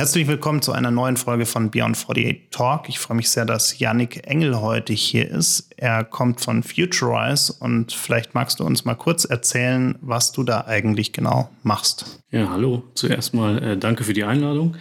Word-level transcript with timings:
Herzlich 0.00 0.28
willkommen 0.28 0.62
zu 0.62 0.72
einer 0.72 0.90
neuen 0.90 1.18
Folge 1.18 1.44
von 1.44 1.70
Beyond 1.70 1.94
48 1.94 2.48
Talk. 2.50 2.88
Ich 2.88 2.98
freue 2.98 3.18
mich 3.18 3.28
sehr, 3.28 3.44
dass 3.44 3.80
Yannick 3.80 4.26
Engel 4.26 4.58
heute 4.62 4.94
hier 4.94 5.30
ist. 5.30 5.68
Er 5.76 6.04
kommt 6.04 6.40
von 6.40 6.62
Futurize 6.62 7.52
und 7.60 7.92
vielleicht 7.92 8.34
magst 8.34 8.60
du 8.60 8.64
uns 8.64 8.86
mal 8.86 8.94
kurz 8.94 9.26
erzählen, 9.26 9.98
was 10.00 10.32
du 10.32 10.42
da 10.42 10.62
eigentlich 10.62 11.12
genau 11.12 11.50
machst. 11.64 12.22
Ja, 12.30 12.48
hallo. 12.48 12.84
Zuerst 12.94 13.34
mal 13.34 13.62
äh, 13.62 13.76
danke 13.76 14.04
für 14.04 14.14
die 14.14 14.24
Einladung. 14.24 14.78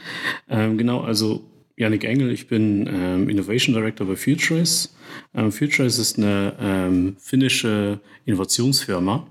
Ähm, 0.47 0.77
genau, 0.77 1.01
also 1.01 1.43
Yannick 1.75 2.05
Engel, 2.05 2.31
ich 2.31 2.47
bin 2.47 2.87
ähm, 2.87 3.27
Innovation 3.27 3.75
Director 3.75 4.07
bei 4.07 4.15
Futurize. 4.15 4.87
Ähm, 5.35 5.51
Futurize 5.51 6.01
ist 6.01 6.17
eine 6.17 6.53
ähm, 6.61 7.17
finnische 7.19 7.99
Innovationsfirma. 8.23 9.27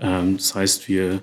Ähm, 0.00 0.38
das 0.38 0.54
heißt, 0.54 0.88
wir 0.88 1.20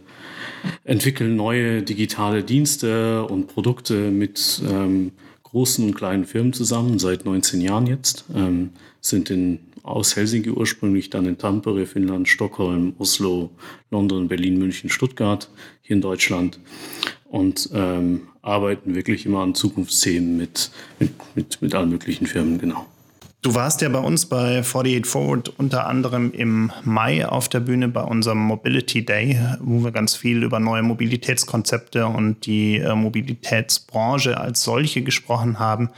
entwickeln 0.84 1.36
neue 1.36 1.82
digitale 1.82 2.44
Dienste 2.44 3.26
und 3.26 3.48
Produkte 3.48 4.12
mit 4.12 4.62
ähm, 4.70 5.12
großen 5.44 5.86
und 5.86 5.96
kleinen 5.96 6.26
Firmen 6.26 6.54
zusammen, 6.54 7.00
seit 7.00 7.26
19 7.26 7.62
Jahren 7.62 7.88
jetzt. 7.88 8.26
Ähm, 8.36 8.72
sind 9.00 9.30
in, 9.30 9.60
aus 9.84 10.16
Helsinki 10.16 10.50
ursprünglich, 10.50 11.10
dann 11.10 11.26
in 11.26 11.38
Tampere, 11.38 11.86
Finnland, 11.86 12.28
Stockholm, 12.28 12.94
Oslo, 12.98 13.52
London, 13.92 14.28
Berlin, 14.28 14.58
München, 14.58 14.90
Stuttgart, 14.90 15.50
hier 15.82 15.96
in 15.96 16.02
Deutschland. 16.02 16.60
Und 17.30 17.70
ähm, 17.74 18.28
arbeiten 18.42 18.96
wirklich 18.96 19.26
immer 19.26 19.42
an 19.42 19.56
Zukunftsthemen 19.56 20.38
mit, 20.38 20.72
mit, 21.00 21.12
mit, 21.36 21.62
mit 21.62 21.76
allen 21.76 21.90
möglichen 21.90 22.28
Firmen, 22.28 22.58
genau. 22.58 22.86
Du 23.46 23.54
warst 23.54 23.82
ja 23.82 23.90
bei 23.90 24.00
uns 24.00 24.26
bei 24.26 24.58
48 24.62 25.06
Forward 25.06 25.50
unter 25.60 25.86
anderem 25.86 26.32
im 26.32 26.72
Mai 26.84 27.28
auf 27.28 27.48
der 27.48 27.60
Bühne 27.60 27.88
bei 27.88 28.02
unserem 28.02 28.40
Mobility 28.40 29.06
Day, 29.06 29.40
wo 29.60 29.84
wir 29.84 29.92
ganz 29.92 30.16
viel 30.16 30.42
über 30.42 30.60
neue 30.60 30.82
Mobilitätskonzepte 30.82 32.08
und 32.08 32.48
die 32.48 32.78
äh, 32.78 32.96
Mobilitätsbranche 32.96 34.40
als 34.40 34.64
solche 34.64 35.04
gesprochen 35.04 35.60
haben. 35.60 35.92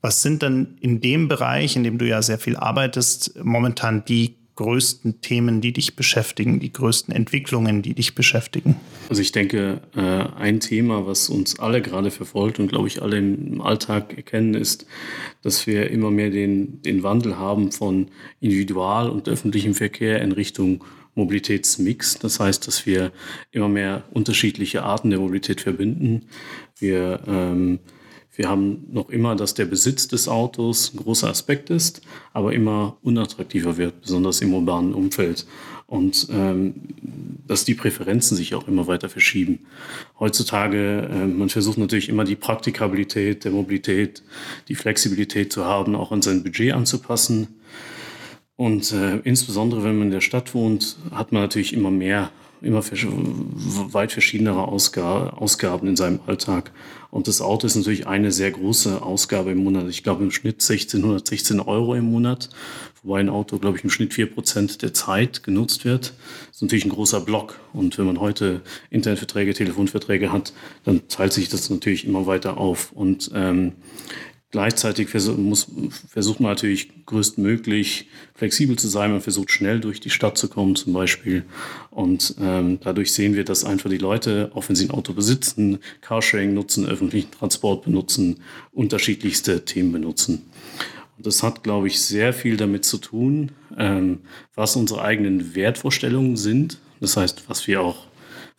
Was 0.00 0.22
sind 0.22 0.40
denn 0.40 0.78
in 0.80 1.02
dem 1.02 1.28
Bereich, 1.28 1.76
in 1.76 1.84
dem 1.84 1.98
du 1.98 2.08
ja 2.08 2.22
sehr 2.22 2.38
viel 2.38 2.56
arbeitest, 2.56 3.38
momentan 3.44 4.02
die 4.06 4.39
größten 4.60 5.22
Themen, 5.22 5.62
die 5.62 5.72
dich 5.72 5.96
beschäftigen, 5.96 6.60
die 6.60 6.70
größten 6.70 7.14
Entwicklungen, 7.14 7.80
die 7.80 7.94
dich 7.94 8.14
beschäftigen? 8.14 8.76
Also 9.08 9.22
ich 9.22 9.32
denke, 9.32 9.80
äh, 9.96 10.00
ein 10.00 10.60
Thema, 10.60 11.06
was 11.06 11.30
uns 11.30 11.58
alle 11.58 11.80
gerade 11.80 12.10
verfolgt 12.10 12.58
und 12.58 12.68
glaube 12.68 12.86
ich 12.86 13.00
alle 13.00 13.16
im 13.16 13.62
Alltag 13.62 14.14
erkennen, 14.14 14.52
ist, 14.52 14.84
dass 15.42 15.66
wir 15.66 15.90
immer 15.90 16.10
mehr 16.10 16.28
den, 16.28 16.82
den 16.82 17.02
Wandel 17.02 17.38
haben 17.38 17.72
von 17.72 18.08
Individual- 18.40 19.08
und 19.08 19.30
öffentlichem 19.30 19.72
Verkehr 19.72 20.20
in 20.20 20.32
Richtung 20.32 20.84
Mobilitätsmix. 21.14 22.18
Das 22.18 22.38
heißt, 22.38 22.66
dass 22.66 22.84
wir 22.84 23.12
immer 23.52 23.68
mehr 23.68 24.04
unterschiedliche 24.10 24.82
Arten 24.82 25.08
der 25.08 25.20
Mobilität 25.20 25.62
verbinden. 25.62 26.26
Wir 26.78 27.20
ähm, 27.26 27.78
wir 28.36 28.48
haben 28.48 28.86
noch 28.92 29.10
immer, 29.10 29.34
dass 29.34 29.54
der 29.54 29.66
Besitz 29.66 30.08
des 30.08 30.28
Autos 30.28 30.94
ein 30.94 30.98
großer 30.98 31.28
Aspekt 31.28 31.68
ist, 31.68 32.00
aber 32.32 32.52
immer 32.52 32.96
unattraktiver 33.02 33.76
wird, 33.76 34.02
besonders 34.02 34.40
im 34.40 34.54
urbanen 34.54 34.94
Umfeld. 34.94 35.46
Und 35.86 36.28
ähm, 36.30 36.74
dass 37.48 37.64
die 37.64 37.74
Präferenzen 37.74 38.36
sich 38.36 38.54
auch 38.54 38.68
immer 38.68 38.86
weiter 38.86 39.08
verschieben. 39.08 39.66
Heutzutage, 40.20 41.08
äh, 41.10 41.26
man 41.26 41.48
versucht 41.48 41.78
natürlich 41.78 42.08
immer 42.08 42.22
die 42.22 42.36
Praktikabilität 42.36 43.44
der 43.44 43.50
Mobilität, 43.50 44.22
die 44.68 44.76
Flexibilität 44.76 45.52
zu 45.52 45.64
haben, 45.64 45.96
auch 45.96 46.12
an 46.12 46.22
sein 46.22 46.44
Budget 46.44 46.72
anzupassen. 46.72 47.48
Und 48.54 48.92
äh, 48.92 49.16
insbesondere, 49.24 49.82
wenn 49.82 49.98
man 49.98 50.08
in 50.08 50.12
der 50.12 50.20
Stadt 50.20 50.54
wohnt, 50.54 50.96
hat 51.10 51.32
man 51.32 51.42
natürlich 51.42 51.72
immer 51.72 51.90
mehr 51.90 52.30
immer 52.62 52.82
weit 52.82 54.12
verschiedenere 54.12 54.68
Ausgaben 54.68 55.88
in 55.88 55.96
seinem 55.96 56.20
Alltag. 56.26 56.72
Und 57.10 57.26
das 57.26 57.40
Auto 57.40 57.66
ist 57.66 57.74
natürlich 57.74 58.06
eine 58.06 58.30
sehr 58.30 58.50
große 58.50 59.02
Ausgabe 59.02 59.50
im 59.50 59.64
Monat. 59.64 59.88
Ich 59.88 60.02
glaube 60.02 60.22
im 60.22 60.30
Schnitt 60.30 60.56
1616 60.56 61.60
Euro 61.60 61.94
im 61.94 62.04
Monat, 62.04 62.50
wobei 63.02 63.20
ein 63.20 63.28
Auto, 63.28 63.58
glaube 63.58 63.78
ich, 63.78 63.84
im 63.84 63.90
Schnitt 63.90 64.14
vier 64.14 64.32
Prozent 64.32 64.82
der 64.82 64.94
Zeit 64.94 65.42
genutzt 65.42 65.84
wird. 65.84 66.14
Das 66.46 66.56
ist 66.56 66.62
natürlich 66.62 66.84
ein 66.84 66.90
großer 66.90 67.20
Block. 67.20 67.58
Und 67.72 67.98
wenn 67.98 68.06
man 68.06 68.20
heute 68.20 68.60
Internetverträge, 68.90 69.54
Telefonverträge 69.54 70.32
hat, 70.32 70.52
dann 70.84 71.08
teilt 71.08 71.32
sich 71.32 71.48
das 71.48 71.68
natürlich 71.68 72.06
immer 72.06 72.26
weiter 72.26 72.58
auf. 72.58 72.92
Und 72.92 73.30
ähm, 73.34 73.72
Gleichzeitig 74.52 75.14
muss, 75.36 75.68
versucht 76.08 76.40
man 76.40 76.50
natürlich 76.50 77.06
größtmöglich 77.06 78.08
flexibel 78.34 78.76
zu 78.76 78.88
sein. 78.88 79.12
Man 79.12 79.20
versucht 79.20 79.52
schnell 79.52 79.78
durch 79.78 80.00
die 80.00 80.10
Stadt 80.10 80.36
zu 80.36 80.48
kommen 80.48 80.74
zum 80.74 80.92
Beispiel. 80.92 81.44
Und 81.90 82.34
ähm, 82.40 82.80
dadurch 82.80 83.12
sehen 83.12 83.36
wir, 83.36 83.44
dass 83.44 83.64
einfach 83.64 83.90
die 83.90 83.98
Leute, 83.98 84.50
auch 84.54 84.68
wenn 84.68 84.74
sie 84.74 84.86
ein 84.86 84.90
Auto 84.90 85.12
besitzen, 85.12 85.78
Carsharing 86.00 86.52
nutzen, 86.52 86.84
öffentlichen 86.84 87.30
Transport 87.30 87.84
benutzen, 87.84 88.40
unterschiedlichste 88.72 89.64
Themen 89.64 89.92
benutzen. 89.92 90.50
Und 91.16 91.26
das 91.26 91.44
hat, 91.44 91.62
glaube 91.62 91.86
ich, 91.86 92.02
sehr 92.02 92.32
viel 92.32 92.56
damit 92.56 92.84
zu 92.84 92.98
tun, 92.98 93.52
ähm, 93.78 94.18
was 94.56 94.74
unsere 94.74 95.02
eigenen 95.02 95.54
Wertvorstellungen 95.54 96.36
sind. 96.36 96.78
Das 96.98 97.16
heißt, 97.16 97.44
was 97.48 97.68
wir 97.68 97.82
auch 97.82 98.09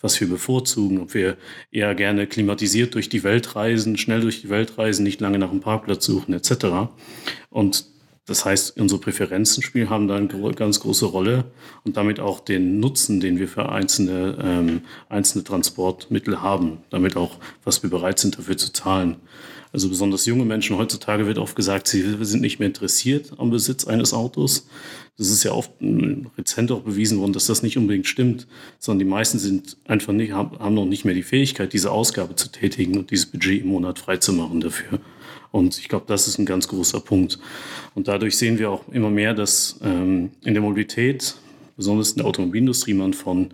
was 0.01 0.19
wir 0.19 0.29
bevorzugen, 0.29 0.99
ob 0.99 1.13
wir 1.13 1.37
eher 1.71 1.95
gerne 1.95 2.27
klimatisiert 2.27 2.95
durch 2.95 3.09
die 3.09 3.23
Welt 3.23 3.55
reisen, 3.55 3.97
schnell 3.97 4.21
durch 4.21 4.41
die 4.41 4.49
Welt 4.49 4.77
reisen, 4.77 5.03
nicht 5.03 5.21
lange 5.21 5.39
nach 5.39 5.51
einem 5.51 5.61
Parkplatz 5.61 6.05
suchen 6.05 6.33
etc. 6.33 6.89
Und 7.49 7.85
das 8.25 8.45
heißt, 8.45 8.79
unsere 8.79 9.01
Präferenzen 9.01 9.63
spielen 9.63 9.89
haben 9.89 10.07
da 10.07 10.15
eine 10.15 10.27
ganz 10.27 10.79
große 10.79 11.05
Rolle 11.05 11.45
und 11.83 11.97
damit 11.97 12.19
auch 12.19 12.39
den 12.39 12.79
Nutzen, 12.79 13.19
den 13.19 13.39
wir 13.39 13.47
für 13.47 13.69
einzelne, 13.69 14.37
ähm, 14.41 14.81
einzelne 15.09 15.43
Transportmittel 15.43 16.41
haben, 16.41 16.77
damit 16.91 17.17
auch, 17.17 17.37
was 17.63 17.81
wir 17.81 17.89
bereit 17.89 18.19
sind 18.19 18.37
dafür 18.37 18.57
zu 18.57 18.71
zahlen. 18.71 19.17
Also 19.73 19.87
besonders 19.87 20.25
junge 20.25 20.43
Menschen 20.43 20.77
heutzutage 20.77 21.27
wird 21.27 21.37
oft 21.37 21.55
gesagt, 21.55 21.87
sie 21.87 22.01
sind 22.21 22.41
nicht 22.41 22.59
mehr 22.59 22.67
interessiert 22.67 23.31
am 23.37 23.51
Besitz 23.51 23.85
eines 23.85 24.13
Autos. 24.13 24.67
Das 25.17 25.29
ist 25.29 25.43
ja 25.43 25.51
oft 25.51 25.71
rezent 26.37 26.71
auch 26.71 26.81
bewiesen 26.81 27.19
worden, 27.19 27.33
dass 27.33 27.45
das 27.45 27.63
nicht 27.63 27.77
unbedingt 27.77 28.07
stimmt, 28.07 28.47
sondern 28.79 28.99
die 28.99 29.11
meisten 29.11 29.39
sind 29.39 29.77
einfach 29.85 30.13
nicht, 30.13 30.33
haben 30.33 30.73
noch 30.73 30.85
nicht 30.85 31.05
mehr 31.05 31.13
die 31.13 31.23
Fähigkeit, 31.23 31.73
diese 31.73 31.91
Ausgabe 31.91 32.35
zu 32.35 32.51
tätigen 32.51 32.97
und 32.97 33.11
dieses 33.11 33.27
Budget 33.27 33.61
im 33.61 33.69
Monat 33.69 33.99
freizumachen 33.99 34.59
dafür. 34.61 34.99
Und 35.51 35.77
ich 35.77 35.89
glaube, 35.89 36.05
das 36.07 36.27
ist 36.27 36.39
ein 36.39 36.45
ganz 36.45 36.67
großer 36.67 37.01
Punkt. 37.01 37.37
Und 37.93 38.07
dadurch 38.07 38.37
sehen 38.37 38.57
wir 38.57 38.71
auch 38.71 38.87
immer 38.89 39.09
mehr, 39.09 39.33
dass 39.33 39.79
ähm, 39.83 40.31
in 40.43 40.53
der 40.53 40.63
Mobilität, 40.63 41.35
besonders 41.75 42.11
in 42.11 42.17
der 42.17 42.25
Automobilindustrie, 42.25 42.93
man 42.93 43.13
von 43.13 43.49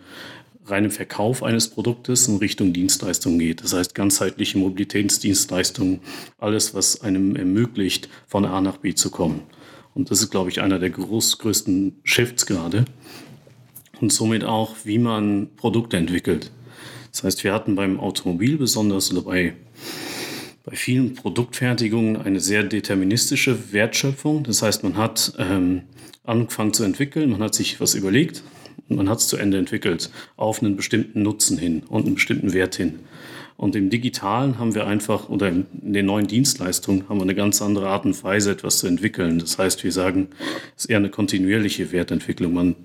reinem 0.70 0.92
Verkauf 0.92 1.44
eines 1.44 1.70
Produktes 1.70 2.28
in 2.28 2.38
Richtung 2.38 2.74
Dienstleistung 2.74 3.40
geht. 3.40 3.64
Das 3.64 3.74
heißt 3.74 3.96
ganzheitliche 3.96 4.58
Mobilitätsdienstleistungen, 4.58 6.02
alles, 6.38 6.74
was 6.74 7.02
einem 7.02 7.36
ermöglicht, 7.36 8.10
von 8.28 8.46
A 8.46 8.62
nach 8.62 8.78
B 8.78 8.94
zu 8.94 9.10
kommen. 9.10 9.42
Und 9.94 10.12
das 10.12 10.22
ist, 10.22 10.30
glaube 10.30 10.50
ich, 10.50 10.62
einer 10.62 10.80
der 10.80 10.92
groß, 10.92 11.40
größten 11.40 12.00
Shifts 12.04 12.46
gerade. 12.46 12.86
Und 14.00 14.14
somit 14.14 14.44
auch, 14.44 14.76
wie 14.84 15.00
man 15.00 15.50
Produkte 15.56 15.98
entwickelt. 15.98 16.52
Das 17.12 17.24
heißt, 17.24 17.44
wir 17.44 17.52
hatten 17.52 17.76
beim 17.76 18.00
Automobil 18.00 18.58
besonders 18.58 19.12
oder 19.12 19.24
bei, 19.24 19.56
bei 20.64 20.76
vielen 20.76 21.16
Produktfertigungen 21.16 22.18
eine 22.18 22.40
sehr 22.40 22.62
deterministische 22.62 23.74
Wertschöpfung. 23.74 24.44
Das 24.44 24.62
heißt, 24.62 24.84
man 24.84 24.98
hat 24.98 25.34
ähm, 25.40 25.82
angefangen 26.24 26.74
zu 26.74 26.84
entwickeln, 26.84 27.32
man 27.32 27.42
hat 27.42 27.56
sich 27.56 27.82
was 27.82 27.96
überlegt, 27.96 28.44
man 28.90 29.10
hat 29.10 29.20
es 29.20 29.28
zu 29.28 29.38
Ende 29.38 29.58
entwickelt, 29.58 30.10
auf 30.36 30.62
einen 30.62 30.76
bestimmten 30.76 31.24
Nutzen 31.24 31.58
hin 31.58 31.84
und 31.90 32.06
einen 32.06 32.16
bestimmten 32.16 32.54
Wert 32.54 32.76
hin. 32.76 33.00
Und 33.58 33.76
im 33.76 33.90
Digitalen 33.90 34.60
haben 34.60 34.76
wir 34.76 34.86
einfach, 34.86 35.30
oder 35.30 35.50
in 35.50 35.66
den 35.72 36.06
neuen 36.06 36.28
Dienstleistungen 36.28 37.10
haben 37.10 37.18
wir 37.18 37.24
eine 37.24 37.34
ganz 37.34 37.60
andere 37.62 37.88
Art 37.88 38.06
und 38.06 38.24
Weise, 38.24 38.52
etwas 38.52 38.78
zu 38.78 38.88
entwickeln. 38.88 39.40
Das 39.40 39.58
heißt, 39.58 39.84
wir 39.84 39.92
sagen, 39.92 40.28
es 40.76 40.86
ist 40.86 40.90
eher 40.92 40.98
eine 40.98 41.10
kontinuierliche 41.10 41.92
Wertentwicklung. 41.92 42.54
Man 42.54 42.76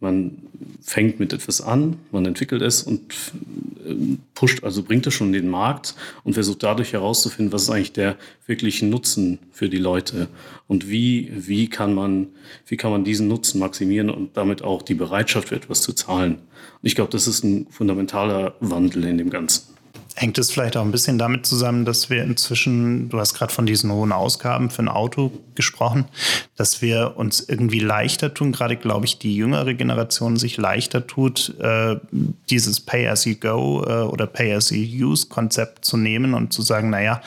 man 0.00 0.42
fängt 0.82 1.18
mit 1.18 1.32
etwas 1.32 1.60
an, 1.60 1.96
man 2.12 2.26
entwickelt 2.26 2.62
es 2.62 2.82
und 2.82 3.14
ähm, 3.86 4.18
pusht, 4.34 4.62
also 4.62 4.82
bringt 4.82 5.06
es 5.06 5.14
schon 5.14 5.28
in 5.28 5.32
den 5.32 5.48
Markt 5.48 5.94
und 6.22 6.34
versucht 6.34 6.62
dadurch 6.62 6.92
herauszufinden, 6.92 7.52
was 7.52 7.62
ist 7.62 7.70
eigentlich 7.70 7.92
der 7.92 8.16
wirkliche 8.46 8.84
Nutzen 8.84 9.38
für 9.52 9.68
die 9.68 9.78
Leute 9.78 10.28
und 10.68 10.90
wie, 10.90 11.32
wie, 11.34 11.68
kann 11.68 11.94
man, 11.94 12.28
wie 12.66 12.76
kann 12.76 12.90
man 12.90 13.04
diesen 13.04 13.28
Nutzen 13.28 13.58
maximieren 13.58 14.10
und 14.10 14.36
damit 14.36 14.62
auch 14.62 14.82
die 14.82 14.94
Bereitschaft 14.94 15.48
für 15.48 15.56
etwas 15.56 15.80
zu 15.80 15.92
zahlen. 15.92 16.34
Und 16.34 16.82
ich 16.82 16.94
glaube, 16.94 17.10
das 17.10 17.26
ist 17.26 17.42
ein 17.44 17.66
fundamentaler 17.70 18.54
Wandel 18.60 19.04
in 19.04 19.18
dem 19.18 19.30
Ganzen. 19.30 19.75
Hängt 20.18 20.38
es 20.38 20.50
vielleicht 20.50 20.78
auch 20.78 20.82
ein 20.82 20.92
bisschen 20.92 21.18
damit 21.18 21.44
zusammen, 21.44 21.84
dass 21.84 22.08
wir 22.08 22.24
inzwischen, 22.24 23.10
du 23.10 23.20
hast 23.20 23.34
gerade 23.34 23.52
von 23.52 23.66
diesen 23.66 23.92
hohen 23.92 24.12
Ausgaben 24.12 24.70
für 24.70 24.82
ein 24.82 24.88
Auto 24.88 25.30
gesprochen, 25.54 26.06
dass 26.56 26.80
wir 26.80 27.18
uns 27.18 27.40
irgendwie 27.40 27.80
leichter 27.80 28.32
tun, 28.32 28.50
gerade 28.50 28.76
glaube 28.76 29.04
ich, 29.04 29.18
die 29.18 29.36
jüngere 29.36 29.74
Generation 29.74 30.38
sich 30.38 30.56
leichter 30.56 31.06
tut, 31.06 31.54
äh, 31.60 31.96
dieses 32.48 32.80
Pay-as-you-go 32.80 33.84
äh, 33.86 33.92
oder 34.04 34.26
Pay-as-you-use-Konzept 34.26 35.84
zu 35.84 35.98
nehmen 35.98 36.32
und 36.32 36.50
zu 36.50 36.62
sagen, 36.62 36.88
naja, 36.88 37.20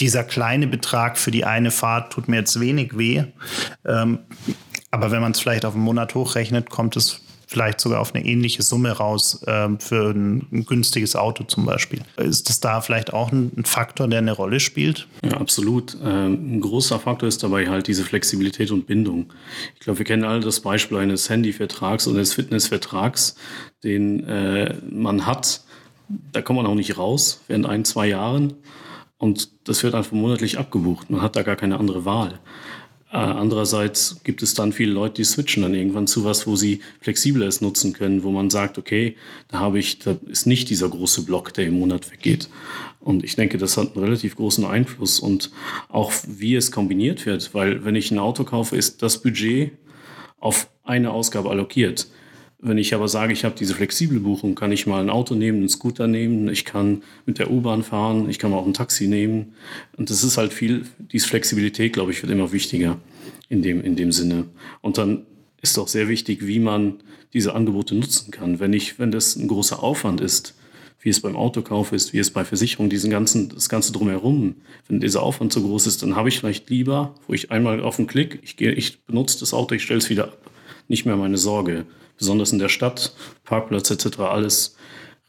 dieser 0.00 0.24
kleine 0.24 0.66
Betrag 0.66 1.16
für 1.16 1.30
die 1.30 1.44
eine 1.44 1.70
Fahrt 1.70 2.12
tut 2.12 2.26
mir 2.26 2.38
jetzt 2.38 2.58
wenig 2.58 2.98
weh. 2.98 3.22
Ähm, 3.84 4.18
aber 4.90 5.12
wenn 5.12 5.22
man 5.22 5.30
es 5.30 5.38
vielleicht 5.40 5.64
auf 5.64 5.74
einen 5.74 5.84
Monat 5.84 6.16
hochrechnet, 6.16 6.70
kommt 6.70 6.96
es 6.96 7.20
vielleicht 7.54 7.80
sogar 7.80 8.00
auf 8.00 8.16
eine 8.16 8.24
ähnliche 8.26 8.64
Summe 8.64 8.90
raus 8.90 9.40
äh, 9.46 9.68
für 9.78 10.10
ein, 10.10 10.44
ein, 10.50 10.64
günstiges 10.64 11.14
Auto 11.14 11.44
zum 11.44 11.64
Beispiel. 11.64 12.00
Ist 12.16 12.48
das 12.48 12.58
da 12.58 12.80
vielleicht 12.80 13.12
auch 13.12 13.30
ein, 13.30 13.52
ein 13.56 13.64
Faktor, 13.64 14.08
der 14.08 14.18
eine 14.18 14.32
Rolle 14.32 14.58
spielt? 14.58 15.06
Ja, 15.24 15.36
absolut. 15.36 15.96
Ähm, 16.02 16.56
ein 16.56 16.60
großer 16.60 16.98
Faktor 16.98 17.28
ist 17.28 17.44
dabei 17.44 17.68
halt 17.68 17.86
diese 17.86 18.02
Flexibilität 18.02 18.72
und 18.72 18.88
Bindung. 18.88 19.32
Ich 19.74 19.80
glaube, 19.80 20.00
wir 20.00 20.04
kennen 20.04 20.24
alle 20.24 20.40
das 20.40 20.58
Beispiel 20.60 20.98
eines 20.98 21.30
Handyvertrags 21.30 22.08
oder 22.08 22.18
des 22.18 22.34
Fitnessvertrags, 22.34 23.36
den 23.84 24.24
äh, 24.24 24.74
man 24.90 25.24
hat. 25.24 25.62
Da 26.32 26.42
kommt 26.42 26.56
man 26.56 26.66
auch 26.66 26.74
nicht 26.74 26.98
raus 26.98 27.40
während 27.46 27.66
ein, 27.66 27.84
zwei 27.84 28.08
Jahren. 28.08 28.54
Und 29.16 29.68
das 29.68 29.84
wird 29.84 29.94
einfach 29.94 30.10
monatlich 30.10 30.58
abgebucht. 30.58 31.08
Man 31.08 31.22
hat 31.22 31.36
da 31.36 31.44
gar 31.44 31.56
keine 31.56 31.78
andere 31.78 32.04
Wahl. 32.04 32.40
Äh, 33.14 33.18
andererseits 33.18 34.20
gibt 34.24 34.42
es 34.42 34.54
dann 34.54 34.72
viele 34.72 34.92
Leute, 34.92 35.14
die 35.14 35.24
switchen 35.24 35.62
dann 35.62 35.72
irgendwann 35.72 36.08
zu 36.08 36.24
was, 36.24 36.48
wo 36.48 36.56
sie 36.56 36.80
flexibler 37.00 37.46
es 37.46 37.60
nutzen 37.60 37.92
können, 37.92 38.24
wo 38.24 38.32
man 38.32 38.50
sagt, 38.50 38.76
okay, 38.76 39.16
da 39.46 39.60
habe 39.60 39.78
ich, 39.78 40.00
da 40.00 40.16
ist 40.26 40.48
nicht 40.48 40.68
dieser 40.68 40.88
große 40.88 41.22
Block, 41.22 41.54
der 41.54 41.66
im 41.66 41.78
Monat 41.78 42.10
weggeht. 42.10 42.48
Und 42.98 43.22
ich 43.22 43.36
denke, 43.36 43.56
das 43.56 43.76
hat 43.76 43.94
einen 43.94 44.04
relativ 44.04 44.34
großen 44.34 44.64
Einfluss 44.64 45.20
und 45.20 45.52
auch 45.88 46.12
wie 46.26 46.56
es 46.56 46.72
kombiniert 46.72 47.24
wird, 47.24 47.54
weil 47.54 47.84
wenn 47.84 47.94
ich 47.94 48.10
ein 48.10 48.18
Auto 48.18 48.42
kaufe, 48.42 48.76
ist 48.76 49.00
das 49.00 49.22
Budget 49.22 49.70
auf 50.40 50.68
eine 50.82 51.12
Ausgabe 51.12 51.50
allokiert. 51.50 52.08
Wenn 52.60 52.78
ich 52.78 52.94
aber 52.94 53.08
sage, 53.08 53.32
ich 53.32 53.44
habe 53.44 53.54
diese 53.58 53.74
flexible 53.74 54.20
Buchung, 54.20 54.54
kann 54.54 54.72
ich 54.72 54.86
mal 54.86 55.00
ein 55.00 55.10
Auto 55.10 55.34
nehmen, 55.34 55.58
einen 55.58 55.68
Scooter 55.68 56.06
nehmen, 56.06 56.48
ich 56.48 56.64
kann 56.64 57.02
mit 57.26 57.38
der 57.38 57.50
U-Bahn 57.50 57.82
fahren, 57.82 58.30
ich 58.30 58.38
kann 58.38 58.50
mal 58.50 58.56
auch 58.56 58.66
ein 58.66 58.72
Taxi 58.72 59.06
nehmen. 59.06 59.54
Und 59.96 60.08
das 60.08 60.24
ist 60.24 60.38
halt 60.38 60.52
viel, 60.52 60.86
diese 60.98 61.28
Flexibilität, 61.28 61.92
glaube 61.92 62.12
ich, 62.12 62.22
wird 62.22 62.32
immer 62.32 62.52
wichtiger 62.52 62.98
in 63.48 63.62
dem, 63.62 63.82
in 63.82 63.96
dem 63.96 64.12
Sinne. 64.12 64.46
Und 64.80 64.96
dann 64.96 65.26
ist 65.60 65.78
auch 65.78 65.88
sehr 65.88 66.08
wichtig, 66.08 66.46
wie 66.46 66.58
man 66.58 67.02
diese 67.34 67.54
Angebote 67.54 67.94
nutzen 67.94 68.30
kann. 68.30 68.60
Wenn 68.60 68.72
ich, 68.72 68.98
wenn 68.98 69.10
das 69.10 69.36
ein 69.36 69.48
großer 69.48 69.82
Aufwand 69.82 70.20
ist, 70.20 70.54
wie 71.00 71.10
es 71.10 71.20
beim 71.20 71.36
Autokauf 71.36 71.92
ist, 71.92 72.14
wie 72.14 72.18
es 72.18 72.30
bei 72.30 72.46
Versicherungen, 72.46 72.88
diesen 72.88 73.10
ganzen, 73.10 73.50
das 73.50 73.68
Ganze 73.68 73.92
drumherum, 73.92 74.54
wenn 74.88 75.00
dieser 75.00 75.22
Aufwand 75.22 75.52
so 75.52 75.60
groß 75.60 75.86
ist, 75.86 76.02
dann 76.02 76.16
habe 76.16 76.30
ich 76.30 76.38
vielleicht 76.38 76.70
lieber, 76.70 77.14
wo 77.26 77.34
ich 77.34 77.50
einmal 77.50 77.82
auf 77.82 77.96
den 77.96 78.06
Klick, 78.06 78.38
ich 78.42 78.56
gehe, 78.56 78.72
ich 78.72 79.04
benutze 79.04 79.38
das 79.40 79.52
Auto, 79.52 79.74
ich 79.74 79.82
stelle 79.82 79.98
es 79.98 80.08
wieder 80.08 80.24
ab, 80.24 80.50
nicht 80.88 81.04
mehr 81.04 81.16
meine 81.16 81.36
Sorge 81.36 81.84
besonders 82.18 82.52
in 82.52 82.58
der 82.58 82.68
Stadt, 82.68 83.14
Parkplatz 83.44 83.90
etc. 83.90 84.18
alles 84.20 84.76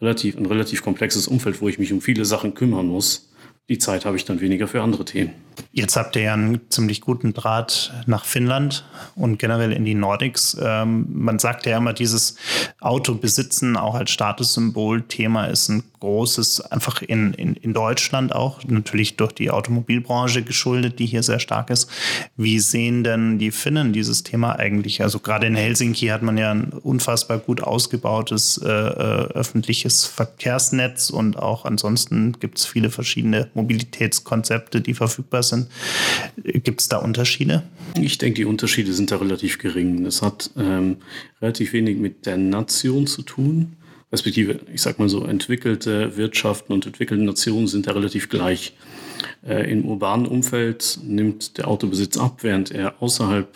relativ 0.01 0.37
ein 0.37 0.45
relativ 0.45 0.83
komplexes 0.83 1.27
Umfeld, 1.27 1.61
wo 1.61 1.69
ich 1.69 1.79
mich 1.79 1.93
um 1.93 2.01
viele 2.01 2.25
Sachen 2.25 2.53
kümmern 2.53 2.87
muss. 2.87 3.31
Die 3.69 3.77
Zeit 3.77 4.05
habe 4.05 4.17
ich 4.17 4.25
dann 4.25 4.41
weniger 4.41 4.67
für 4.67 4.81
andere 4.81 5.05
Themen. 5.05 5.33
Jetzt 5.71 5.95
habt 5.95 6.15
ihr 6.15 6.23
ja 6.23 6.33
einen 6.33 6.61
ziemlich 6.69 7.01
guten 7.01 7.33
Draht 7.33 7.93
nach 8.05 8.25
Finnland 8.25 8.85
und 9.15 9.39
generell 9.39 9.71
in 9.71 9.85
die 9.85 9.93
Nordics. 9.93 10.57
Ähm, 10.61 11.07
man 11.09 11.39
sagt 11.39 11.65
ja 11.65 11.77
immer, 11.77 11.93
dieses 11.93 12.37
Autobesitzen 12.79 13.77
auch 13.77 13.95
als 13.95 14.11
Statussymbol-Thema 14.11 15.45
ist 15.45 15.69
ein 15.69 15.83
großes, 16.05 16.61
einfach 16.61 17.01
in, 17.01 17.33
in, 17.33 17.55
in 17.55 17.73
Deutschland 17.73 18.33
auch, 18.33 18.63
natürlich 18.65 19.17
durch 19.17 19.31
die 19.31 19.49
Automobilbranche 19.49 20.43
geschuldet, 20.43 20.99
die 20.99 21.07
hier 21.07 21.23
sehr 21.23 21.39
stark 21.39 21.71
ist. 21.71 21.89
Wie 22.37 22.59
sehen 22.59 23.03
denn 23.03 23.39
die 23.39 23.49
Finnen 23.49 23.91
dieses 23.91 24.21
Thema 24.21 24.59
eigentlich? 24.59 25.01
Also 25.01 25.19
gerade 25.19 25.47
in 25.47 25.55
Helsinki 25.55 26.07
hat 26.07 26.21
man 26.21 26.37
ja 26.37 26.51
ein 26.51 26.73
unfassbar 26.73 27.39
gut 27.39 27.63
ausgebautes 27.63 28.61
äh, 28.63 28.69
äh 28.69 29.25
öffentliches 29.35 30.05
Verkehrsnetz 30.05 31.09
und 31.09 31.39
auch 31.39 31.65
ansonsten 31.65 32.33
gibt 32.39 32.59
es 32.59 32.65
viele 32.65 32.91
verschiedene 32.91 33.49
Mobilitätskonzepte, 33.55 34.81
die 34.81 34.93
verfügbar 34.93 35.41
sind. 35.49 35.67
Gibt 36.43 36.81
es 36.81 36.89
da 36.89 36.97
Unterschiede? 36.97 37.63
Ich 37.99 38.17
denke, 38.17 38.41
die 38.41 38.45
Unterschiede 38.45 38.93
sind 38.93 39.11
da 39.11 39.17
relativ 39.17 39.57
gering. 39.57 40.03
Das 40.03 40.21
hat 40.21 40.51
ähm, 40.57 40.97
relativ 41.41 41.73
wenig 41.73 41.97
mit 41.97 42.25
der 42.25 42.37
Nation 42.37 43.07
zu 43.07 43.21
tun. 43.21 43.77
Respektive, 44.11 44.59
ich 44.73 44.81
sag 44.81 44.99
mal 44.99 45.09
so, 45.09 45.25
entwickelte 45.25 46.15
Wirtschaften 46.17 46.73
und 46.73 46.85
entwickelte 46.85 47.23
Nationen 47.23 47.67
sind 47.67 47.87
da 47.87 47.91
relativ 47.91 48.29
gleich. 48.29 48.75
Äh, 49.45 49.71
Im 49.71 49.85
urbanen 49.85 50.27
Umfeld 50.27 50.99
nimmt 51.03 51.57
der 51.57 51.67
Autobesitz 51.67 52.17
ab, 52.17 52.39
während 52.41 52.71
er 52.71 53.01
außerhalb 53.01 53.47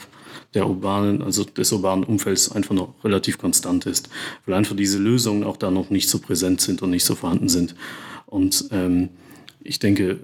der 0.54 0.68
urbanen, 0.68 1.22
also 1.22 1.44
des 1.44 1.72
urbanen 1.72 2.04
Umfelds 2.04 2.52
einfach 2.52 2.74
noch 2.74 2.94
relativ 3.04 3.38
konstant 3.38 3.86
ist, 3.86 4.10
weil 4.46 4.56
einfach 4.56 4.76
diese 4.76 4.98
Lösungen 4.98 5.44
auch 5.44 5.58
da 5.58 5.70
noch 5.70 5.90
nicht 5.90 6.10
so 6.10 6.20
präsent 6.20 6.62
sind 6.62 6.82
und 6.82 6.90
nicht 6.90 7.06
so 7.06 7.16
vorhanden 7.16 7.50
sind. 7.50 7.76
Und 8.26 8.66
ähm, 8.72 9.10
ich 9.62 9.80
denke, 9.80 10.20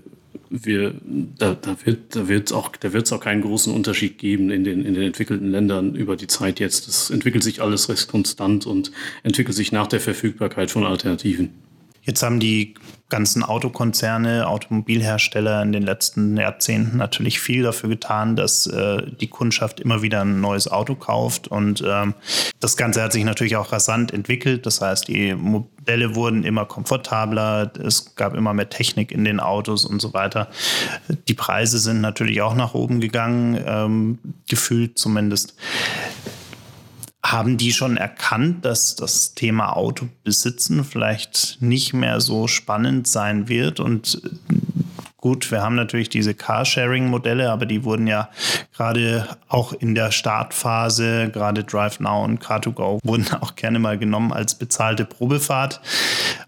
wir, 0.49 0.93
da, 1.37 1.55
da 1.55 1.77
wird 1.83 2.15
da 2.15 2.27
wird's 2.27 2.51
auch, 2.51 2.71
auch 3.11 3.19
keinen 3.19 3.41
großen 3.41 3.73
Unterschied 3.73 4.17
geben 4.17 4.49
in 4.51 4.63
den, 4.63 4.85
in 4.85 4.93
den 4.93 5.03
entwickelten 5.03 5.49
Ländern 5.51 5.95
über 5.95 6.15
die 6.15 6.27
Zeit 6.27 6.59
jetzt. 6.59 6.87
Das 6.87 7.09
entwickelt 7.09 7.43
sich 7.43 7.61
alles 7.61 7.89
recht 7.89 8.07
konstant 8.07 8.65
und 8.65 8.91
entwickelt 9.23 9.55
sich 9.55 9.71
nach 9.71 9.87
der 9.87 9.99
Verfügbarkeit 9.99 10.71
von 10.71 10.85
Alternativen. 10.85 11.53
Jetzt 12.03 12.21
haben 12.21 12.39
die 12.39 12.75
ganzen 13.09 13.43
Autokonzerne, 13.43 14.47
Automobilhersteller 14.47 15.61
in 15.61 15.71
den 15.71 15.83
letzten 15.83 16.37
Jahrzehnten 16.37 16.97
natürlich 16.97 17.39
viel 17.39 17.61
dafür 17.61 17.89
getan, 17.89 18.35
dass 18.35 18.65
äh, 18.65 19.03
die 19.21 19.27
Kundschaft 19.27 19.79
immer 19.79 20.01
wieder 20.01 20.21
ein 20.21 20.41
neues 20.41 20.67
Auto 20.67 20.95
kauft. 20.95 21.47
Und 21.47 21.83
ähm, 21.85 22.15
das 22.59 22.77
Ganze 22.77 23.03
hat 23.03 23.13
sich 23.13 23.23
natürlich 23.23 23.57
auch 23.57 23.71
rasant 23.71 24.11
entwickelt. 24.11 24.65
Das 24.65 24.81
heißt, 24.81 25.07
die 25.07 25.35
Modelle 25.35 26.15
wurden 26.15 26.43
immer 26.43 26.65
komfortabler, 26.65 27.71
es 27.77 28.15
gab 28.15 28.33
immer 28.33 28.53
mehr 28.53 28.69
Technik 28.69 29.11
in 29.11 29.23
den 29.23 29.39
Autos 29.39 29.85
und 29.85 30.01
so 30.01 30.13
weiter. 30.13 30.49
Die 31.27 31.35
Preise 31.35 31.77
sind 31.77 32.01
natürlich 32.01 32.41
auch 32.41 32.55
nach 32.55 32.73
oben 32.73 33.01
gegangen, 33.01 33.61
ähm, 33.65 34.19
gefühlt 34.49 34.97
zumindest. 34.97 35.55
Haben 37.25 37.57
die 37.57 37.73
schon 37.73 37.97
erkannt, 37.97 38.65
dass 38.65 38.95
das 38.95 39.33
Thema 39.33 39.75
Autobesitzen 39.75 40.83
vielleicht 40.83 41.57
nicht 41.59 41.91
mehr 41.93 42.21
so 42.21 42.47
spannend 42.47 43.07
sein 43.07 43.49
wird? 43.49 43.79
Und 43.79 44.21
Gut, 45.25 45.49
wir 45.49 45.63
haben 45.63 45.73
natürlich 45.73 46.09
diese 46.09 46.35
Carsharing-Modelle, 46.35 47.49
aber 47.49 47.65
die 47.65 47.83
wurden 47.83 48.05
ja 48.05 48.29
gerade 48.77 49.27
auch 49.47 49.73
in 49.73 49.95
der 49.95 50.11
Startphase, 50.11 51.31
gerade 51.33 51.63
Drive 51.63 51.99
Now 51.99 52.23
und 52.23 52.43
Car2Go, 52.43 52.99
wurden 53.03 53.33
auch 53.41 53.55
gerne 53.55 53.79
mal 53.79 53.97
genommen 53.97 54.31
als 54.31 54.53
bezahlte 54.53 55.03
Probefahrt. 55.03 55.81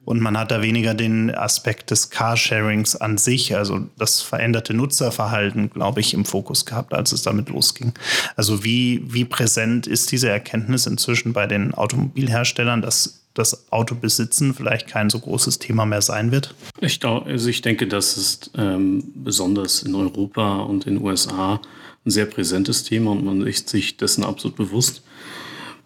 Und 0.05 0.21
man 0.21 0.37
hat 0.37 0.51
da 0.51 0.61
weniger 0.61 0.93
den 0.93 1.33
Aspekt 1.33 1.89
des 1.89 2.11
Carsharings 2.11 2.95
an 2.95 3.17
sich, 3.17 3.55
also 3.55 3.79
das 3.97 4.21
veränderte 4.21 4.75
Nutzerverhalten, 4.75 5.71
glaube 5.71 6.01
ich, 6.01 6.13
im 6.13 6.23
Fokus 6.23 6.67
gehabt, 6.67 6.93
als 6.93 7.11
es 7.11 7.23
damit 7.23 7.49
losging. 7.49 7.93
Also 8.35 8.63
wie, 8.63 9.01
wie 9.11 9.25
präsent 9.25 9.87
ist 9.87 10.11
diese 10.11 10.29
Erkenntnis 10.29 10.85
inzwischen 10.85 11.33
bei 11.33 11.47
den 11.47 11.73
Automobilherstellern, 11.73 12.83
dass 12.83 13.23
das 13.37 13.71
Autobesitzen 13.71 14.53
vielleicht 14.53 14.87
kein 14.87 15.09
so 15.09 15.19
großes 15.19 15.59
Thema 15.59 15.85
mehr 15.85 16.01
sein 16.01 16.31
wird? 16.31 16.55
Ich, 16.81 17.03
also 17.03 17.49
ich 17.49 17.61
denke, 17.61 17.87
das 17.87 18.17
ist 18.17 18.51
ähm, 18.57 19.03
besonders 19.15 19.83
in 19.83 19.95
Europa 19.95 20.57
und 20.61 20.87
in 20.87 20.95
den 20.95 21.03
USA 21.03 21.61
ein 22.05 22.11
sehr 22.11 22.25
präsentes 22.25 22.83
Thema 22.83 23.11
und 23.11 23.25
man 23.25 23.45
ist 23.45 23.69
sich 23.69 23.97
dessen 23.97 24.23
absolut 24.23 24.55
bewusst. 24.55 25.03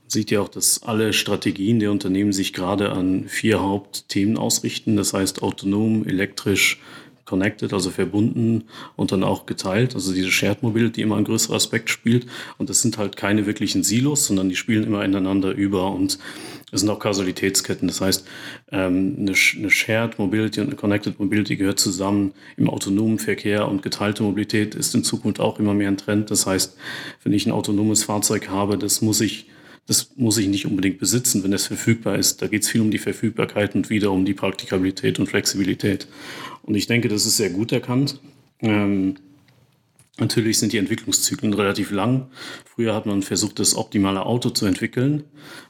Man 0.03 0.09
sieht 0.09 0.31
ja 0.31 0.41
auch, 0.41 0.49
dass 0.49 0.83
alle 0.83 1.13
Strategien 1.13 1.79
der 1.79 1.91
Unternehmen 1.91 2.33
sich 2.33 2.53
gerade 2.53 2.91
an 2.91 3.27
vier 3.27 3.61
Hauptthemen 3.61 4.37
ausrichten. 4.37 4.95
Das 4.95 5.13
heißt 5.13 5.41
autonom, 5.41 6.05
elektrisch, 6.05 6.79
connected, 7.25 7.73
also 7.73 7.91
verbunden 7.91 8.65
und 8.97 9.13
dann 9.13 9.23
auch 9.23 9.45
geteilt. 9.45 9.95
Also 9.95 10.13
diese 10.13 10.31
Shared 10.31 10.63
Mobility 10.63 11.01
immer 11.01 11.15
ein 11.15 11.23
größerer 11.23 11.55
Aspekt 11.55 11.89
spielt. 11.89 12.27
Und 12.57 12.69
das 12.69 12.81
sind 12.81 12.97
halt 12.97 13.15
keine 13.15 13.45
wirklichen 13.45 13.83
Silos, 13.83 14.27
sondern 14.27 14.49
die 14.49 14.57
spielen 14.57 14.83
immer 14.83 15.03
ineinander 15.05 15.51
über 15.51 15.91
und 15.91 16.19
es 16.71 16.81
sind 16.81 16.89
auch 16.89 16.99
Kausalitätsketten. 16.99 17.87
Das 17.87 18.01
heißt, 18.01 18.25
ähm, 18.71 19.15
eine, 19.19 19.35
Shared 19.35 20.17
Mobility 20.17 20.61
und 20.61 20.67
eine 20.67 20.75
Connected 20.75 21.19
Mobility 21.19 21.57
gehört 21.57 21.79
zusammen 21.79 22.33
im 22.57 22.69
autonomen 22.69 23.19
Verkehr 23.19 23.67
und 23.67 23.81
geteilte 23.81 24.23
Mobilität 24.23 24.75
ist 24.75 24.95
in 24.95 25.03
Zukunft 25.03 25.39
auch 25.39 25.59
immer 25.59 25.73
mehr 25.73 25.89
ein 25.89 25.97
Trend. 25.97 26.31
Das 26.31 26.45
heißt, 26.45 26.77
wenn 27.23 27.33
ich 27.33 27.45
ein 27.45 27.51
autonomes 27.51 28.03
Fahrzeug 28.03 28.49
habe, 28.49 28.77
das 28.77 29.01
muss 29.01 29.21
ich 29.21 29.47
das 29.87 30.11
muss 30.15 30.37
ich 30.37 30.47
nicht 30.47 30.67
unbedingt 30.67 30.99
besitzen, 30.99 31.43
wenn 31.43 31.51
es 31.53 31.67
verfügbar 31.67 32.17
ist. 32.17 32.41
Da 32.41 32.47
geht 32.47 32.61
es 32.61 32.69
viel 32.69 32.81
um 32.81 32.91
die 32.91 32.99
Verfügbarkeit 32.99 33.75
und 33.75 33.89
wieder 33.89 34.11
um 34.11 34.25
die 34.25 34.35
Praktikabilität 34.35 35.19
und 35.19 35.27
Flexibilität. 35.27 36.07
Und 36.61 36.75
ich 36.75 36.87
denke, 36.87 37.09
das 37.09 37.25
ist 37.25 37.37
sehr 37.37 37.49
gut 37.49 37.71
erkannt. 37.71 38.19
Ähm, 38.61 39.15
Natürlich 40.19 40.59
sind 40.59 40.73
die 40.73 40.77
Entwicklungszyklen 40.77 41.53
relativ 41.53 41.89
lang. 41.91 42.27
Früher 42.65 42.93
hat 42.93 43.05
man 43.05 43.23
versucht, 43.23 43.59
das 43.59 43.75
optimale 43.75 44.25
Auto 44.25 44.49
zu 44.49 44.65
entwickeln. 44.65 45.23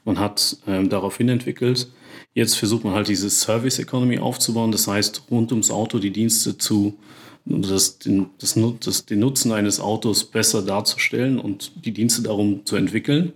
Man 0.04 0.18
hat 0.18 0.58
ähm, 0.66 0.88
daraufhin 0.88 1.28
entwickelt. 1.28 1.88
Jetzt 2.34 2.56
versucht 2.56 2.84
man 2.84 2.92
halt 2.92 3.08
diese 3.08 3.30
Service 3.30 3.78
Economy 3.78 4.18
aufzubauen. 4.18 4.72
Das 4.72 4.88
heißt, 4.88 5.24
rund 5.30 5.52
ums 5.52 5.70
Auto 5.70 6.00
die 6.00 6.10
Dienste 6.10 6.58
zu, 6.58 6.98
das, 7.44 7.98
den, 7.98 8.30
das, 8.38 8.58
das, 8.80 9.06
den 9.06 9.20
Nutzen 9.20 9.52
eines 9.52 9.78
Autos 9.78 10.24
besser 10.24 10.62
darzustellen 10.62 11.38
und 11.38 11.84
die 11.84 11.92
Dienste 11.92 12.22
darum 12.22 12.66
zu 12.66 12.74
entwickeln. 12.74 13.32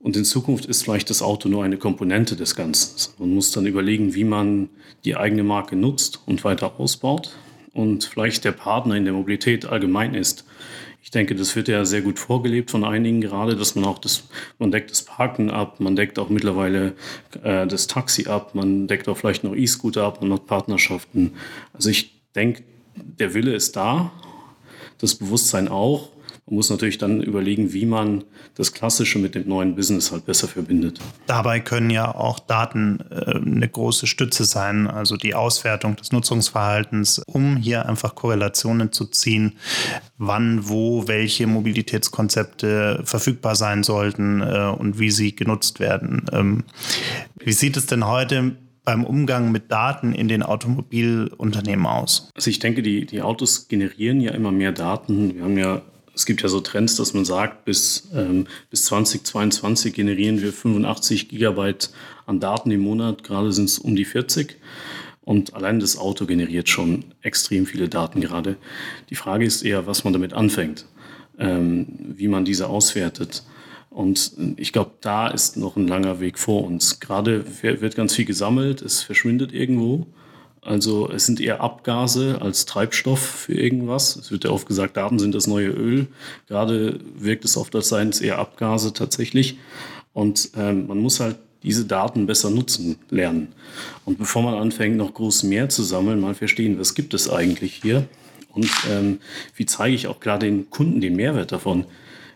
Und 0.00 0.16
in 0.16 0.24
Zukunft 0.24 0.64
ist 0.66 0.82
vielleicht 0.82 1.10
das 1.10 1.20
Auto 1.20 1.48
nur 1.48 1.62
eine 1.62 1.76
Komponente 1.76 2.36
des 2.36 2.56
Ganzen. 2.56 3.12
Man 3.18 3.34
muss 3.34 3.50
dann 3.50 3.66
überlegen, 3.66 4.14
wie 4.14 4.24
man 4.24 4.70
die 5.04 5.16
eigene 5.16 5.44
Marke 5.44 5.76
nutzt 5.76 6.20
und 6.26 6.42
weiter 6.42 6.80
ausbaut 6.80 7.32
und 7.76 8.04
vielleicht 8.04 8.44
der 8.44 8.52
Partner 8.52 8.96
in 8.96 9.04
der 9.04 9.12
Mobilität 9.12 9.66
allgemein 9.66 10.14
ist. 10.14 10.44
Ich 11.02 11.10
denke, 11.10 11.36
das 11.36 11.54
wird 11.54 11.68
ja 11.68 11.84
sehr 11.84 12.00
gut 12.00 12.18
vorgelebt 12.18 12.70
von 12.70 12.82
einigen 12.82 13.20
gerade, 13.20 13.54
dass 13.54 13.76
man 13.76 13.84
auch 13.84 13.98
das, 13.98 14.28
man 14.58 14.72
deckt 14.72 14.90
das 14.90 15.02
Parken 15.02 15.50
ab, 15.50 15.78
man 15.78 15.94
deckt 15.94 16.18
auch 16.18 16.30
mittlerweile 16.30 16.94
äh, 17.44 17.66
das 17.66 17.86
Taxi 17.86 18.26
ab, 18.26 18.54
man 18.54 18.88
deckt 18.88 19.08
auch 19.08 19.16
vielleicht 19.16 19.44
noch 19.44 19.54
E-Scooter 19.54 20.02
ab, 20.02 20.20
man 20.20 20.30
macht 20.30 20.46
Partnerschaften. 20.46 21.34
Also 21.74 21.90
ich 21.90 22.20
denke, 22.34 22.64
der 22.96 23.34
Wille 23.34 23.54
ist 23.54 23.76
da, 23.76 24.10
das 24.98 25.14
Bewusstsein 25.14 25.68
auch. 25.68 26.08
Man 26.48 26.58
muss 26.58 26.70
natürlich 26.70 26.98
dann 26.98 27.22
überlegen, 27.22 27.72
wie 27.72 27.86
man 27.86 28.22
das 28.54 28.72
Klassische 28.72 29.18
mit 29.18 29.34
dem 29.34 29.48
neuen 29.48 29.74
Business 29.74 30.12
halt 30.12 30.26
besser 30.26 30.46
verbindet. 30.46 31.00
Dabei 31.26 31.58
können 31.58 31.90
ja 31.90 32.14
auch 32.14 32.38
Daten 32.38 33.00
äh, 33.10 33.34
eine 33.34 33.68
große 33.68 34.06
Stütze 34.06 34.44
sein, 34.44 34.86
also 34.86 35.16
die 35.16 35.34
Auswertung 35.34 35.96
des 35.96 36.12
Nutzungsverhaltens, 36.12 37.20
um 37.26 37.56
hier 37.56 37.88
einfach 37.88 38.14
Korrelationen 38.14 38.92
zu 38.92 39.06
ziehen, 39.06 39.54
wann, 40.18 40.68
wo, 40.68 41.08
welche 41.08 41.48
Mobilitätskonzepte 41.48 43.02
verfügbar 43.04 43.56
sein 43.56 43.82
sollten 43.82 44.40
äh, 44.40 44.72
und 44.78 45.00
wie 45.00 45.10
sie 45.10 45.34
genutzt 45.34 45.80
werden. 45.80 46.26
Ähm, 46.32 46.62
wie 47.40 47.52
sieht 47.52 47.76
es 47.76 47.86
denn 47.86 48.06
heute 48.06 48.56
beim 48.84 49.04
Umgang 49.04 49.50
mit 49.50 49.72
Daten 49.72 50.12
in 50.12 50.28
den 50.28 50.44
Automobilunternehmen 50.44 51.86
aus? 51.86 52.30
Also 52.36 52.50
ich 52.50 52.60
denke, 52.60 52.82
die, 52.82 53.04
die 53.04 53.20
Autos 53.20 53.66
generieren 53.66 54.20
ja 54.20 54.30
immer 54.30 54.52
mehr 54.52 54.70
Daten. 54.70 55.34
Wir 55.34 55.42
haben 55.42 55.58
ja 55.58 55.82
es 56.16 56.24
gibt 56.24 56.42
ja 56.42 56.48
so 56.48 56.60
Trends, 56.60 56.96
dass 56.96 57.12
man 57.12 57.26
sagt, 57.26 57.66
bis, 57.66 58.08
ähm, 58.14 58.46
bis 58.70 58.86
2022 58.86 59.92
generieren 59.92 60.40
wir 60.40 60.50
85 60.50 61.28
Gigabyte 61.28 61.90
an 62.24 62.40
Daten 62.40 62.70
im 62.70 62.80
Monat, 62.80 63.22
gerade 63.22 63.52
sind 63.52 63.66
es 63.66 63.78
um 63.78 63.94
die 63.94 64.06
40. 64.06 64.56
Und 65.20 65.52
allein 65.52 65.78
das 65.78 65.98
Auto 65.98 66.24
generiert 66.24 66.70
schon 66.70 67.04
extrem 67.20 67.66
viele 67.66 67.90
Daten 67.90 68.22
gerade. 68.22 68.56
Die 69.10 69.14
Frage 69.14 69.44
ist 69.44 69.62
eher, 69.62 69.86
was 69.86 70.04
man 70.04 70.14
damit 70.14 70.32
anfängt, 70.32 70.86
ähm, 71.38 71.86
wie 72.16 72.28
man 72.28 72.46
diese 72.46 72.68
auswertet. 72.68 73.44
Und 73.90 74.32
ich 74.56 74.72
glaube, 74.72 74.92
da 75.02 75.28
ist 75.28 75.58
noch 75.58 75.76
ein 75.76 75.86
langer 75.86 76.18
Weg 76.20 76.38
vor 76.38 76.64
uns. 76.64 76.98
Gerade 76.98 77.44
wird 77.60 77.94
ganz 77.94 78.14
viel 78.14 78.24
gesammelt, 78.24 78.80
es 78.80 79.02
verschwindet 79.02 79.52
irgendwo. 79.52 80.06
Also 80.66 81.08
es 81.10 81.26
sind 81.26 81.40
eher 81.40 81.60
Abgase 81.60 82.38
als 82.42 82.66
Treibstoff 82.66 83.20
für 83.20 83.54
irgendwas. 83.54 84.16
Es 84.16 84.32
wird 84.32 84.44
ja 84.44 84.50
oft 84.50 84.66
gesagt, 84.66 84.96
Daten 84.96 85.20
sind 85.20 85.34
das 85.34 85.46
neue 85.46 85.68
Öl. 85.68 86.08
Gerade 86.48 86.98
wirkt 87.16 87.44
es 87.44 87.56
oft, 87.56 87.74
als 87.76 87.88
seien 87.88 88.08
es 88.08 88.20
eher 88.20 88.38
Abgase 88.38 88.92
tatsächlich. 88.92 89.58
Und 90.12 90.50
ähm, 90.56 90.88
man 90.88 90.98
muss 90.98 91.20
halt 91.20 91.36
diese 91.62 91.84
Daten 91.84 92.26
besser 92.26 92.50
nutzen 92.50 92.96
lernen. 93.10 93.48
Und 94.04 94.18
bevor 94.18 94.42
man 94.42 94.54
anfängt, 94.54 94.96
noch 94.96 95.14
groß 95.14 95.44
mehr 95.44 95.68
zu 95.68 95.84
sammeln, 95.84 96.20
mal 96.20 96.34
verstehen, 96.34 96.80
was 96.80 96.94
gibt 96.94 97.14
es 97.14 97.30
eigentlich 97.30 97.80
hier 97.82 98.08
und 98.52 98.70
ähm, 98.90 99.18
wie 99.54 99.66
zeige 99.66 99.94
ich 99.94 100.08
auch 100.08 100.18
klar 100.18 100.38
den 100.38 100.68
Kunden 100.70 101.00
den 101.00 101.14
Mehrwert 101.14 101.52
davon. 101.52 101.84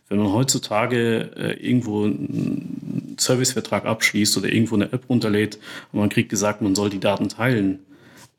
Wenn 0.09 0.19
man 0.19 0.33
heutzutage 0.33 1.31
äh, 1.37 1.53
irgendwo 1.65 2.05
einen 2.05 3.17
Servicevertrag 3.19 3.87
abschließt 3.87 4.37
oder 4.37 4.53
irgendwo 4.53 4.77
eine 4.77 4.93
App 4.93 5.09
runterlädt 5.09 5.59
und 5.93 6.01
man 6.01 6.09
kriegt 6.09 6.29
gesagt, 6.29 6.63
man 6.63 6.75
soll 6.75 6.91
die 6.91 7.01
Daten 7.01 7.29
teilen, 7.29 7.81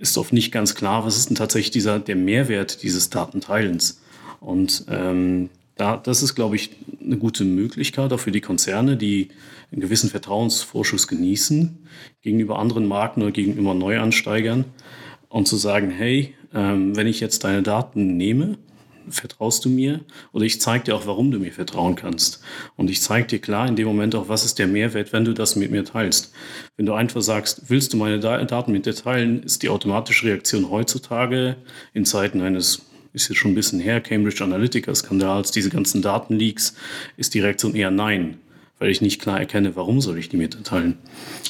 ist 0.01 0.17
oft 0.17 0.33
nicht 0.33 0.51
ganz 0.51 0.75
klar, 0.75 1.05
was 1.05 1.17
ist 1.17 1.29
denn 1.29 1.35
tatsächlich 1.35 1.71
dieser, 1.71 1.99
der 1.99 2.15
Mehrwert 2.15 2.81
dieses 2.83 3.09
Datenteilens. 3.09 4.01
Und 4.39 4.85
ähm, 4.89 5.49
da, 5.75 5.97
das 5.97 6.23
ist, 6.23 6.35
glaube 6.35 6.55
ich, 6.55 6.71
eine 7.03 7.17
gute 7.17 7.43
Möglichkeit 7.43 8.11
auch 8.11 8.19
für 8.19 8.31
die 8.31 8.41
Konzerne, 8.41 8.97
die 8.97 9.29
einen 9.71 9.81
gewissen 9.81 10.09
Vertrauensvorschuss 10.09 11.07
genießen 11.07 11.77
gegenüber 12.23 12.59
anderen 12.59 12.87
Marken 12.87 13.21
oder 13.21 13.31
gegenüber 13.31 13.73
Neuansteigern 13.75 14.65
und 15.29 15.47
zu 15.47 15.55
sagen, 15.55 15.91
hey, 15.91 16.35
ähm, 16.53 16.95
wenn 16.95 17.07
ich 17.07 17.19
jetzt 17.19 17.43
deine 17.43 17.61
Daten 17.61 18.17
nehme 18.17 18.57
vertraust 19.11 19.65
du 19.65 19.69
mir? 19.69 20.01
Oder 20.31 20.45
ich 20.45 20.61
zeige 20.61 20.85
dir 20.85 20.95
auch, 20.95 21.05
warum 21.05 21.31
du 21.31 21.39
mir 21.39 21.51
vertrauen 21.51 21.95
kannst. 21.95 22.41
Und 22.75 22.89
ich 22.89 23.01
zeige 23.01 23.27
dir 23.27 23.39
klar 23.39 23.67
in 23.67 23.75
dem 23.75 23.87
Moment 23.87 24.15
auch, 24.15 24.29
was 24.29 24.45
ist 24.45 24.59
der 24.59 24.67
Mehrwert, 24.67 25.13
wenn 25.13 25.25
du 25.25 25.33
das 25.33 25.55
mit 25.55 25.71
mir 25.71 25.85
teilst. 25.85 26.33
Wenn 26.77 26.85
du 26.85 26.93
einfach 26.93 27.21
sagst, 27.21 27.69
willst 27.69 27.93
du 27.93 27.97
meine 27.97 28.19
Daten 28.19 28.71
mit 28.71 28.85
dir 28.85 28.95
teilen, 28.95 29.43
ist 29.43 29.63
die 29.63 29.69
automatische 29.69 30.27
Reaktion 30.27 30.69
heutzutage 30.69 31.57
in 31.93 32.05
Zeiten 32.05 32.41
eines 32.41 32.81
ist 33.13 33.27
jetzt 33.27 33.39
schon 33.39 33.51
ein 33.51 33.55
bisschen 33.55 33.81
her, 33.81 33.99
Cambridge 33.99 34.41
Analytica-Skandals, 34.41 35.51
diese 35.51 35.69
ganzen 35.69 36.01
Datenleaks, 36.01 36.75
ist 37.17 37.33
die 37.33 37.41
Reaktion 37.41 37.75
eher 37.75 37.91
nein 37.91 38.37
weil 38.81 38.89
ich 38.89 38.99
nicht 38.99 39.21
klar 39.21 39.39
erkenne, 39.39 39.75
warum 39.75 40.01
soll 40.01 40.17
ich 40.17 40.27
die 40.27 40.37
mitteilen. 40.37 40.97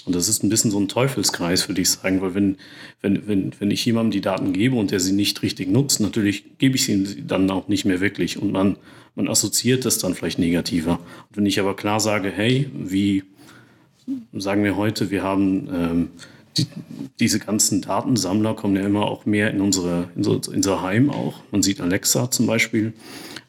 Und 0.04 0.14
das 0.14 0.28
ist 0.28 0.44
ein 0.44 0.50
bisschen 0.50 0.70
so 0.70 0.78
ein 0.78 0.90
Teufelskreis, 0.90 1.70
würde 1.70 1.80
ich 1.80 1.90
sagen, 1.90 2.22
weil 2.22 2.36
wenn, 2.36 2.58
wenn, 3.02 3.26
wenn, 3.26 3.52
wenn 3.58 3.72
ich 3.72 3.86
jemandem 3.86 4.12
die 4.12 4.20
Daten 4.20 4.52
gebe 4.52 4.76
und 4.76 4.92
der 4.92 5.00
sie 5.00 5.14
nicht 5.14 5.42
richtig 5.42 5.70
nutzt, 5.70 6.02
natürlich 6.02 6.58
gebe 6.58 6.76
ich 6.76 6.84
sie 6.84 7.26
dann 7.26 7.50
auch 7.50 7.70
nicht 7.70 7.86
mehr 7.86 8.02
wirklich 8.02 8.38
und 8.38 8.52
man, 8.52 8.76
man 9.16 9.30
assoziiert 9.30 9.86
das 9.86 9.98
dann 9.98 10.14
vielleicht 10.14 10.40
negativer. 10.40 11.00
Und 11.30 11.38
wenn 11.38 11.46
ich 11.46 11.58
aber 11.62 11.74
klar 11.74 12.02
sage, 12.02 12.30
hey, 12.30 12.70
wie 12.74 13.24
sagen 14.34 14.66
wir 14.66 14.76
heute, 14.76 15.10
wir 15.10 15.24
haben 15.24 15.70
ähm, 15.74 16.10
die, 16.58 16.68
diese 17.22 17.40
ganzen 17.40 17.82
Datensammler 17.82 18.56
kommen 18.56 18.76
ja 18.76 18.86
immer 18.86 19.06
auch 19.06 19.26
mehr 19.26 19.52
in 19.52 19.62
unsere, 19.62 20.10
in, 20.18 20.24
so, 20.26 20.36
in 20.36 20.56
unser 20.56 20.82
Heim 20.82 21.10
auch. 21.10 21.36
Man 21.52 21.64
sieht 21.64 21.80
Alexa 21.80 22.30
zum 22.30 22.46
Beispiel. 22.46 22.92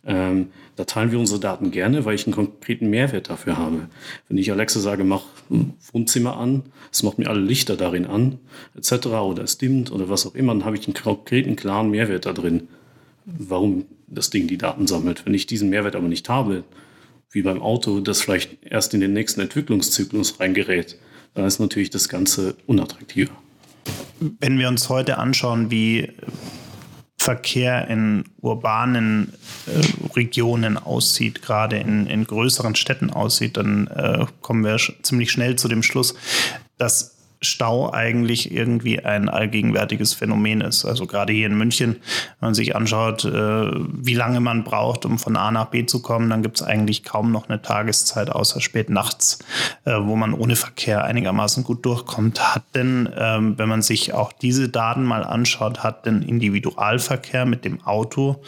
Ähm, 0.05 0.49
da 0.75 0.85
teilen 0.85 1.13
wir 1.13 1.19
unsere 1.19 1.39
Daten 1.39 1.71
gerne, 1.71 2.05
weil 2.05 2.15
ich 2.15 2.27
einen 2.27 2.35
konkreten 2.35 2.91
Mehrwert 2.91 3.31
dafür 3.31 3.57
habe. 3.57 3.89
Wenn 4.29 4.39
ich 4.39 4.51
Alexa 4.51 4.81
sage, 4.81 5.05
mach 5.05 5.23
ein 5.51 5.75
Wohnzimmer 5.93 6.37
an, 6.37 6.65
es 6.91 7.03
macht 7.03 7.19
mir 7.19 7.29
alle 7.29 7.41
Lichter 7.41 7.77
darin 7.77 8.07
an, 8.07 8.39
etc. 8.77 9.07
oder 9.07 9.45
es 9.45 9.59
dimmt 9.59 9.93
oder 9.93 10.09
was 10.09 10.27
auch 10.27 10.35
immer, 10.35 10.55
dann 10.55 10.65
habe 10.65 10.77
ich 10.77 10.87
einen 10.87 10.95
konkreten, 10.95 11.55
klaren 11.55 11.91
Mehrwert 11.91 12.27
da 12.27 12.33
drin, 12.33 12.69
warum 13.27 13.85
das 14.09 14.31
Ding 14.31 14.49
die 14.49 14.59
Daten 14.59 14.87
sammelt. 14.87 15.25
Wenn 15.25 15.35
ich 15.35 15.47
diesen 15.47 15.71
Mehrwert 15.71 15.95
aber 15.95 16.09
nicht 16.09 16.29
habe, 16.29 16.65
wie 17.31 17.43
beim 17.43 17.63
Auto, 17.63 18.01
das 18.01 18.23
vielleicht 18.23 18.65
erst 18.65 18.95
in 18.95 19.01
den 19.01 19.13
nächsten 19.13 19.41
Entwicklungszyklus 19.41 20.41
reingerät, 20.41 20.99
dann 21.35 21.47
ist 21.47 21.61
natürlich 21.61 21.91
das 21.91 22.09
Ganze 22.09 22.57
unattraktiver. 22.67 23.33
Wenn 24.41 24.59
wir 24.59 24.69
uns 24.69 24.89
heute 24.89 25.19
anschauen, 25.19 25.71
wie 25.71 26.09
Verkehr 27.23 27.87
in 27.89 28.25
urbanen 28.41 29.33
äh, 29.67 30.15
Regionen 30.17 30.77
aussieht, 30.77 31.41
gerade 31.41 31.77
in, 31.77 32.09
in 32.09 32.25
größeren 32.25 32.75
Städten 32.75 33.11
aussieht, 33.11 33.57
dann 33.57 33.87
äh, 33.87 34.27
kommen 34.41 34.65
wir 34.65 34.77
sch 34.79 34.93
ziemlich 35.03 35.31
schnell 35.31 35.55
zu 35.55 35.69
dem 35.69 35.85
Schluss, 35.85 36.17
dass 36.79 37.22
Stau 37.43 37.93
eigentlich 37.93 38.53
irgendwie 38.53 39.01
ein 39.01 39.29
allgegenwärtiges 39.29 40.15
Phänomen 40.15 40.61
ist. 40.61 40.85
Also 40.85 41.07
gerade 41.07 41.33
hier 41.33 41.47
in 41.47 41.59
München, 41.59 41.97
wenn 42.41 42.49
man 42.49 42.55
sich 42.55 42.75
anschaut, 42.75 43.25
äh, 43.25 43.71
wie 43.73 44.15
lange 44.15 44.41
man 44.41 44.65
braucht, 44.65 45.05
um 45.05 45.19
von 45.19 45.37
A 45.37 45.51
nach 45.51 45.67
B 45.67 45.85
zu 45.85 46.01
kommen, 46.03 46.31
dann 46.31 46.43
gibt 46.43 46.61
es 46.61 46.63
eigentlich 46.67 47.05
kaum 47.05 47.33
noch 47.33 47.49
eine 47.49 47.61
Tageszeit 47.61 48.31
außer 48.31 48.61
spät 48.61 48.91
nachts, 48.91 49.41
äh, 49.85 49.97
wo 50.01 50.17
man 50.17 50.35
ohne 50.35 50.57
Verkehr 50.57 51.05
einigermaßen 51.05 51.65
gut 51.65 51.85
durchkommt. 51.85 52.55
Hat 52.55 52.65
denn, 52.75 53.09
ähm, 53.17 53.59
wenn 53.59 53.69
man 53.69 53.83
sich 53.83 54.15
auch 54.15 54.33
diese 54.33 54.69
Daten 54.69 55.05
mal 55.05 55.25
anschaut, 55.25 55.83
hat 55.83 56.07
denn 56.07 56.23
Individualverkehr 56.23 57.45
mit 57.45 57.65
dem 57.65 57.83
Auto, 57.83 58.43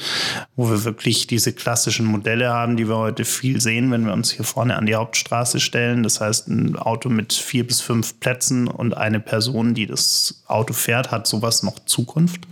wo 0.57 0.71
wir 0.71 0.85
wirklich 0.85 1.27
diese 1.27 1.53
klassischen 1.53 2.07
Modelle 2.07 2.51
haben, 2.51 2.77
die 2.77 2.89
wir 2.89 2.97
heute 2.97 3.25
viel 3.25 3.61
sehen, 3.61 3.91
wenn 3.91 4.07
wir 4.07 4.13
uns 4.13 4.31
hier 4.31 4.45
vorne 4.45 4.77
an 4.77 4.87
die 4.87 4.95
Hauptstraße 4.95 5.61
stellen. 5.61 6.03
Das 6.03 6.21
heißt, 6.21 6.49
ein 6.49 6.77
Auto 6.77 7.09
mit 7.09 7.33
vier 7.33 7.67
bis 7.67 7.81
fünf 7.81 8.21
Plätzen 8.21 8.69
eine 8.93 9.21
Person, 9.21 9.75
die 9.75 9.87
das 9.87 10.43
Auto 10.47 10.75
fährt, 10.75 11.11
hat 11.11 11.27
sowas 11.27 11.63
noch 11.63 11.79
Zukunft 11.87 12.47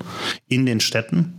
in 0.49 0.65
den 0.65 0.81
Städten? 0.81 1.35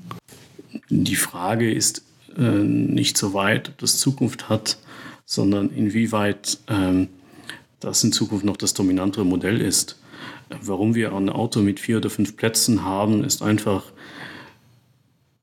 Die 0.89 1.15
Frage 1.15 1.71
ist 1.71 2.03
äh, 2.37 2.41
nicht 2.41 3.17
so 3.17 3.33
weit, 3.33 3.69
ob 3.69 3.77
das 3.79 3.97
Zukunft 3.97 4.49
hat, 4.49 4.77
sondern 5.25 5.69
inwieweit 5.69 6.59
ähm, 6.67 7.07
das 7.79 8.03
in 8.03 8.11
Zukunft 8.11 8.45
noch 8.45 8.57
das 8.57 8.73
dominantere 8.73 9.25
Modell 9.25 9.61
ist. 9.61 9.99
Warum 10.61 10.93
wir 10.93 11.13
ein 11.13 11.29
Auto 11.29 11.61
mit 11.61 11.79
vier 11.79 11.97
oder 11.97 12.09
fünf 12.09 12.35
Plätzen 12.37 12.83
haben, 12.83 13.23
ist 13.23 13.41
einfach, 13.41 13.85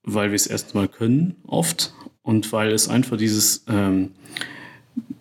weil 0.02 0.30
wir 0.30 0.36
es 0.36 0.46
erstmal 0.46 0.88
können, 0.88 1.36
oft, 1.46 1.92
und 2.22 2.52
weil 2.52 2.72
es 2.72 2.88
einfach 2.88 3.16
dieses, 3.16 3.64
ähm, 3.68 4.12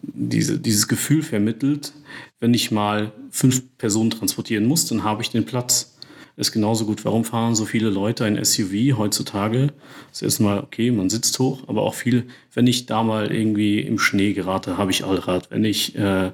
diese, 0.01 0.59
dieses 0.59 0.87
Gefühl 0.87 1.23
vermittelt, 1.23 1.93
wenn 2.39 2.53
ich 2.53 2.71
mal 2.71 3.11
fünf 3.31 3.63
Personen 3.77 4.09
transportieren 4.09 4.65
muss, 4.65 4.85
dann 4.85 5.03
habe 5.03 5.21
ich 5.21 5.29
den 5.29 5.45
Platz. 5.45 5.95
Ist 6.39 6.53
genauso 6.53 6.85
gut, 6.85 7.03
warum 7.03 7.25
fahren 7.25 7.53
so 7.53 7.65
viele 7.65 7.89
Leute 7.89 8.23
ein 8.23 8.41
SUV 8.41 8.97
heutzutage? 8.97 9.73
Das 10.07 10.19
ist 10.19 10.21
erstmal 10.21 10.59
okay, 10.59 10.89
man 10.89 11.09
sitzt 11.09 11.37
hoch, 11.37 11.63
aber 11.67 11.81
auch 11.81 11.95
viel, 11.95 12.27
wenn 12.53 12.65
ich 12.65 12.85
da 12.85 13.03
mal 13.03 13.33
irgendwie 13.33 13.81
im 13.81 13.99
Schnee 13.99 14.31
gerate, 14.31 14.77
habe 14.77 14.91
ich 14.91 15.03
Allrad. 15.03 15.51
Wenn 15.51 15.65
ich, 15.65 15.97
äh, 15.97 16.31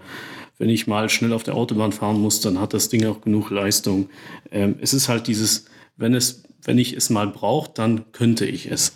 wenn 0.59 0.69
ich 0.69 0.85
mal 0.85 1.09
schnell 1.09 1.33
auf 1.33 1.41
der 1.41 1.55
Autobahn 1.55 1.91
fahren 1.91 2.21
muss, 2.21 2.39
dann 2.39 2.59
hat 2.59 2.75
das 2.75 2.89
Ding 2.89 3.03
auch 3.07 3.21
genug 3.21 3.49
Leistung. 3.49 4.09
Ähm, 4.51 4.75
es 4.79 4.93
ist 4.93 5.09
halt 5.09 5.25
dieses, 5.25 5.65
wenn, 5.97 6.13
es, 6.13 6.43
wenn 6.63 6.77
ich 6.77 6.93
es 6.93 7.09
mal 7.09 7.25
brauche, 7.25 7.71
dann 7.73 8.11
könnte 8.11 8.45
ich 8.45 8.69
es. 8.69 8.93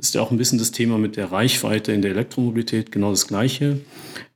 Ist 0.00 0.14
ja 0.14 0.22
auch 0.22 0.30
ein 0.30 0.38
bisschen 0.38 0.58
das 0.58 0.70
Thema 0.70 0.96
mit 0.96 1.16
der 1.16 1.30
Reichweite 1.30 1.92
in 1.92 2.00
der 2.00 2.12
Elektromobilität, 2.12 2.90
genau 2.90 3.10
das 3.10 3.26
Gleiche. 3.26 3.80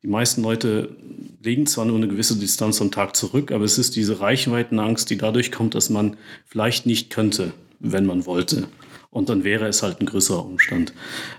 Die 0.02 0.09
meisten 0.09 0.42
Leute 0.42 0.94
legen 1.42 1.66
zwar 1.66 1.87
nur 1.87 1.97
eine 1.97 2.06
gewisse 2.06 2.37
Distanz 2.37 2.83
am 2.83 2.90
Tag 2.90 3.16
zurück, 3.16 3.50
aber 3.50 3.64
es 3.64 3.78
ist 3.78 3.97
diese 3.97 4.21
Reichweitenangst, 4.21 5.09
die 5.09 5.16
dadurch 5.16 5.50
kommt, 5.50 5.75
dass 5.75 5.88
man 5.88 6.18
vielleicht 6.44 6.85
nicht 6.85 7.09
könnte, 7.09 7.54
wenn 7.80 8.04
man 8.04 8.26
wollte. 8.26 8.68
Und 9.09 9.30
dann 9.30 9.42
wäre 9.42 9.66
es 9.66 9.83
halt 9.83 10.00
ein 10.00 10.06
größerer 10.06 10.44
Umstand. 10.44 10.92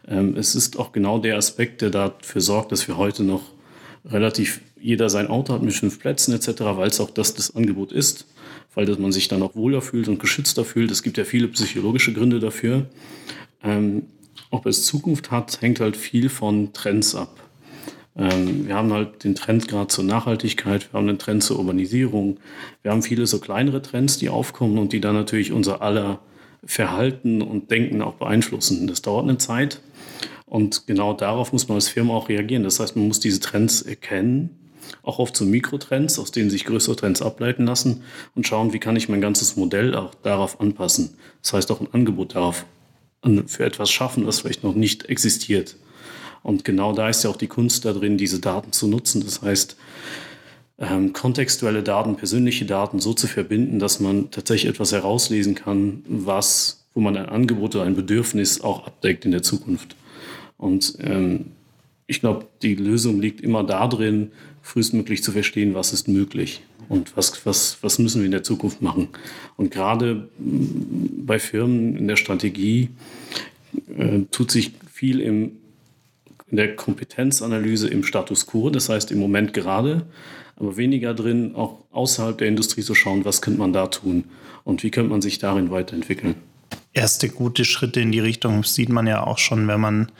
Ähm, 0.07 0.35
es 0.35 0.55
ist 0.55 0.79
auch 0.79 0.91
genau 0.91 1.19
der 1.19 1.37
Aspekt, 1.37 1.83
der 1.83 1.91
dafür 1.91 2.41
sorgt, 2.41 2.71
dass 2.71 2.87
wir 2.87 2.97
heute 2.97 3.21
noch 3.21 3.43
relativ 4.05 4.61
jeder 4.81 5.07
sein 5.11 5.27
Auto 5.27 5.53
hat 5.53 5.61
mit 5.61 5.75
fünf 5.75 5.99
Plätzen 5.99 6.33
etc., 6.33 6.61
weil 6.61 6.87
es 6.87 6.99
auch 6.99 7.11
das 7.11 7.35
das 7.35 7.55
Angebot 7.55 7.91
ist, 7.91 8.25
weil 8.73 8.87
dass 8.87 8.97
man 8.97 9.11
sich 9.11 9.27
dann 9.27 9.43
auch 9.43 9.55
wohler 9.55 9.83
fühlt 9.83 10.07
und 10.07 10.19
geschützter 10.19 10.65
fühlt. 10.65 10.89
Es 10.89 11.03
gibt 11.03 11.19
ja 11.19 11.25
viele 11.25 11.47
psychologische 11.49 12.11
Gründe 12.11 12.39
dafür. 12.39 12.87
Ähm, 13.65 14.03
ob 14.51 14.65
es 14.65 14.85
Zukunft 14.85 15.31
hat, 15.31 15.61
hängt 15.61 15.79
halt 15.79 15.97
viel 15.97 16.29
von 16.29 16.71
Trends 16.73 17.15
ab. 17.15 17.39
Ähm, 18.17 18.67
wir 18.67 18.75
haben 18.75 18.93
halt 18.93 19.23
den 19.23 19.35
Trend 19.35 19.67
gerade 19.67 19.87
zur 19.87 20.03
Nachhaltigkeit, 20.03 20.91
wir 20.91 20.97
haben 20.97 21.07
den 21.07 21.19
Trend 21.19 21.43
zur 21.43 21.59
Urbanisierung, 21.59 22.37
wir 22.81 22.91
haben 22.91 23.01
viele 23.01 23.27
so 23.27 23.39
kleinere 23.39 23.81
Trends, 23.81 24.17
die 24.17 24.29
aufkommen 24.29 24.77
und 24.77 24.93
die 24.93 25.01
dann 25.01 25.15
natürlich 25.15 25.51
unser 25.51 25.81
aller 25.81 26.19
Verhalten 26.63 27.41
und 27.41 27.71
Denken 27.71 28.01
auch 28.01 28.15
beeinflussen. 28.15 28.87
Das 28.87 29.01
dauert 29.01 29.25
eine 29.25 29.37
Zeit 29.37 29.81
und 30.45 30.87
genau 30.87 31.13
darauf 31.13 31.51
muss 31.51 31.67
man 31.67 31.75
als 31.75 31.89
Firma 31.89 32.13
auch 32.13 32.29
reagieren. 32.29 32.63
Das 32.63 32.79
heißt, 32.79 32.95
man 32.95 33.07
muss 33.07 33.19
diese 33.19 33.39
Trends 33.39 33.81
erkennen, 33.81 34.49
auch 35.03 35.19
oft 35.19 35.35
so 35.35 35.43
Mikrotrends, 35.45 36.17
aus 36.17 36.31
denen 36.31 36.49
sich 36.49 36.65
größere 36.65 36.95
Trends 36.95 37.21
ableiten 37.21 37.65
lassen 37.65 38.03
und 38.35 38.47
schauen, 38.47 38.71
wie 38.71 38.79
kann 38.79 38.95
ich 38.95 39.09
mein 39.09 39.21
ganzes 39.21 39.57
Modell 39.57 39.95
auch 39.95 40.15
darauf 40.15 40.61
anpassen. 40.61 41.15
Das 41.41 41.53
heißt, 41.53 41.71
auch 41.71 41.81
ein 41.81 41.93
Angebot 41.93 42.35
darauf 42.35 42.65
für 43.47 43.65
etwas 43.65 43.91
schaffen, 43.91 44.25
was 44.25 44.41
vielleicht 44.41 44.63
noch 44.63 44.75
nicht 44.75 45.05
existiert. 45.05 45.75
Und 46.43 46.63
genau 46.63 46.93
da 46.93 47.09
ist 47.09 47.23
ja 47.23 47.29
auch 47.29 47.37
die 47.37 47.47
Kunst 47.47 47.85
da 47.85 47.93
drin, 47.93 48.17
diese 48.17 48.39
Daten 48.39 48.71
zu 48.71 48.87
nutzen. 48.87 49.23
Das 49.23 49.41
heißt, 49.41 49.75
ähm, 50.77 51.13
kontextuelle 51.13 51.83
Daten, 51.83 52.17
persönliche 52.17 52.65
Daten 52.65 52.99
so 52.99 53.13
zu 53.13 53.27
verbinden, 53.27 53.79
dass 53.79 53.99
man 53.99 54.29
tatsächlich 54.29 54.69
etwas 54.69 54.91
herauslesen 54.91 55.55
kann, 55.55 56.03
was, 56.07 56.85
wo 56.93 56.99
man 56.99 57.17
ein 57.17 57.27
Angebot 57.27 57.75
oder 57.75 57.85
ein 57.85 57.95
Bedürfnis 57.95 58.61
auch 58.61 58.85
abdeckt 58.85 59.25
in 59.25 59.31
der 59.31 59.41
Zukunft. 59.41 59.95
Und 60.57 60.97
ähm, 60.99 61.51
ich 62.07 62.19
glaube, 62.19 62.45
die 62.61 62.75
Lösung 62.75 63.19
liegt 63.19 63.41
immer 63.41 63.63
darin, 63.63 64.31
frühestmöglich 64.65 65.21
zu 65.21 65.31
verstehen, 65.31 65.75
was 65.75 65.93
ist 65.93 66.07
möglich 66.07 66.63
und 66.89 67.15
was, 67.15 67.45
was, 67.45 67.77
was 67.81 67.99
müssen 67.99 68.21
wir 68.21 68.25
in 68.25 68.31
der 68.31 68.43
Zukunft 68.43 68.81
machen. 68.81 69.09
Und 69.57 69.69
gerade 69.69 70.27
mm, 70.39 71.25
bei 71.25 71.37
Firmen 71.37 71.95
in 71.95 72.07
der 72.07 72.15
Strategie 72.15 72.89
äh, 73.95 74.21
tut 74.31 74.49
sich 74.49 74.71
viel 74.91 75.19
im, 75.19 75.51
in 76.49 76.57
der 76.57 76.75
Kompetenzanalyse 76.75 77.87
im 77.87 78.03
Status 78.03 78.47
quo, 78.47 78.71
das 78.71 78.89
heißt 78.89 79.11
im 79.11 79.19
Moment 79.19 79.53
gerade, 79.53 80.07
aber 80.55 80.77
weniger 80.77 81.13
drin, 81.13 81.53
auch 81.53 81.83
außerhalb 81.91 82.35
der 82.35 82.47
Industrie 82.47 82.81
zu 82.81 82.95
schauen, 82.95 83.23
was 83.23 83.43
könnte 83.43 83.59
man 83.59 83.71
da 83.71 83.85
tun 83.85 84.23
und 84.63 84.81
wie 84.81 84.89
könnte 84.89 85.11
man 85.11 85.21
sich 85.21 85.37
darin 85.37 85.69
weiterentwickeln 85.69 86.35
erste 86.95 87.29
gute 87.29 87.65
Schritte 87.65 88.01
in 88.01 88.11
die 88.11 88.19
Richtung 88.19 88.63
sieht 88.63 88.89
man 88.89 89.05
ja 89.05 89.23
auch 89.25 89.37
schon, 89.37 89.67
wenn 89.67 89.79
man 89.79 90.11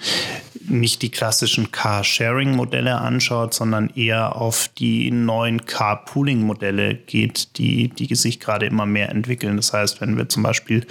nicht 0.67 1.01
die 1.01 1.09
klassischen 1.09 1.71
Car-Sharing-Modelle 1.71 2.97
anschaut, 2.97 3.53
sondern 3.53 3.89
eher 3.95 4.35
auf 4.35 4.69
die 4.77 5.11
neuen 5.11 5.65
Car-Pooling-Modelle 5.65 6.95
geht, 6.95 7.57
die, 7.57 7.89
die 7.89 8.13
sich 8.15 8.39
gerade 8.39 8.65
immer 8.65 8.85
mehr 8.85 9.09
entwickeln. 9.09 9.57
Das 9.57 9.73
heißt, 9.73 10.01
wenn 10.01 10.17
wir 10.17 10.29
zum 10.29 10.43
Beispiel 10.43 10.85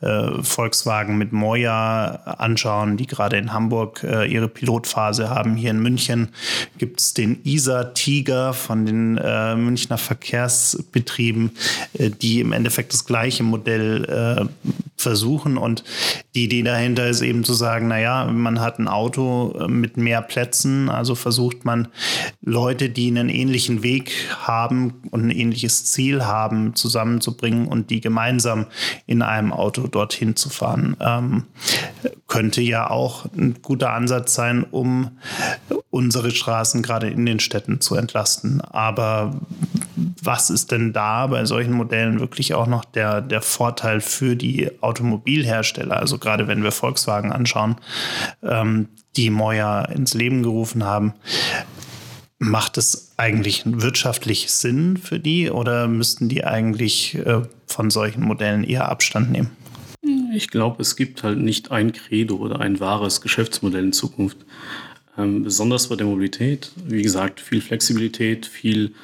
äh, 0.00 0.42
Volkswagen 0.42 1.16
mit 1.18 1.32
Moja 1.32 2.06
anschauen, 2.38 2.96
die 2.96 3.06
gerade 3.06 3.36
in 3.36 3.52
Hamburg 3.52 4.02
äh, 4.02 4.26
ihre 4.26 4.48
Pilotphase 4.48 5.30
haben, 5.30 5.54
hier 5.56 5.70
in 5.70 5.80
München 5.80 6.30
gibt 6.78 7.00
es 7.00 7.14
den 7.14 7.40
ISA 7.44 7.84
Tiger 7.84 8.52
von 8.52 8.86
den 8.86 9.18
äh, 9.18 9.54
Münchner 9.54 9.98
Verkehrsbetrieben, 9.98 11.52
äh, 11.94 12.10
die 12.10 12.40
im 12.40 12.52
Endeffekt 12.52 12.92
das 12.92 13.04
gleiche 13.04 13.42
Modell 13.42 14.04
äh, 14.04 14.70
versuchen. 15.30 15.56
Und 15.56 15.84
die 16.34 16.44
Idee 16.44 16.62
dahinter 16.62 17.08
ist 17.08 17.22
eben 17.22 17.44
zu 17.44 17.54
sagen, 17.54 17.88
naja, 17.88 18.24
man 18.24 18.60
hat 18.60 18.78
ein 18.78 18.88
Auto 18.88 19.52
äh, 19.58 19.68
mit 19.68 19.96
mehr 19.96 20.22
Plätzen, 20.22 20.88
also 20.88 21.14
versucht 21.14 21.64
man 21.64 21.88
Leute, 22.42 22.90
die 22.90 23.08
einen 23.08 23.28
ähnlichen 23.28 23.82
Weg 23.82 24.12
haben 24.38 24.94
und 25.10 25.26
ein 25.26 25.30
ähnliches 25.30 25.84
Ziel 25.84 26.24
haben, 26.24 26.74
zusammenzubringen 26.74 27.68
und 27.68 27.90
die 27.90 28.00
gemeinsam 28.00 28.66
in 29.06 29.22
einem 29.22 29.52
Auto 29.52 29.86
dorthin 29.86 30.36
zu 30.36 30.48
fahren. 30.48 30.96
Ähm, 31.00 31.44
könnte 32.26 32.60
ja 32.60 32.90
auch 32.90 33.26
ein 33.36 33.56
guter 33.62 33.92
Ansatz 33.92 34.34
sein, 34.34 34.64
um 34.70 35.10
unsere 35.90 36.30
Straßen 36.30 36.82
gerade 36.82 37.08
in 37.08 37.26
den 37.26 37.40
Städten 37.40 37.80
zu 37.80 37.96
entlasten. 37.96 38.60
Aber 38.60 39.40
was 40.22 40.50
ist 40.50 40.72
denn 40.72 40.92
da 40.92 41.26
bei 41.26 41.44
solchen 41.44 41.72
Modellen 41.72 42.20
wirklich 42.20 42.54
auch 42.54 42.66
noch 42.66 42.84
der, 42.84 43.20
der 43.20 43.42
Vorteil 43.42 44.00
für 44.00 44.36
die 44.36 44.70
Automobilhersteller? 44.80 45.96
Also 45.96 46.18
gerade 46.18 46.48
wenn 46.48 46.62
wir 46.62 46.72
Volkswagen 46.72 47.32
anschauen, 47.32 47.76
ähm, 48.42 48.88
die 49.16 49.30
Moja 49.30 49.82
ins 49.82 50.14
Leben 50.14 50.42
gerufen 50.42 50.84
haben. 50.84 51.14
Macht 52.38 52.78
es 52.78 53.12
eigentlich 53.18 53.64
wirtschaftlich 53.66 54.50
Sinn 54.50 54.96
für 54.96 55.18
die 55.18 55.50
oder 55.50 55.88
müssten 55.88 56.28
die 56.28 56.44
eigentlich 56.44 57.16
äh, 57.16 57.42
von 57.66 57.90
solchen 57.90 58.22
Modellen 58.22 58.64
eher 58.64 58.88
Abstand 58.88 59.30
nehmen? 59.30 59.50
Ich 60.34 60.48
glaube, 60.48 60.80
es 60.80 60.96
gibt 60.96 61.22
halt 61.22 61.38
nicht 61.38 61.70
ein 61.70 61.92
Credo 61.92 62.36
oder 62.36 62.60
ein 62.60 62.80
wahres 62.80 63.20
Geschäftsmodell 63.20 63.84
in 63.84 63.92
Zukunft. 63.92 64.38
Ähm, 65.18 65.42
besonders 65.42 65.88
bei 65.88 65.96
der 65.96 66.06
Mobilität. 66.06 66.72
Wie 66.86 67.02
gesagt, 67.02 67.40
viel 67.40 67.60
Flexibilität, 67.60 68.46
viel 68.46 68.94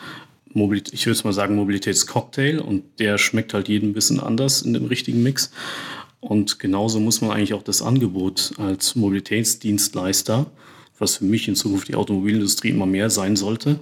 Mobilität, 0.57 0.95
ich 0.95 1.07
würde 1.07 1.21
mal 1.25 1.33
sagen 1.33 1.55
Mobilitätscocktail 1.55 2.59
und 2.59 2.99
der 2.99 3.19
schmeckt 3.19 3.55
halt 3.55 3.69
jedem 3.69 3.91
ein 3.91 3.93
bisschen 3.93 4.19
anders 4.19 4.63
in 4.63 4.73
dem 4.73 4.87
richtigen 4.87 5.23
Mix. 5.23 5.51
Und 6.21 6.59
genauso 6.59 6.99
muss 6.99 7.21
man 7.21 7.31
eigentlich 7.31 7.55
auch 7.55 7.63
das 7.63 7.83
Angebot 7.83 8.53
als 8.57 8.97
Mobilitätsdienstleister, 8.97 10.47
was 10.99 11.17
für 11.17 11.25
mich 11.25 11.47
in 11.47 11.57
Zukunft 11.57 11.89
die 11.89 11.95
Automobilindustrie 11.95 12.71
immer 12.71 12.87
mehr 12.87 13.11
sein 13.11 13.37
sollte, 13.37 13.79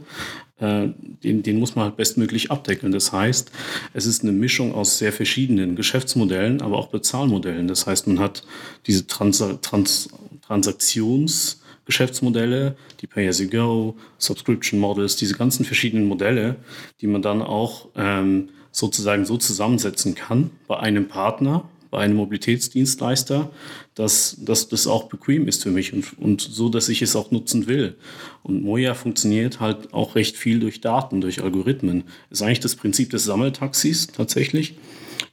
äh, 0.58 0.88
den, 1.22 1.42
den 1.44 1.58
muss 1.60 1.76
man 1.76 1.87
halt 1.87 1.96
bestmöglich 1.96 2.50
abdecken. 2.50 2.90
Das 2.90 3.12
heißt, 3.12 3.52
es 3.92 4.06
ist 4.06 4.22
eine 4.22 4.32
Mischung 4.32 4.74
aus 4.74 4.98
sehr 4.98 5.12
verschiedenen 5.12 5.76
Geschäftsmodellen, 5.76 6.60
aber 6.60 6.76
auch 6.76 6.88
Bezahlmodellen. 6.88 7.68
Das 7.68 7.87
heißt, 7.87 8.08
man 8.08 8.18
hat 8.18 8.44
diese 8.87 9.06
Trans 9.06 9.42
Trans 9.62 10.08
Transaktions- 10.46 11.58
Geschäftsmodelle, 11.85 12.77
die 13.01 13.07
Pay-as-you-go, 13.07 13.97
Subscription 14.18 14.81
Models, 14.81 15.16
diese 15.16 15.35
ganzen 15.35 15.64
verschiedenen 15.64 16.07
Modelle, 16.07 16.57
die 17.01 17.07
man 17.07 17.23
dann 17.23 17.42
auch 17.42 17.88
ähm, 17.97 18.49
sozusagen 18.73 19.25
so 19.25 19.37
zusammensetzen 19.37 20.14
kann 20.14 20.51
bei 20.66 20.79
einem 20.79 21.09
Partner, 21.09 21.68
bei 21.90 22.01
einem 22.01 22.16
Mobilitätsdienstleister, 22.16 23.53
dass, 23.94 24.37
dass 24.40 24.68
das 24.68 24.88
auch 24.88 25.05
bequem 25.05 25.47
ist 25.47 25.62
für 25.62 25.70
mich 25.70 25.92
und, 25.92 26.18
und 26.18 26.40
so, 26.40 26.68
dass 26.68 26.88
ich 26.88 27.03
es 27.03 27.14
auch 27.14 27.31
nutzen 27.31 27.68
will. 27.68 27.97
Und 28.42 28.64
Moja 28.64 28.94
funktioniert 28.94 29.61
halt 29.61 29.94
auch 29.94 30.16
recht 30.16 30.37
viel 30.37 30.59
durch 30.59 30.81
Daten, 30.81 31.20
durch 31.20 31.42
Algorithmen. 31.42 32.03
Ist 32.31 32.42
eigentlich 32.42 32.59
das 32.59 32.75
Prinzip 32.75 33.11
des 33.11 33.23
Sammeltaxis 33.23 34.09
tatsächlich. 34.09 34.75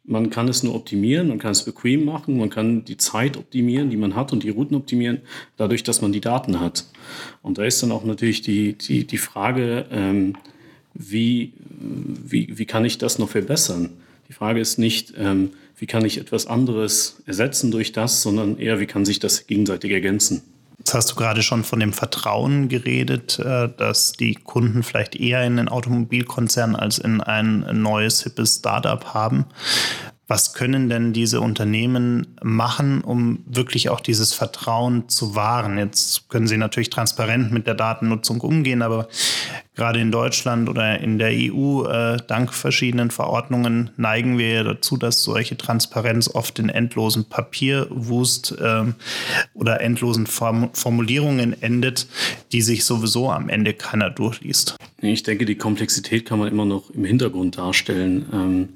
Man 0.04 0.30
kann 0.30 0.48
es 0.48 0.64
nur 0.64 0.76
optimieren, 0.76 1.28
man 1.28 1.40
kann 1.40 1.52
es 1.52 1.64
bequem 1.64 2.06
machen, 2.06 2.38
man 2.38 2.50
kann 2.50 2.84
die 2.86 2.98
Zeit 2.98 3.38
optimieren, 3.38 3.90
die 3.90 3.98
man 3.98 4.16
hat 4.16 4.34
und 4.34 4.44
die 4.44 4.50
Routen 4.50 4.76
optimieren, 4.76 5.22
dadurch, 5.58 5.84
dass 5.84 6.02
man 6.02 6.12
die 6.12 6.22
Daten 6.22 6.60
hat. 6.60 6.86
Und 7.42 7.58
da 7.58 7.64
ist 7.64 7.82
dann 7.84 7.92
auch 7.92 8.04
natürlich 8.04 8.42
die, 8.42 8.74
die, 8.74 9.06
die 9.06 9.18
Frage, 9.18 9.86
ähm, 9.92 10.36
wie, 10.94 11.54
wie, 11.70 12.58
wie 12.58 12.66
kann 12.66 12.86
ich 12.86 12.98
das 12.98 13.20
noch 13.20 13.30
verbessern? 13.30 13.92
Die 14.28 14.34
Frage 14.34 14.60
ist 14.60 14.78
nicht, 14.78 15.14
ähm, 15.18 15.52
wie 15.78 15.88
kann 15.88 16.06
ich 16.06 16.18
etwas 16.18 16.48
anderes 16.48 17.22
ersetzen 17.26 17.72
durch 17.72 17.92
das, 17.92 18.22
sondern 18.22 18.58
eher, 18.58 18.80
wie 18.80 18.86
kann 18.86 19.06
sich 19.06 19.20
das 19.20 19.48
gegenseitig 19.48 19.92
ergänzen. 19.92 20.42
Jetzt 20.82 20.96
hast 20.96 21.12
du 21.12 21.16
gerade 21.16 21.44
schon 21.44 21.64
von 21.64 21.80
dem 21.80 21.94
Vertrauen 21.94 22.68
geredet, 22.68 23.38
äh, 23.38 23.70
dass 23.78 24.14
die 24.14 24.34
Kunden 24.34 24.82
vielleicht 24.82 25.16
eher 25.16 25.44
in 25.44 25.58
den 25.58 25.70
Automobilkonzern 25.70 26.76
als 26.76 26.98
in 26.98 27.22
ein 27.22 27.84
neues, 27.84 28.24
hippes 28.24 28.56
Startup 28.56 29.14
haben. 29.14 29.46
Was 30.32 30.54
können 30.54 30.88
denn 30.88 31.12
diese 31.12 31.42
Unternehmen 31.42 32.38
machen, 32.42 33.02
um 33.02 33.44
wirklich 33.46 33.90
auch 33.90 34.00
dieses 34.00 34.32
Vertrauen 34.32 35.10
zu 35.10 35.36
wahren? 35.36 35.78
Jetzt 35.78 36.30
können 36.30 36.48
sie 36.48 36.56
natürlich 36.56 36.90
transparent 36.90 37.52
mit 37.52 37.68
der 37.68 37.74
Datennutzung 37.74 38.40
umgehen, 38.40 38.82
aber 38.82 39.10
gerade 39.76 40.00
in 40.00 40.10
Deutschland 40.10 40.70
oder 40.70 41.02
in 41.02 41.20
der 41.20 41.32
EU, 41.34 41.84
äh, 41.84 42.16
dank 42.28 42.54
verschiedenen 42.54 43.12
Verordnungen, 43.12 43.90
neigen 43.98 44.38
wir 44.38 44.64
dazu, 44.64 44.96
dass 44.96 45.22
solche 45.22 45.58
Transparenz 45.58 46.34
oft 46.34 46.60
in 46.60 46.70
endlosen 46.70 47.26
Papierwust 47.26 48.58
äh, 48.58 48.86
oder 49.54 49.82
endlosen 49.82 50.28
Form 50.28 50.70
Formulierungen 50.72 51.62
endet, 51.62 52.08
die 52.54 52.62
sich 52.62 52.86
sowieso 52.86 53.30
am 53.30 53.50
Ende 53.50 53.74
keiner 53.74 54.10
durchliest. 54.10 54.78
Ich 55.02 55.24
denke, 55.24 55.44
die 55.44 55.56
Komplexität 55.56 56.26
kann 56.26 56.40
man 56.40 56.48
immer 56.48 56.64
noch 56.64 56.90
im 56.92 57.04
Hintergrund 57.04 57.58
darstellen. 57.58 58.26
Ähm 58.32 58.70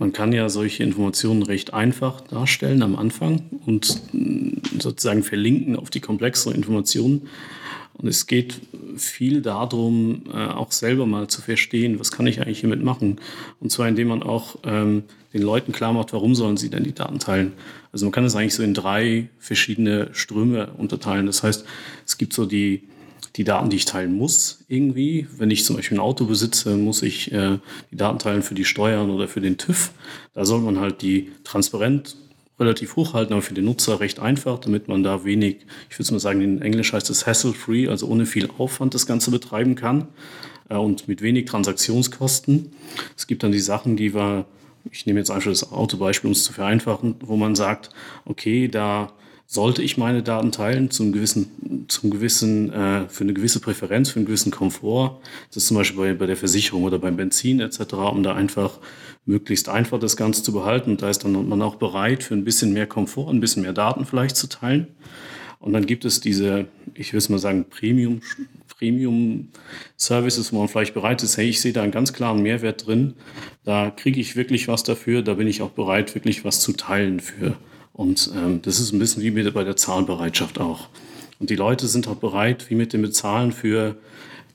man 0.00 0.14
kann 0.14 0.32
ja 0.32 0.48
solche 0.48 0.82
Informationen 0.82 1.42
recht 1.42 1.74
einfach 1.74 2.22
darstellen 2.22 2.82
am 2.82 2.96
Anfang 2.96 3.42
und 3.66 4.00
mm, 4.12 4.80
sozusagen 4.80 5.22
verlinken 5.22 5.76
auf 5.76 5.90
die 5.90 6.00
komplexere 6.00 6.54
Informationen. 6.54 7.28
Und 7.92 8.08
es 8.08 8.26
geht 8.26 8.62
viel 8.96 9.42
darum, 9.42 10.22
äh, 10.32 10.46
auch 10.46 10.72
selber 10.72 11.04
mal 11.04 11.28
zu 11.28 11.42
verstehen, 11.42 12.00
was 12.00 12.12
kann 12.12 12.26
ich 12.26 12.40
eigentlich 12.40 12.60
hiermit 12.60 12.82
machen. 12.82 13.20
Und 13.60 13.72
zwar 13.72 13.88
indem 13.88 14.08
man 14.08 14.22
auch 14.22 14.56
ähm, 14.64 15.02
den 15.34 15.42
Leuten 15.42 15.72
klar 15.72 15.92
macht, 15.92 16.14
warum 16.14 16.34
sollen 16.34 16.56
sie 16.56 16.70
denn 16.70 16.82
die 16.82 16.94
Daten 16.94 17.18
teilen. 17.18 17.52
Also 17.92 18.06
man 18.06 18.12
kann 18.12 18.24
es 18.24 18.34
eigentlich 18.34 18.54
so 18.54 18.62
in 18.62 18.72
drei 18.72 19.28
verschiedene 19.38 20.08
Ströme 20.12 20.70
unterteilen. 20.78 21.26
Das 21.26 21.42
heißt, 21.42 21.66
es 22.06 22.16
gibt 22.16 22.32
so 22.32 22.46
die, 22.46 22.84
die 23.36 23.44
Daten, 23.44 23.70
die 23.70 23.76
ich 23.76 23.84
teilen 23.84 24.14
muss 24.14 24.64
irgendwie. 24.68 25.26
Wenn 25.36 25.50
ich 25.50 25.64
zum 25.64 25.76
Beispiel 25.76 25.98
ein 25.98 26.02
Auto 26.02 26.24
besitze, 26.24 26.76
muss 26.76 27.02
ich 27.02 27.32
äh, 27.32 27.58
die 27.90 27.96
Daten 27.96 28.18
teilen 28.18 28.42
für 28.42 28.54
die 28.54 28.64
Steuern 28.64 29.10
oder 29.10 29.28
für 29.28 29.40
den 29.40 29.56
TÜV. 29.56 29.92
Da 30.34 30.44
soll 30.44 30.60
man 30.60 30.80
halt 30.80 31.02
die 31.02 31.30
transparent 31.44 32.16
relativ 32.58 32.96
hochhalten, 32.96 33.32
aber 33.32 33.42
für 33.42 33.54
den 33.54 33.64
Nutzer 33.64 34.00
recht 34.00 34.20
einfach, 34.20 34.58
damit 34.58 34.86
man 34.86 35.02
da 35.02 35.24
wenig, 35.24 35.58
ich 35.88 35.98
würde 35.98 36.12
mal 36.12 36.20
sagen, 36.20 36.42
in 36.42 36.60
Englisch 36.60 36.92
heißt 36.92 37.08
es 37.08 37.26
hassle-free, 37.26 37.88
also 37.88 38.06
ohne 38.06 38.26
viel 38.26 38.50
Aufwand 38.58 38.94
das 38.94 39.06
Ganze 39.06 39.30
betreiben 39.30 39.76
kann 39.76 40.08
äh, 40.68 40.76
und 40.76 41.08
mit 41.08 41.22
wenig 41.22 41.46
Transaktionskosten. 41.46 42.72
Es 43.16 43.26
gibt 43.26 43.42
dann 43.42 43.52
die 43.52 43.60
Sachen, 43.60 43.96
die 43.96 44.14
wir, 44.14 44.44
ich 44.90 45.06
nehme 45.06 45.20
jetzt 45.20 45.30
einfach 45.30 45.50
das 45.50 45.72
Autobeispiel, 45.72 46.28
um 46.28 46.32
es 46.32 46.44
zu 46.44 46.52
vereinfachen, 46.52 47.14
wo 47.20 47.36
man 47.36 47.54
sagt, 47.54 47.90
okay, 48.26 48.68
da 48.68 49.12
sollte 49.52 49.82
ich 49.82 49.96
meine 49.96 50.22
Daten 50.22 50.52
teilen 50.52 50.92
zum 50.92 51.10
gewissen, 51.10 51.84
zum 51.88 52.10
gewissen, 52.10 52.72
äh, 52.72 53.08
für 53.08 53.24
eine 53.24 53.34
gewisse 53.34 53.58
Präferenz, 53.58 54.10
für 54.10 54.20
einen 54.20 54.26
gewissen 54.26 54.52
Komfort. 54.52 55.20
Das 55.48 55.64
ist 55.64 55.66
zum 55.66 55.76
Beispiel 55.76 55.98
bei, 55.98 56.14
bei 56.14 56.26
der 56.26 56.36
Versicherung 56.36 56.84
oder 56.84 57.00
beim 57.00 57.16
Benzin 57.16 57.58
etc., 57.58 57.94
um 57.94 58.22
da 58.22 58.32
einfach 58.36 58.78
möglichst 59.26 59.68
einfach 59.68 59.98
das 59.98 60.16
Ganze 60.16 60.44
zu 60.44 60.52
behalten. 60.52 60.92
Und 60.92 61.02
da 61.02 61.10
ist 61.10 61.24
dann 61.24 61.48
man 61.48 61.62
auch 61.62 61.74
bereit, 61.74 62.22
für 62.22 62.34
ein 62.34 62.44
bisschen 62.44 62.72
mehr 62.72 62.86
Komfort, 62.86 63.28
ein 63.28 63.40
bisschen 63.40 63.64
mehr 63.64 63.72
Daten 63.72 64.06
vielleicht 64.06 64.36
zu 64.36 64.46
teilen. 64.46 64.86
Und 65.58 65.72
dann 65.72 65.84
gibt 65.84 66.04
es 66.04 66.20
diese, 66.20 66.68
ich 66.94 67.12
es 67.12 67.28
mal 67.28 67.40
sagen, 67.40 67.64
Premium, 67.68 68.22
Premium 68.78 69.48
Services, 69.96 70.52
wo 70.52 70.60
man 70.60 70.68
vielleicht 70.68 70.94
bereit 70.94 71.24
ist, 71.24 71.36
hey, 71.36 71.48
ich 71.48 71.60
sehe 71.60 71.72
da 71.72 71.82
einen 71.82 71.90
ganz 71.90 72.12
klaren 72.12 72.40
Mehrwert 72.40 72.86
drin. 72.86 73.14
Da 73.64 73.90
kriege 73.90 74.20
ich 74.20 74.36
wirklich 74.36 74.68
was 74.68 74.84
dafür. 74.84 75.22
Da 75.22 75.34
bin 75.34 75.48
ich 75.48 75.60
auch 75.60 75.70
bereit, 75.70 76.14
wirklich 76.14 76.44
was 76.44 76.60
zu 76.60 76.72
teilen 76.72 77.18
für. 77.18 77.56
Und 77.92 78.30
ähm, 78.34 78.62
das 78.62 78.80
ist 78.80 78.92
ein 78.92 78.98
bisschen 78.98 79.22
wie 79.22 79.50
bei 79.50 79.64
der 79.64 79.76
Zahlbereitschaft 79.76 80.58
auch. 80.58 80.88
Und 81.38 81.50
die 81.50 81.56
Leute 81.56 81.86
sind 81.88 82.06
auch 82.08 82.16
bereit, 82.16 82.70
wie 82.70 82.74
mit 82.74 82.92
dem 82.92 83.02
Bezahlen 83.02 83.52
für 83.52 83.96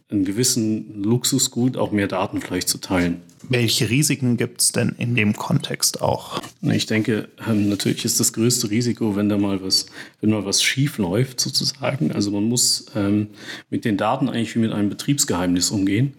einen 0.09 0.23
gewissen 0.23 1.03
Luxusgut 1.03 1.77
auch 1.77 1.91
mehr 1.91 2.07
Daten 2.07 2.39
vielleicht 2.39 2.69
zu 2.69 2.77
teilen. 2.77 3.21
Welche 3.49 3.89
Risiken 3.89 4.37
gibt 4.37 4.61
es 4.61 4.71
denn 4.71 4.95
in 4.97 5.15
dem 5.15 5.33
Kontext 5.33 6.01
auch? 6.01 6.41
Ich 6.61 6.85
denke, 6.85 7.29
ähm, 7.47 7.69
natürlich 7.69 8.05
ist 8.05 8.19
das 8.19 8.33
größte 8.33 8.69
Risiko, 8.69 9.15
wenn 9.15 9.29
da 9.29 9.37
mal 9.37 9.63
was, 9.63 9.87
wenn 10.21 10.29
mal 10.29 10.45
was 10.45 10.61
schief 10.61 10.99
läuft, 10.99 11.39
sozusagen. 11.39 12.11
Also 12.11 12.31
man 12.31 12.43
muss 12.43 12.85
ähm, 12.95 13.29
mit 13.69 13.83
den 13.83 13.97
Daten 13.97 14.29
eigentlich 14.29 14.55
wie 14.55 14.59
mit 14.59 14.71
einem 14.71 14.89
Betriebsgeheimnis 14.89 15.71
umgehen. 15.71 16.13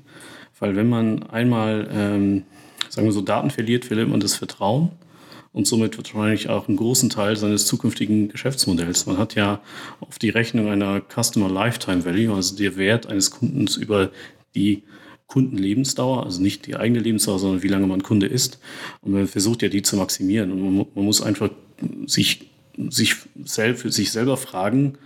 Weil 0.58 0.74
wenn 0.74 0.88
man 0.88 1.22
einmal, 1.24 1.88
ähm, 1.92 2.42
sagen 2.88 3.06
wir 3.06 3.12
so, 3.12 3.20
Daten 3.20 3.50
verliert, 3.50 3.84
verliert 3.84 4.08
man 4.08 4.20
das 4.20 4.34
Vertrauen 4.34 4.90
und 5.56 5.66
somit 5.66 5.96
wahrscheinlich 5.96 6.50
auch 6.50 6.68
einen 6.68 6.76
großen 6.76 7.08
Teil 7.08 7.34
seines 7.34 7.64
zukünftigen 7.64 8.28
Geschäftsmodells. 8.28 9.06
Man 9.06 9.16
hat 9.16 9.36
ja 9.36 9.62
auf 10.00 10.18
die 10.18 10.28
Rechnung 10.28 10.68
einer 10.68 11.00
Customer 11.00 11.48
Lifetime 11.48 12.04
Value, 12.04 12.34
also 12.34 12.54
der 12.56 12.76
Wert 12.76 13.06
eines 13.06 13.30
Kundens 13.30 13.78
über 13.78 14.10
die 14.54 14.82
Kundenlebensdauer, 15.28 16.24
also 16.24 16.42
nicht 16.42 16.66
die 16.66 16.76
eigene 16.76 17.00
Lebensdauer, 17.00 17.38
sondern 17.38 17.62
wie 17.62 17.68
lange 17.68 17.86
man 17.86 18.02
Kunde 18.02 18.26
ist. 18.26 18.60
Und 19.00 19.12
man 19.12 19.26
versucht 19.26 19.62
ja 19.62 19.70
die 19.70 19.80
zu 19.80 19.96
maximieren. 19.96 20.52
Und 20.52 20.60
man, 20.60 20.86
man 20.94 21.04
muss 21.06 21.22
einfach 21.22 21.48
sich, 22.04 22.50
sich, 22.90 23.16
selbst, 23.42 23.90
sich 23.90 24.12
selber 24.12 24.36
fragen, 24.36 24.98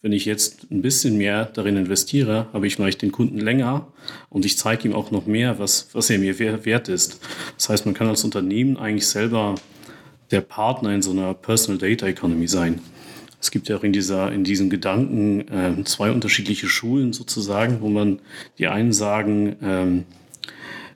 wenn 0.00 0.12
ich 0.12 0.24
jetzt 0.24 0.70
ein 0.70 0.80
bisschen 0.80 1.18
mehr 1.18 1.44
darin 1.44 1.76
investiere, 1.76 2.46
habe 2.54 2.66
ich 2.66 2.76
vielleicht 2.76 3.02
den 3.02 3.12
Kunden 3.12 3.40
länger 3.40 3.88
und 4.30 4.46
ich 4.46 4.56
zeige 4.56 4.88
ihm 4.88 4.94
auch 4.94 5.10
noch 5.10 5.26
mehr, 5.26 5.58
was, 5.58 5.90
was 5.92 6.08
er 6.08 6.18
mir 6.18 6.38
wert 6.38 6.88
ist. 6.88 7.20
Das 7.58 7.68
heißt, 7.68 7.84
man 7.84 7.94
kann 7.94 8.08
als 8.08 8.24
Unternehmen 8.24 8.78
eigentlich 8.78 9.06
selber 9.06 9.56
der 10.30 10.40
Partner 10.40 10.94
in 10.94 11.02
so 11.02 11.10
einer 11.10 11.34
Personal 11.34 11.78
Data 11.78 12.06
Economy 12.06 12.48
sein. 12.48 12.80
Es 13.40 13.50
gibt 13.50 13.68
ja 13.68 13.76
auch 13.76 13.84
in, 13.84 13.92
dieser, 13.92 14.32
in 14.32 14.42
diesen 14.44 14.68
Gedanken 14.68 15.40
äh, 15.48 15.84
zwei 15.84 16.10
unterschiedliche 16.10 16.66
Schulen 16.66 17.12
sozusagen, 17.12 17.80
wo 17.80 17.88
man 17.88 18.18
die 18.58 18.66
einen 18.66 18.92
sagen, 18.92 19.56
ähm, 19.62 20.04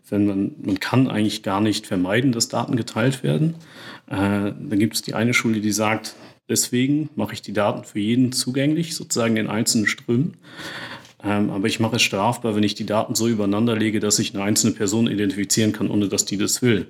wenn 0.08 0.26
man, 0.26 0.52
man 0.62 0.80
kann 0.80 1.08
eigentlich 1.08 1.42
gar 1.42 1.60
nicht 1.60 1.86
vermeiden, 1.86 2.32
dass 2.32 2.48
Daten 2.48 2.76
geteilt 2.76 3.22
werden. 3.22 3.54
Äh, 4.08 4.52
dann 4.52 4.78
gibt 4.78 4.94
es 4.94 5.02
die 5.02 5.14
eine 5.14 5.34
Schule, 5.34 5.60
die 5.60 5.72
sagt, 5.72 6.16
deswegen 6.48 7.08
mache 7.14 7.32
ich 7.32 7.42
die 7.42 7.52
Daten 7.52 7.84
für 7.84 8.00
jeden 8.00 8.32
zugänglich, 8.32 8.94
sozusagen 8.94 9.36
in 9.36 9.48
einzelnen 9.48 9.86
Strömen. 9.86 10.36
Ähm, 11.24 11.50
aber 11.50 11.66
ich 11.66 11.78
mache 11.80 11.96
es 11.96 12.02
strafbar, 12.02 12.56
wenn 12.56 12.62
ich 12.62 12.74
die 12.74 12.86
Daten 12.86 13.14
so 13.14 13.28
übereinander 13.28 13.76
lege, 13.76 14.00
dass 14.00 14.18
ich 14.18 14.34
eine 14.34 14.42
einzelne 14.42 14.72
Person 14.72 15.06
identifizieren 15.06 15.72
kann, 15.72 15.90
ohne 15.90 16.08
dass 16.08 16.24
die 16.24 16.36
das 16.36 16.62
will. 16.62 16.86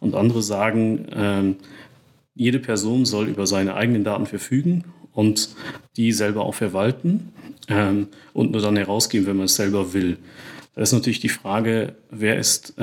Und 0.00 0.14
andere 0.14 0.42
sagen, 0.42 1.06
ähm, 1.12 1.56
jede 2.34 2.58
Person 2.58 3.06
soll 3.06 3.28
über 3.28 3.46
seine 3.46 3.74
eigenen 3.74 4.04
Daten 4.04 4.26
verfügen 4.26 4.84
und 5.12 5.50
die 5.96 6.12
selber 6.12 6.44
auch 6.44 6.54
verwalten 6.54 7.32
ähm, 7.68 8.08
und 8.32 8.52
nur 8.52 8.62
dann 8.62 8.76
herausgeben, 8.76 9.26
wenn 9.26 9.36
man 9.36 9.46
es 9.46 9.56
selber 9.56 9.92
will. 9.92 10.18
Da 10.74 10.82
ist 10.82 10.92
natürlich 10.92 11.20
die 11.20 11.28
Frage, 11.28 11.96
wer 12.10 12.38
ist, 12.38 12.74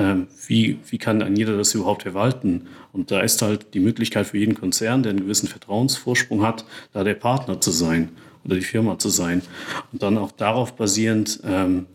wie, 0.46 0.78
wie 0.88 0.98
kann 0.98 1.22
ein 1.22 1.36
jeder 1.36 1.56
das 1.56 1.74
überhaupt 1.74 2.02
verwalten? 2.02 2.66
Und 2.92 3.10
da 3.10 3.20
ist 3.20 3.40
halt 3.40 3.72
die 3.72 3.80
Möglichkeit 3.80 4.26
für 4.26 4.36
jeden 4.36 4.54
Konzern, 4.54 5.02
der 5.02 5.10
einen 5.10 5.22
gewissen 5.22 5.48
Vertrauensvorsprung 5.48 6.42
hat, 6.42 6.66
da 6.92 7.02
der 7.02 7.14
Partner 7.14 7.62
zu 7.62 7.70
sein 7.70 8.10
oder 8.44 8.56
die 8.56 8.62
Firma 8.62 8.98
zu 8.98 9.08
sein. 9.08 9.42
Und 9.92 10.02
dann 10.02 10.18
auch 10.18 10.32
darauf 10.32 10.74
basierend 10.74 11.40
ähm, 11.44 11.86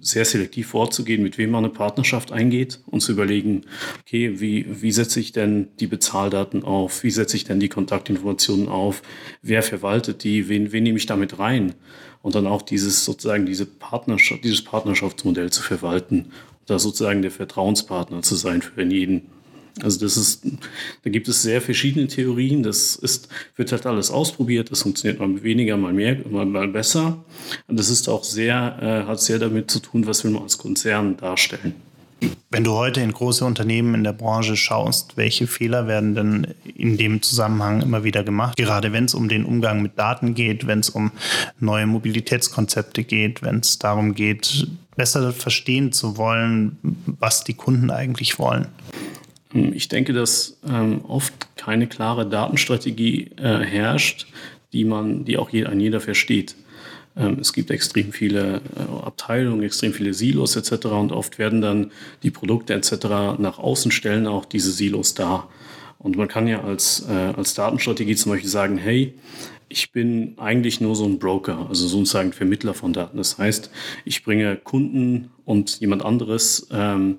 sehr 0.00 0.24
selektiv 0.24 0.68
vorzugehen, 0.68 1.22
mit 1.22 1.38
wem 1.38 1.50
man 1.50 1.64
eine 1.64 1.72
Partnerschaft 1.72 2.32
eingeht 2.32 2.80
und 2.86 3.00
zu 3.00 3.12
überlegen, 3.12 3.62
okay, 4.00 4.40
wie, 4.40 4.66
wie 4.82 4.90
setze 4.90 5.20
ich 5.20 5.30
denn 5.32 5.68
die 5.78 5.86
Bezahldaten 5.86 6.64
auf? 6.64 7.04
Wie 7.04 7.10
setze 7.10 7.36
ich 7.36 7.44
denn 7.44 7.60
die 7.60 7.68
Kontaktinformationen 7.68 8.68
auf? 8.68 9.02
Wer 9.42 9.62
verwaltet 9.62 10.24
die? 10.24 10.48
Wen, 10.48 10.72
wen 10.72 10.82
nehme 10.82 10.98
ich 10.98 11.06
damit 11.06 11.38
rein? 11.38 11.74
Und 12.22 12.34
dann 12.34 12.48
auch 12.48 12.62
dieses 12.62 13.04
sozusagen 13.04 13.46
diese 13.46 13.64
Partnerschaft, 13.64 14.42
dieses 14.44 14.62
Partnerschaftsmodell 14.64 15.50
zu 15.50 15.62
verwalten, 15.62 16.32
da 16.66 16.78
sozusagen 16.78 17.22
der 17.22 17.30
Vertrauenspartner 17.30 18.22
zu 18.22 18.34
sein 18.34 18.62
für 18.62 18.82
jeden. 18.82 19.22
Also 19.82 20.00
das 20.00 20.16
ist, 20.16 20.42
da 21.02 21.10
gibt 21.10 21.28
es 21.28 21.42
sehr 21.42 21.60
verschiedene 21.60 22.06
Theorien. 22.06 22.62
Das 22.62 22.96
ist, 22.96 23.28
wird 23.56 23.72
halt 23.72 23.86
alles 23.86 24.10
ausprobiert. 24.10 24.70
Das 24.70 24.82
funktioniert 24.82 25.20
mal 25.20 25.42
weniger, 25.42 25.76
mal 25.76 25.92
mehr, 25.92 26.16
mal, 26.28 26.46
mal 26.46 26.68
besser. 26.68 27.24
Und 27.68 27.78
das 27.78 27.90
ist 27.90 28.08
auch 28.08 28.24
sehr, 28.24 28.78
äh, 28.80 29.08
hat 29.08 29.20
sehr 29.20 29.38
damit 29.38 29.70
zu 29.70 29.80
tun, 29.80 30.06
was 30.06 30.24
man 30.24 30.36
als 30.36 30.58
Konzern 30.58 31.16
darstellen. 31.16 31.74
Wenn 32.50 32.64
du 32.64 32.72
heute 32.72 33.00
in 33.00 33.12
große 33.12 33.44
Unternehmen 33.44 33.94
in 33.94 34.04
der 34.04 34.12
Branche 34.12 34.56
schaust, 34.56 35.16
welche 35.16 35.46
Fehler 35.46 35.86
werden 35.86 36.14
denn 36.14 36.46
in 36.76 36.96
dem 36.96 37.22
Zusammenhang 37.22 37.80
immer 37.80 38.04
wieder 38.04 38.24
gemacht? 38.24 38.56
Gerade 38.56 38.92
wenn 38.92 39.04
es 39.04 39.14
um 39.14 39.28
den 39.28 39.44
Umgang 39.44 39.82
mit 39.82 39.98
Daten 39.98 40.34
geht, 40.34 40.66
wenn 40.66 40.80
es 40.80 40.90
um 40.90 41.12
neue 41.60 41.86
Mobilitätskonzepte 41.86 43.04
geht, 43.04 43.42
wenn 43.42 43.60
es 43.60 43.78
darum 43.78 44.14
geht, 44.14 44.66
besser 44.96 45.32
verstehen 45.32 45.92
zu 45.92 46.16
wollen, 46.16 46.76
was 47.06 47.44
die 47.44 47.54
Kunden 47.54 47.90
eigentlich 47.90 48.38
wollen. 48.38 48.66
Ähm, 49.54 49.72
ich 49.74 49.88
denke, 49.88 50.12
dass 50.12 50.58
ähm, 50.68 51.04
oft 51.06 51.34
keine 51.56 51.86
klare 51.86 52.28
Datenstrategie 52.28 53.30
äh, 53.36 53.58
herrscht, 53.58 54.26
die 54.72 54.84
man, 54.84 55.24
die 55.24 55.38
auch 55.38 55.50
je, 55.50 55.66
ein 55.66 55.80
jeder 55.80 56.00
versteht. 56.00 56.56
Ähm, 57.16 57.38
es 57.40 57.52
gibt 57.52 57.70
extrem 57.70 58.12
viele 58.12 58.60
äh, 58.76 59.04
Abteilungen, 59.04 59.62
extrem 59.62 59.92
viele 59.92 60.14
Silos 60.14 60.56
etc. 60.56 60.86
Und 60.86 61.12
oft 61.12 61.38
werden 61.38 61.60
dann 61.60 61.90
die 62.22 62.30
Produkte 62.30 62.74
etc. 62.74 63.38
nach 63.38 63.58
außen 63.58 63.90
stellen 63.90 64.26
auch 64.26 64.44
diese 64.44 64.70
Silos 64.70 65.14
dar. 65.14 65.48
Und 65.98 66.16
man 66.16 66.28
kann 66.28 66.46
ja 66.46 66.62
als, 66.62 67.04
äh, 67.08 67.12
als 67.12 67.54
Datenstrategie 67.54 68.16
zum 68.16 68.32
Beispiel 68.32 68.48
sagen, 68.48 68.78
hey, 68.78 69.12
ich 69.68 69.92
bin 69.92 70.34
eigentlich 70.38 70.80
nur 70.80 70.96
so 70.96 71.04
ein 71.04 71.18
Broker, 71.18 71.66
also 71.68 71.86
sozusagen 71.86 72.32
Vermittler 72.32 72.74
von 72.74 72.92
Daten. 72.92 73.18
Das 73.18 73.38
heißt, 73.38 73.70
ich 74.04 74.24
bringe 74.24 74.56
Kunden 74.56 75.30
und 75.44 75.78
jemand 75.80 76.04
anderes 76.04 76.66
ähm, 76.72 77.18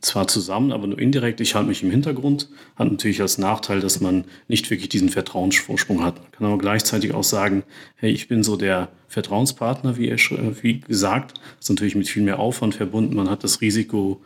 zwar 0.00 0.28
zusammen, 0.28 0.72
aber 0.72 0.86
nur 0.86 0.98
indirekt. 0.98 1.40
Ich 1.40 1.54
halte 1.54 1.68
mich 1.68 1.82
im 1.82 1.90
Hintergrund. 1.90 2.48
Hat 2.76 2.90
natürlich 2.90 3.20
als 3.20 3.38
Nachteil, 3.38 3.80
dass 3.80 4.00
man 4.00 4.24
nicht 4.48 4.70
wirklich 4.70 4.88
diesen 4.88 5.08
Vertrauensvorsprung 5.08 6.02
hat. 6.02 6.16
Man 6.16 6.32
kann 6.32 6.46
aber 6.46 6.58
gleichzeitig 6.58 7.14
auch 7.14 7.24
sagen, 7.24 7.62
hey, 7.96 8.10
ich 8.10 8.28
bin 8.28 8.42
so 8.42 8.56
der 8.56 8.88
Vertrauenspartner, 9.08 9.96
wie, 9.96 10.08
er, 10.08 10.18
wie 10.62 10.80
gesagt. 10.80 11.38
Das 11.58 11.66
ist 11.66 11.70
natürlich 11.70 11.96
mit 11.96 12.08
viel 12.08 12.22
mehr 12.22 12.38
Aufwand 12.38 12.74
verbunden. 12.74 13.14
Man 13.14 13.28
hat 13.28 13.44
das 13.44 13.60
Risiko, 13.60 14.20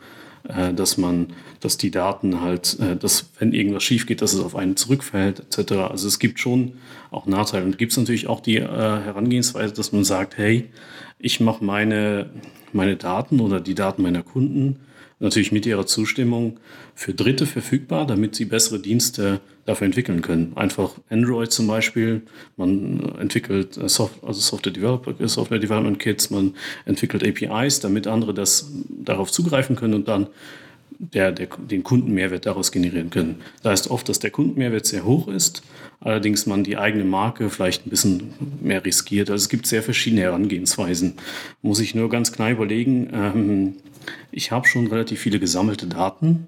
äh, 0.47 0.73
dass 0.73 0.97
man, 0.97 1.27
dass 1.59 1.77
die 1.77 1.91
Daten 1.91 2.41
halt, 2.41 2.79
äh, 2.79 2.95
dass 2.95 3.31
wenn 3.39 3.51
irgendwas 3.51 3.83
schief 3.83 4.05
geht, 4.05 4.21
dass 4.21 4.33
es 4.33 4.39
auf 4.39 4.55
einen 4.55 4.77
zurückfällt, 4.77 5.39
etc. 5.39 5.73
Also 5.73 6.07
es 6.07 6.19
gibt 6.19 6.39
schon 6.39 6.73
auch 7.11 7.25
Nachteile. 7.25 7.65
Und 7.65 7.77
gibt 7.77 7.91
es 7.91 7.97
natürlich 7.97 8.27
auch 8.27 8.39
die 8.39 8.57
äh, 8.57 8.67
Herangehensweise, 8.67 9.73
dass 9.73 9.91
man 9.91 10.03
sagt, 10.03 10.37
hey, 10.37 10.69
ich 11.19 11.39
mache 11.39 11.63
meine, 11.63 12.29
meine 12.71 12.95
Daten 12.95 13.39
oder 13.39 13.59
die 13.59 13.75
Daten 13.75 14.01
meiner 14.01 14.23
Kunden 14.23 14.79
natürlich 15.19 15.51
mit 15.51 15.65
ihrer 15.65 15.85
Zustimmung 15.85 16.59
für 16.93 17.13
Dritte 17.13 17.45
verfügbar, 17.45 18.05
damit 18.05 18.35
sie 18.35 18.45
bessere 18.45 18.79
Dienste 18.79 19.39
dafür 19.65 19.85
entwickeln 19.85 20.21
können. 20.21 20.53
Einfach 20.55 20.91
Android 21.09 21.51
zum 21.51 21.67
Beispiel, 21.67 22.21
man 22.57 23.15
entwickelt 23.19 23.77
äh, 23.77 23.89
Soft 23.89 24.23
also 24.23 24.39
Software, 24.39 24.73
Developer, 24.73 25.27
Software 25.27 25.59
Development 25.59 25.99
Kits, 25.99 26.29
man 26.29 26.55
entwickelt 26.85 27.25
APIs, 27.25 27.79
damit 27.79 28.07
andere 28.07 28.33
das 28.33 28.71
darauf 28.89 29.31
zugreifen 29.31 29.75
können 29.75 29.93
und 29.93 30.07
dann 30.07 30.27
der, 30.99 31.31
der, 31.31 31.47
den 31.57 31.83
Kundenmehrwert 31.83 32.45
daraus 32.45 32.71
generieren 32.71 33.09
können. 33.09 33.41
Da 33.63 33.71
heißt 33.71 33.89
oft, 33.89 34.07
dass 34.07 34.19
der 34.19 34.31
Kundenmehrwert 34.31 34.85
sehr 34.85 35.05
hoch 35.05 35.27
ist, 35.27 35.61
allerdings 35.99 36.45
man 36.45 36.63
die 36.63 36.77
eigene 36.77 37.03
Marke 37.03 37.49
vielleicht 37.49 37.85
ein 37.85 37.89
bisschen 37.89 38.33
mehr 38.61 38.83
riskiert. 38.85 39.29
Also 39.29 39.43
es 39.43 39.49
gibt 39.49 39.67
sehr 39.67 39.83
verschiedene 39.83 40.21
Herangehensweisen. 40.21 41.15
Muss 41.61 41.79
ich 41.79 41.95
nur 41.95 42.09
ganz 42.09 42.31
klar 42.31 42.51
überlegen, 42.51 43.09
ähm, 43.13 43.73
ich 44.31 44.51
habe 44.51 44.67
schon 44.67 44.87
relativ 44.87 45.19
viele 45.19 45.39
gesammelte 45.39 45.87
Daten. 45.87 46.47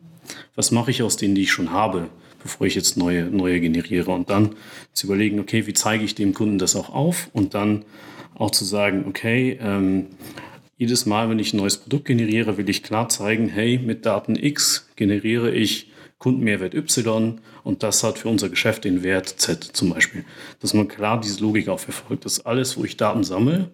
Was 0.55 0.71
mache 0.71 0.91
ich 0.91 1.03
aus 1.03 1.17
denen, 1.17 1.35
die 1.35 1.43
ich 1.43 1.51
schon 1.51 1.71
habe? 1.71 2.09
bevor 2.47 2.65
ich 2.65 2.75
jetzt 2.75 2.97
neue, 2.97 3.25
neue 3.25 3.59
generiere. 3.59 4.11
Und 4.11 4.29
dann 4.29 4.55
zu 4.93 5.07
überlegen, 5.07 5.39
okay, 5.39 5.67
wie 5.67 5.73
zeige 5.73 6.03
ich 6.03 6.15
dem 6.15 6.33
Kunden 6.33 6.57
das 6.57 6.75
auch 6.75 6.89
auf? 6.89 7.29
Und 7.33 7.53
dann 7.53 7.83
auch 8.35 8.51
zu 8.51 8.63
sagen, 8.63 9.05
okay, 9.07 9.59
ähm, 9.61 10.07
jedes 10.77 11.05
Mal, 11.05 11.29
wenn 11.29 11.39
ich 11.39 11.53
ein 11.53 11.57
neues 11.57 11.77
Produkt 11.77 12.05
generiere, 12.05 12.57
will 12.57 12.69
ich 12.69 12.83
klar 12.83 13.09
zeigen, 13.09 13.49
hey, 13.49 13.79
mit 13.79 14.05
Daten 14.05 14.35
X 14.35 14.87
generiere 14.95 15.51
ich 15.51 15.91
Kundenmehrwert 16.19 16.73
Y 16.73 17.41
und 17.63 17.83
das 17.83 18.03
hat 18.03 18.19
für 18.19 18.29
unser 18.29 18.49
Geschäft 18.49 18.85
den 18.85 19.03
Wert 19.03 19.27
Z 19.27 19.63
zum 19.63 19.89
Beispiel. 19.89 20.23
Dass 20.61 20.73
man 20.73 20.87
klar 20.87 21.19
diese 21.19 21.41
Logik 21.41 21.67
auch 21.67 21.79
verfolgt, 21.79 22.25
dass 22.25 22.45
alles, 22.45 22.77
wo 22.77 22.83
ich 22.83 22.97
Daten 22.97 23.23
sammle, 23.23 23.71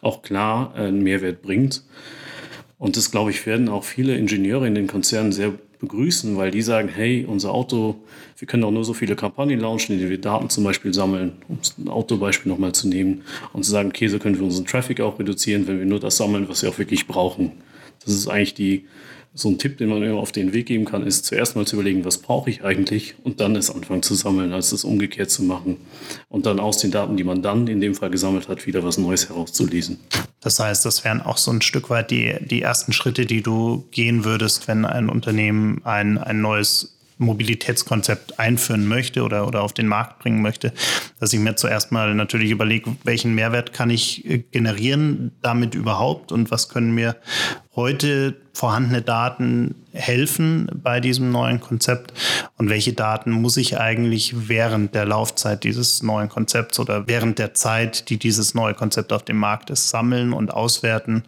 auch 0.00 0.22
klar 0.22 0.74
einen 0.74 1.02
Mehrwert 1.02 1.42
bringt. 1.42 1.82
Und 2.78 2.96
das, 2.96 3.10
glaube 3.10 3.30
ich, 3.30 3.46
werden 3.46 3.68
auch 3.68 3.84
viele 3.84 4.16
Ingenieure 4.16 4.66
in 4.66 4.74
den 4.74 4.86
Konzernen 4.86 5.32
sehr 5.32 5.52
begrüßen, 5.78 6.36
weil 6.36 6.50
die 6.50 6.62
sagen, 6.62 6.88
hey, 6.88 7.24
unser 7.26 7.52
Auto, 7.52 7.96
wir 8.38 8.46
können 8.46 8.64
auch 8.64 8.70
nur 8.70 8.84
so 8.84 8.94
viele 8.94 9.16
Kampagnen 9.16 9.60
launchen, 9.60 9.94
in 9.94 9.98
denen 9.98 10.10
wir 10.10 10.20
Daten 10.20 10.50
zum 10.50 10.64
Beispiel 10.64 10.92
sammeln, 10.92 11.32
um 11.48 11.58
ein 11.78 11.88
Autobeispiel 11.88 12.50
nochmal 12.50 12.72
zu 12.72 12.88
nehmen 12.88 13.22
und 13.52 13.64
zu 13.64 13.70
sagen, 13.70 13.88
okay, 13.88 14.08
so 14.08 14.18
können 14.18 14.36
wir 14.38 14.44
unseren 14.44 14.66
Traffic 14.66 15.00
auch 15.00 15.18
reduzieren, 15.18 15.66
wenn 15.66 15.78
wir 15.78 15.86
nur 15.86 16.00
das 16.00 16.16
sammeln, 16.16 16.48
was 16.48 16.62
wir 16.62 16.70
auch 16.70 16.78
wirklich 16.78 17.06
brauchen. 17.06 17.52
Das 18.04 18.14
ist 18.14 18.28
eigentlich 18.28 18.54
die, 18.54 18.86
so 19.36 19.50
ein 19.50 19.58
Tipp, 19.58 19.76
den 19.76 19.90
man 19.90 20.02
immer 20.02 20.18
auf 20.18 20.32
den 20.32 20.52
Weg 20.52 20.66
geben 20.66 20.86
kann, 20.86 21.06
ist 21.06 21.26
zuerst 21.26 21.56
mal 21.56 21.66
zu 21.66 21.76
überlegen, 21.76 22.04
was 22.04 22.18
brauche 22.18 22.48
ich 22.48 22.64
eigentlich 22.64 23.14
und 23.22 23.38
dann 23.40 23.54
es 23.54 23.70
anfangen 23.70 24.02
zu 24.02 24.14
sammeln, 24.14 24.52
als 24.52 24.70
das 24.70 24.82
umgekehrt 24.82 25.30
zu 25.30 25.42
machen 25.42 25.76
und 26.28 26.46
dann 26.46 26.58
aus 26.58 26.78
den 26.78 26.90
Daten, 26.90 27.16
die 27.16 27.24
man 27.24 27.42
dann 27.42 27.66
in 27.68 27.80
dem 27.80 27.94
Fall 27.94 28.10
gesammelt 28.10 28.48
hat, 28.48 28.66
wieder 28.66 28.82
was 28.82 28.96
Neues 28.96 29.28
herauszulesen. 29.28 29.98
Das 30.40 30.58
heißt, 30.58 30.84
das 30.84 31.04
wären 31.04 31.20
auch 31.20 31.36
so 31.36 31.50
ein 31.50 31.60
Stück 31.60 31.90
weit 31.90 32.10
die, 32.10 32.34
die 32.40 32.62
ersten 32.62 32.92
Schritte, 32.92 33.26
die 33.26 33.42
du 33.42 33.84
gehen 33.90 34.24
würdest, 34.24 34.68
wenn 34.68 34.84
ein 34.84 35.10
Unternehmen 35.10 35.82
ein, 35.84 36.18
ein 36.18 36.40
neues 36.40 36.95
Mobilitätskonzept 37.18 38.38
einführen 38.38 38.86
möchte 38.86 39.22
oder, 39.22 39.46
oder 39.46 39.62
auf 39.62 39.72
den 39.72 39.86
Markt 39.88 40.18
bringen 40.18 40.42
möchte, 40.42 40.72
dass 41.18 41.32
ich 41.32 41.40
mir 41.40 41.56
zuerst 41.56 41.90
mal 41.90 42.14
natürlich 42.14 42.50
überlege, 42.50 42.94
welchen 43.04 43.34
Mehrwert 43.34 43.72
kann 43.72 43.88
ich 43.90 44.28
äh, 44.28 44.38
generieren 44.38 45.32
damit 45.40 45.74
überhaupt 45.74 46.30
und 46.30 46.50
was 46.50 46.68
können 46.68 46.94
mir 46.94 47.16
heute 47.74 48.36
vorhandene 48.52 49.02
Daten 49.02 49.74
helfen 49.92 50.70
bei 50.74 51.00
diesem 51.00 51.30
neuen 51.30 51.60
Konzept 51.60 52.12
und 52.56 52.68
welche 52.68 52.92
Daten 52.92 53.30
muss 53.30 53.56
ich 53.56 53.78
eigentlich 53.78 54.48
während 54.48 54.94
der 54.94 55.06
Laufzeit 55.06 55.64
dieses 55.64 56.02
neuen 56.02 56.28
Konzepts 56.28 56.78
oder 56.78 57.06
während 57.06 57.38
der 57.38 57.54
Zeit, 57.54 58.10
die 58.10 58.18
dieses 58.18 58.54
neue 58.54 58.74
Konzept 58.74 59.12
auf 59.12 59.24
dem 59.24 59.36
Markt 59.36 59.70
ist, 59.70 59.88
sammeln 59.88 60.32
und 60.32 60.52
auswerten, 60.52 61.24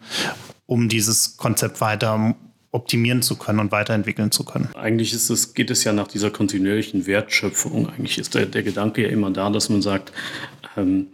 um 0.65 0.89
dieses 0.89 1.37
Konzept 1.37 1.81
weiter 1.81 2.35
optimieren 2.71 3.21
zu 3.21 3.35
können 3.35 3.59
und 3.59 3.71
weiterentwickeln 3.71 4.31
zu 4.31 4.43
können. 4.45 4.69
Eigentlich 4.75 5.13
ist 5.13 5.29
es, 5.29 5.53
geht 5.53 5.71
es 5.71 5.83
ja 5.83 5.93
nach 5.93 6.07
dieser 6.07 6.29
kontinuierlichen 6.29 7.07
Wertschöpfung. 7.07 7.89
Eigentlich 7.89 8.17
ist 8.17 8.35
der, 8.35 8.45
der 8.45 8.63
Gedanke 8.63 9.03
ja 9.03 9.09
immer 9.09 9.31
da, 9.31 9.49
dass 9.49 9.69
man 9.69 9.81
sagt, 9.81 10.11
ähm, 10.77 11.07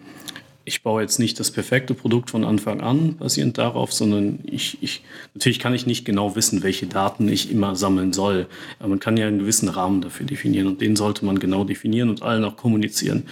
ich 0.65 0.82
baue 0.82 1.02
jetzt 1.02 1.20
nicht 1.20 1.39
das 1.39 1.52
perfekte 1.52 1.94
Produkt 1.94 2.32
von 2.32 2.44
Anfang 2.44 2.82
an 2.82 3.15
basierend 3.18 3.58
darauf, 3.60 3.94
sondern 3.94 4.39
ich, 4.46 4.80
ich, 4.82 5.04
natürlich 5.36 5.60
kann 5.60 5.76
ich 5.76 5.86
nicht 5.86 6.06
genau 6.06 6.36
wissen, 6.36 6.63
welche 6.63 6.88
Daten 6.88 7.30
ich 7.30 7.52
immer 7.52 7.76
sammeln 7.76 8.13
soll. 8.13 8.48
Aber 8.80 8.89
man 8.89 9.00
kann 9.00 9.15
ja 9.15 9.28
einen 9.28 9.39
gewissen 9.39 9.70
Rahmen 9.70 10.02
dafür 10.02 10.26
definieren 10.26 10.68
und 10.68 10.82
den 10.82 10.96
sollte 10.96 11.24
man 11.24 11.39
genau 11.39 11.63
definieren 11.63 12.10
und 12.10 12.24
allen 12.24 12.44
auch 12.44 12.58
kommunizieren. 12.58 13.28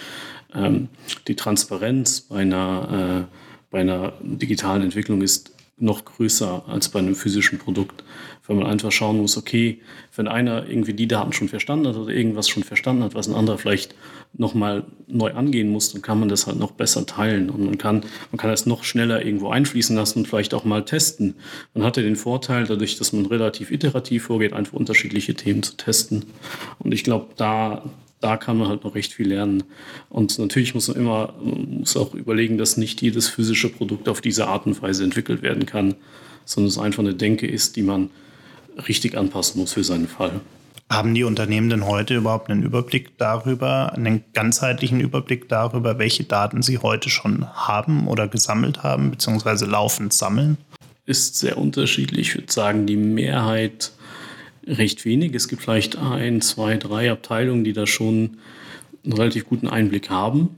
Ähm, 0.54 0.90
die 1.28 1.36
Transparenz 1.36 2.22
bei 2.22 2.38
einer, 2.38 3.28
äh, 3.28 3.36
bei 3.72 3.82
einer 3.82 4.14
digitalen 4.22 4.84
Entwicklung 4.84 5.24
ist 5.24 5.53
noch 5.78 6.06
größer 6.06 6.64
als 6.68 6.90
bei 6.90 7.00
einem 7.00 7.16
physischen 7.16 7.58
Produkt, 7.58 8.04
weil 8.46 8.56
man 8.56 8.68
einfach 8.68 8.92
schauen 8.92 9.18
muss, 9.18 9.38
okay, 9.38 9.82
wenn 10.16 10.28
einer 10.28 10.70
irgendwie 10.70 10.94
die 10.94 11.08
Daten 11.08 11.34
schon 11.34 11.50
verstanden 11.50 11.88
hat 11.88 11.96
oder 11.96 12.14
irgendwas 12.14 12.48
schon 12.48 12.64
verstanden 12.64 13.04
hat, 13.04 13.16
was 13.16 13.28
ein 13.28 13.34
anderer 13.34 13.58
vielleicht 13.58 13.96
nochmal 14.34 14.86
neu 15.08 15.32
angehen 15.34 15.70
muss, 15.70 15.92
dann 15.92 16.02
kann 16.02 16.20
man 16.20 16.30
das 16.30 16.48
halt 16.48 16.58
noch 16.58 16.72
besser 16.72 17.06
teilen 17.06 17.50
und 17.50 17.66
man 17.66 17.78
kann, 17.78 18.04
man 18.32 18.38
kann 18.38 18.50
das 18.50 18.66
noch 18.66 18.84
schneller 18.84 19.26
irgendwo 19.26 19.50
einfließen 19.50 19.96
lassen 19.96 20.20
und 20.20 20.28
vielleicht 20.28 20.54
auch 20.54 20.64
mal 20.64 20.86
testen. 20.86 21.36
Man 21.74 21.84
hat 21.84 21.98
ja 21.98 22.04
den 22.04 22.16
Vorteil, 22.16 22.66
dadurch, 22.66 22.98
dass 22.98 23.14
man 23.14 23.26
relativ 23.26 23.72
iterativ 23.72 24.26
vorgeht, 24.26 24.54
einfach 24.54 24.74
unterschiedliche 24.74 25.34
Themen 25.34 25.64
zu 25.64 25.76
testen. 25.76 26.26
Und 26.80 26.94
ich 26.94 27.04
glaube, 27.04 27.28
da, 27.36 27.84
da 28.24 28.38
kann 28.38 28.58
man 28.58 28.70
halt 28.70 28.86
noch 28.86 28.96
recht 28.96 29.14
viel 29.14 29.28
lernen. 29.28 29.64
Und 30.10 30.40
natürlich 30.40 30.74
muss 30.74 30.88
man 30.88 30.98
immer 30.98 31.34
muss 31.42 31.98
auch 31.98 32.14
überlegen, 32.14 32.58
dass 32.58 32.78
nicht 32.78 33.02
jedes 33.02 33.28
physische 33.28 33.70
Produkt 33.70 34.08
auf 34.08 34.22
diese 34.22 34.48
Art 34.48 34.66
und 34.66 34.82
Weise 34.82 35.04
entwickelt 35.04 35.42
werden 35.42 35.66
kann, 35.66 35.96
sondern 36.46 36.70
es 36.70 36.78
einfach 36.78 37.04
eine 37.04 37.16
Denke 37.16 37.48
ist, 37.48 37.76
die 37.76 37.82
man 37.82 38.10
richtig 38.88 39.18
anpassen 39.18 39.60
muss 39.60 39.74
für 39.74 39.84
seinen 39.84 40.08
Fall. 40.08 40.40
Haben 40.90 41.14
die 41.14 41.24
Unternehmen 41.24 41.70
denn 41.70 41.86
heute 41.86 42.16
überhaupt 42.16 42.50
einen 42.50 42.64
Überblick 42.64 43.18
darüber, 43.18 43.94
einen 43.94 44.24
ganzheitlichen 44.34 45.00
Überblick 45.00 45.50
darüber, 45.50 45.98
welche 45.98 46.24
Daten 46.24 46.62
sie 46.62 46.78
heute 46.78 47.10
schon 47.10 47.48
haben 47.54 48.08
oder 48.08 48.28
gesammelt 48.28 48.84
haben, 48.84 49.12
beziehungsweise 49.12 49.66
laufend 49.66 50.14
sammeln? 50.14 50.58
Ist 51.06 51.38
sehr 51.38 51.58
unterschiedlich. 51.58 52.30
Ich 52.30 52.36
würde 52.36 52.54
sagen, 52.54 52.86
die 52.86 52.96
Mehrheit 52.96 53.92
recht 54.68 55.06
wenig. 55.06 55.34
Es 55.34 55.48
gibt 55.48 55.62
vielleicht 55.62 55.98
ein, 55.98 56.42
zwei, 56.42 56.78
drei 56.78 57.12
Abteilungen, 57.12 57.64
die 57.64 57.74
da 57.74 57.88
schon 57.88 58.38
einen 59.04 59.14
relativ 59.14 59.46
guten 59.46 59.68
Einblick 59.68 60.10
haben. 60.10 60.50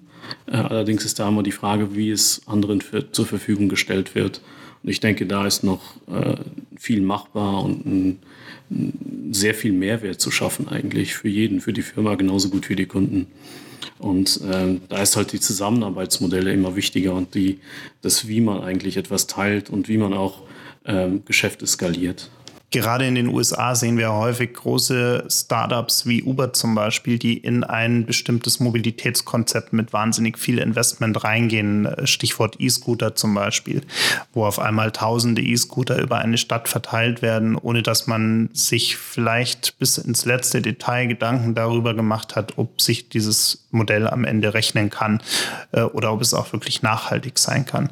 Äh, 0.47 0.57
allerdings 0.57 1.05
ist 1.05 1.19
da 1.19 1.27
immer 1.27 1.43
die 1.43 1.51
Frage, 1.51 1.95
wie 1.95 2.11
es 2.11 2.41
anderen 2.45 2.81
für, 2.81 3.11
zur 3.11 3.25
Verfügung 3.25 3.69
gestellt 3.69 4.15
wird. 4.15 4.41
Und 4.83 4.89
ich 4.89 4.99
denke, 4.99 5.25
da 5.25 5.47
ist 5.47 5.63
noch 5.63 5.81
äh, 6.07 6.35
viel 6.77 7.01
machbar 7.01 7.63
und 7.63 7.85
ein, 7.85 8.19
ein 8.69 9.29
sehr 9.31 9.55
viel 9.55 9.73
Mehrwert 9.73 10.21
zu 10.21 10.31
schaffen 10.31 10.67
eigentlich 10.67 11.15
für 11.15 11.27
jeden, 11.27 11.61
für 11.61 11.73
die 11.73 11.81
Firma 11.81 12.15
genauso 12.15 12.49
gut 12.49 12.69
wie 12.69 12.75
die 12.75 12.85
Kunden. 12.85 13.27
Und 13.97 14.41
äh, 14.41 14.79
da 14.89 15.01
ist 15.01 15.15
halt 15.15 15.31
die 15.31 15.39
Zusammenarbeitsmodelle 15.39 16.51
immer 16.51 16.75
wichtiger 16.75 17.13
und 17.13 17.33
die, 17.33 17.59
das, 18.01 18.27
wie 18.27 18.41
man 18.41 18.61
eigentlich 18.61 18.97
etwas 18.97 19.27
teilt 19.27 19.69
und 19.69 19.87
wie 19.87 19.97
man 19.97 20.13
auch 20.13 20.41
ähm, 20.85 21.23
Geschäfte 21.25 21.65
skaliert. 21.65 22.29
Gerade 22.71 23.07
in 23.07 23.15
den 23.15 23.27
USA 23.27 23.75
sehen 23.75 23.97
wir 23.97 24.11
häufig 24.11 24.53
große 24.53 25.25
Startups 25.29 26.05
wie 26.05 26.23
Uber 26.23 26.51
zum 26.51 26.75
Beispiel, 26.75 27.17
die 27.17 27.37
in 27.37 27.63
ein 27.63 28.05
bestimmtes 28.05 28.59
Mobilitätskonzept 28.59 29.71
mit 29.71 29.93
wahnsinnig 29.93 30.37
viel 30.37 30.57
Investment 30.57 31.23
reingehen. 31.23 31.87
Stichwort 32.03 32.55
E-Scooter 32.59 33.15
zum 33.15 33.33
Beispiel, 33.33 33.81
wo 34.33 34.45
auf 34.45 34.59
einmal 34.59 34.91
tausende 34.91 35.41
E-Scooter 35.41 36.01
über 36.01 36.17
eine 36.17 36.37
Stadt 36.37 36.67
verteilt 36.67 37.21
werden, 37.21 37.55
ohne 37.55 37.81
dass 37.83 38.07
man 38.07 38.49
sich 38.53 38.97
vielleicht 38.97 39.79
bis 39.79 39.97
ins 39.97 40.25
letzte 40.25 40.61
Detail 40.61 41.07
Gedanken 41.07 41.55
darüber 41.55 41.93
gemacht 41.93 42.35
hat, 42.35 42.57
ob 42.57 42.81
sich 42.81 43.09
dieses 43.09 43.64
Modell 43.75 44.07
am 44.07 44.25
Ende 44.25 44.53
rechnen 44.53 44.89
kann 44.89 45.21
äh, 45.71 45.81
oder 45.81 46.11
ob 46.11 46.21
es 46.21 46.33
auch 46.33 46.51
wirklich 46.51 46.81
nachhaltig 46.81 47.37
sein 47.37 47.65
kann. 47.65 47.89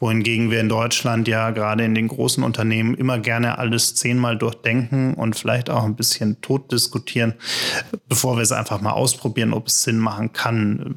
Wohingegen 0.00 0.50
wir 0.50 0.60
in 0.60 0.68
Deutschland 0.68 1.28
ja 1.28 1.50
gerade 1.50 1.84
in 1.84 1.94
den 1.94 2.08
großen 2.08 2.42
Unternehmen 2.42 2.94
immer 2.94 3.18
gerne 3.18 3.58
alles 3.58 3.94
zehn 3.94 4.08
zehnmal 4.08 4.38
durchdenken 4.38 5.12
und 5.14 5.36
vielleicht 5.36 5.68
auch 5.68 5.84
ein 5.84 5.94
bisschen 5.94 6.40
tot 6.40 6.72
diskutieren, 6.72 7.34
bevor 8.08 8.36
wir 8.36 8.42
es 8.42 8.52
einfach 8.52 8.80
mal 8.80 8.92
ausprobieren, 8.92 9.52
ob 9.52 9.66
es 9.66 9.82
Sinn 9.82 9.98
machen 9.98 10.32
kann. 10.32 10.94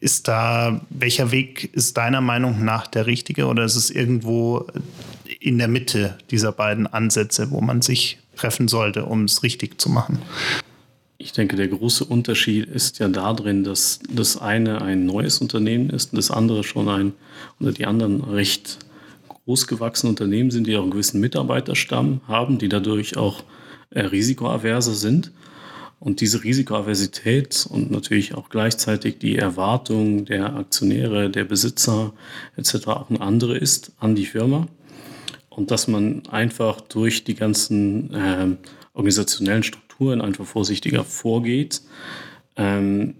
Ist 0.00 0.28
da, 0.28 0.80
welcher 0.88 1.32
Weg 1.32 1.68
ist 1.74 1.96
deiner 1.96 2.20
Meinung 2.20 2.64
nach 2.64 2.86
der 2.86 3.06
richtige 3.06 3.46
oder 3.46 3.64
ist 3.64 3.74
es 3.74 3.90
irgendwo 3.90 4.66
in 5.40 5.58
der 5.58 5.66
Mitte 5.66 6.16
dieser 6.30 6.52
beiden 6.52 6.86
Ansätze, 6.86 7.50
wo 7.50 7.60
man 7.60 7.82
sich 7.82 8.18
treffen 8.36 8.68
sollte, 8.68 9.04
um 9.04 9.24
es 9.24 9.42
richtig 9.42 9.80
zu 9.80 9.90
machen? 9.90 10.18
Ich 11.20 11.32
denke, 11.32 11.56
der 11.56 11.66
große 11.66 12.04
Unterschied 12.04 12.68
ist 12.68 13.00
ja 13.00 13.08
darin, 13.08 13.64
dass 13.64 13.98
das 14.08 14.36
eine 14.36 14.82
ein 14.82 15.04
neues 15.04 15.40
Unternehmen 15.40 15.90
ist 15.90 16.12
und 16.12 16.16
das 16.16 16.30
andere 16.30 16.62
schon 16.62 16.88
ein, 16.88 17.12
oder 17.58 17.72
die 17.72 17.86
anderen 17.86 18.22
recht 18.22 18.78
großgewachsene 19.26 20.10
Unternehmen 20.10 20.52
sind, 20.52 20.68
die 20.68 20.76
auch 20.76 20.82
einen 20.82 20.92
gewissen 20.92 21.20
Mitarbeiterstamm 21.20 22.20
haben, 22.28 22.58
die 22.58 22.68
dadurch 22.68 23.16
auch 23.16 23.42
äh, 23.90 24.02
risikoaverser 24.02 24.94
sind. 24.94 25.32
Und 25.98 26.20
diese 26.20 26.44
Risikoaversität 26.44 27.66
und 27.68 27.90
natürlich 27.90 28.34
auch 28.34 28.48
gleichzeitig 28.48 29.18
die 29.18 29.34
Erwartung 29.34 30.24
der 30.24 30.54
Aktionäre, 30.54 31.30
der 31.30 31.42
Besitzer 31.42 32.12
etc. 32.56 32.86
auch 32.86 33.10
eine 33.10 33.20
andere 33.20 33.58
ist 33.58 33.90
an 33.98 34.14
die 34.14 34.26
Firma. 34.26 34.68
Und 35.50 35.72
dass 35.72 35.88
man 35.88 36.22
einfach 36.28 36.80
durch 36.80 37.24
die 37.24 37.34
ganzen 37.34 38.14
äh, 38.14 38.56
organisationellen 38.94 39.64
Strukturen 39.64 39.87
einfach 40.00 40.46
vorsichtiger 40.46 41.04
vorgeht, 41.04 41.82
Ähm, 42.56 43.14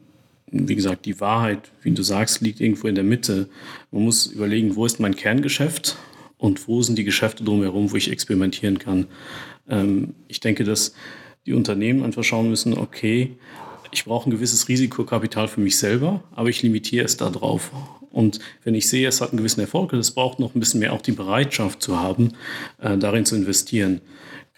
wie 0.51 0.75
gesagt, 0.75 1.05
die 1.07 1.21
Wahrheit, 1.21 1.71
wie 1.83 1.91
du 1.91 2.03
sagst, 2.03 2.41
liegt 2.41 2.61
irgendwo 2.61 2.89
in 2.89 2.95
der 2.95 3.05
Mitte. 3.05 3.49
Man 3.91 4.05
muss 4.05 4.27
überlegen, 4.27 4.77
wo 4.77 4.87
ist 4.87 5.01
mein 5.01 5.15
Kerngeschäft 5.15 5.97
und 6.39 6.69
wo 6.69 6.83
sind 6.83 6.97
die 6.97 7.05
Geschäfte 7.05 7.45
drumherum, 7.45 7.91
wo 7.91 7.97
ich 7.97 8.11
experimentieren 8.11 8.79
kann. 8.79 9.07
Ähm, 9.69 10.15
ich 10.27 10.41
denke, 10.41 10.65
dass 10.65 10.95
die 11.47 11.53
Unternehmen 11.53 12.03
einfach 12.03 12.25
schauen 12.25 12.49
müssen, 12.49 12.77
okay, 12.77 13.37
ich 13.91 14.05
brauche 14.05 14.29
ein 14.29 14.33
gewisses 14.33 14.69
Risikokapital 14.69 15.49
für 15.49 15.61
mich 15.61 15.79
selber, 15.79 16.23
aber 16.35 16.49
ich 16.49 16.63
limitiere 16.63 17.05
es 17.05 17.17
da 17.17 17.31
drauf. 17.31 17.71
Und 18.11 18.39
wenn 18.65 18.75
ich 18.75 18.89
sehe, 18.89 19.09
es 19.09 19.21
hat 19.21 19.31
einen 19.31 19.39
gewissen 19.39 19.61
Erfolg, 19.61 19.93
es 19.93 20.11
braucht 20.11 20.41
noch 20.41 20.55
ein 20.55 20.61
bisschen 20.61 20.81
mehr 20.81 20.93
auch 20.93 21.03
die 21.03 21.13
Bereitschaft 21.13 21.83
zu 21.83 21.99
haben, 22.01 22.33
äh, 22.81 22.97
darin 22.99 23.25
zu 23.25 23.37
investieren. 23.37 24.01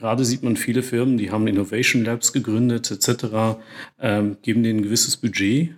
Gerade 0.00 0.24
sieht 0.24 0.42
man 0.42 0.56
viele 0.56 0.82
Firmen, 0.82 1.18
die 1.18 1.30
haben 1.30 1.46
Innovation 1.46 2.04
Labs 2.04 2.32
gegründet 2.32 2.90
etc., 2.90 3.58
ähm, 4.00 4.38
geben 4.40 4.62
denen 4.62 4.80
ein 4.80 4.82
gewisses 4.82 5.18
Budget, 5.18 5.72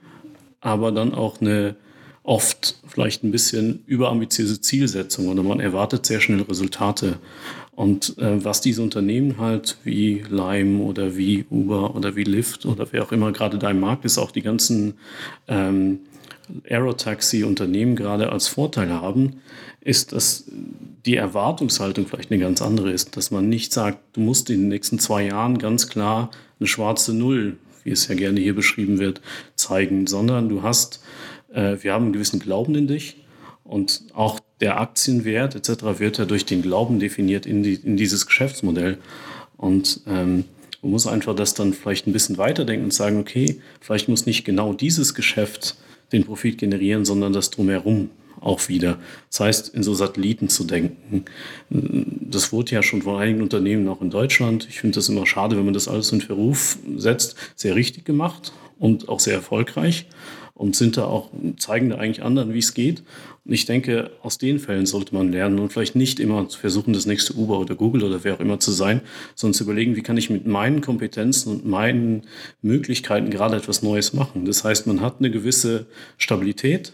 aber 0.60 0.92
dann 0.92 1.12
auch 1.12 1.40
eine 1.40 1.74
oft 2.22 2.78
vielleicht 2.86 3.24
ein 3.24 3.32
bisschen 3.32 3.82
überambitiöse 3.86 4.60
Zielsetzung 4.60 5.26
oder 5.26 5.42
man 5.42 5.58
erwartet 5.58 6.06
sehr 6.06 6.20
schnell 6.20 6.42
Resultate. 6.42 7.18
Und 7.74 8.16
äh, 8.18 8.44
was 8.44 8.60
diese 8.60 8.82
Unternehmen 8.82 9.38
halt 9.38 9.78
wie 9.82 10.22
Lime 10.30 10.84
oder 10.84 11.16
wie 11.16 11.44
Uber 11.50 11.96
oder 11.96 12.14
wie 12.14 12.22
Lyft 12.22 12.64
oder 12.64 12.86
wer 12.92 13.02
auch 13.02 13.10
immer 13.10 13.32
gerade 13.32 13.58
da 13.58 13.70
im 13.70 13.80
Markt 13.80 14.04
ist, 14.04 14.18
auch 14.18 14.30
die 14.30 14.42
ganzen 14.42 14.94
ähm, 15.48 15.98
Aerotaxi-Unternehmen 16.68 17.96
gerade 17.96 18.30
als 18.30 18.48
Vorteil 18.48 18.92
haben, 18.92 19.40
ist, 19.80 20.12
dass 20.12 20.44
die 21.06 21.16
Erwartungshaltung 21.16 22.06
vielleicht 22.06 22.30
eine 22.30 22.40
ganz 22.40 22.62
andere 22.62 22.90
ist. 22.90 23.16
Dass 23.16 23.30
man 23.30 23.48
nicht 23.48 23.72
sagt, 23.72 23.98
du 24.12 24.20
musst 24.20 24.50
in 24.50 24.60
den 24.60 24.68
nächsten 24.68 24.98
zwei 24.98 25.26
Jahren 25.26 25.58
ganz 25.58 25.88
klar 25.88 26.30
eine 26.60 26.66
schwarze 26.66 27.12
Null, 27.14 27.56
wie 27.84 27.90
es 27.90 28.06
ja 28.08 28.14
gerne 28.14 28.40
hier 28.40 28.54
beschrieben 28.54 28.98
wird, 28.98 29.20
zeigen, 29.56 30.06
sondern 30.06 30.48
du 30.48 30.62
hast, 30.62 31.02
äh, 31.52 31.76
wir 31.80 31.92
haben 31.92 32.04
einen 32.04 32.12
gewissen 32.12 32.38
Glauben 32.38 32.74
in 32.74 32.86
dich 32.86 33.16
und 33.64 34.02
auch 34.14 34.38
der 34.60 34.80
Aktienwert 34.80 35.56
etc. 35.56 35.98
wird 35.98 36.18
ja 36.18 36.24
durch 36.24 36.44
den 36.44 36.62
Glauben 36.62 37.00
definiert 37.00 37.46
in, 37.46 37.62
die, 37.62 37.74
in 37.74 37.96
dieses 37.96 38.26
Geschäftsmodell. 38.26 38.98
Und 39.56 40.00
ähm, 40.06 40.44
man 40.82 40.92
muss 40.92 41.06
einfach 41.06 41.34
das 41.34 41.54
dann 41.54 41.72
vielleicht 41.72 42.06
ein 42.06 42.12
bisschen 42.12 42.38
weiterdenken 42.38 42.84
und 42.84 42.94
sagen, 42.94 43.18
okay, 43.18 43.60
vielleicht 43.80 44.08
muss 44.08 44.26
nicht 44.26 44.44
genau 44.44 44.72
dieses 44.72 45.14
Geschäft 45.14 45.76
den 46.12 46.24
Profit 46.24 46.58
generieren, 46.58 47.04
sondern 47.04 47.32
das 47.32 47.50
drumherum 47.50 48.10
auch 48.40 48.68
wieder. 48.68 48.98
Das 49.30 49.40
heißt, 49.40 49.74
in 49.74 49.82
so 49.82 49.94
Satelliten 49.94 50.48
zu 50.48 50.64
denken. 50.64 51.24
Das 51.70 52.52
wurde 52.52 52.72
ja 52.72 52.82
schon 52.82 53.02
von 53.02 53.20
einigen 53.20 53.40
Unternehmen 53.40 53.88
auch 53.88 54.02
in 54.02 54.10
Deutschland. 54.10 54.66
Ich 54.68 54.80
finde 54.80 54.96
das 54.96 55.08
immer 55.08 55.26
schade, 55.26 55.56
wenn 55.56 55.64
man 55.64 55.74
das 55.74 55.88
alles 55.88 56.12
in 56.12 56.20
Verruf 56.20 56.78
setzt. 56.96 57.36
Sehr 57.54 57.76
richtig 57.76 58.04
gemacht 58.04 58.52
und 58.78 59.08
auch 59.08 59.20
sehr 59.20 59.34
erfolgreich 59.34 60.06
und 60.62 60.76
sind 60.76 60.96
da 60.96 61.06
auch, 61.06 61.28
zeigen 61.58 61.90
da 61.90 61.96
eigentlich 61.96 62.22
anderen, 62.22 62.54
wie 62.54 62.60
es 62.60 62.72
geht. 62.72 63.02
Und 63.44 63.52
ich 63.52 63.66
denke, 63.66 64.12
aus 64.22 64.38
den 64.38 64.60
Fällen 64.60 64.86
sollte 64.86 65.12
man 65.12 65.32
lernen 65.32 65.58
und 65.58 65.72
vielleicht 65.72 65.96
nicht 65.96 66.20
immer 66.20 66.48
versuchen, 66.48 66.92
das 66.92 67.04
nächste 67.04 67.34
Uber 67.34 67.58
oder 67.58 67.74
Google 67.74 68.04
oder 68.04 68.22
wer 68.22 68.34
auch 68.34 68.40
immer 68.40 68.60
zu 68.60 68.70
sein, 68.70 69.00
sondern 69.34 69.54
zu 69.54 69.64
überlegen, 69.64 69.96
wie 69.96 70.02
kann 70.02 70.16
ich 70.16 70.30
mit 70.30 70.46
meinen 70.46 70.80
Kompetenzen 70.80 71.50
und 71.50 71.66
meinen 71.66 72.22
Möglichkeiten 72.62 73.28
gerade 73.28 73.56
etwas 73.56 73.82
Neues 73.82 74.12
machen. 74.12 74.44
Das 74.44 74.62
heißt, 74.62 74.86
man 74.86 75.00
hat 75.00 75.16
eine 75.18 75.32
gewisse 75.32 75.86
Stabilität 76.16 76.92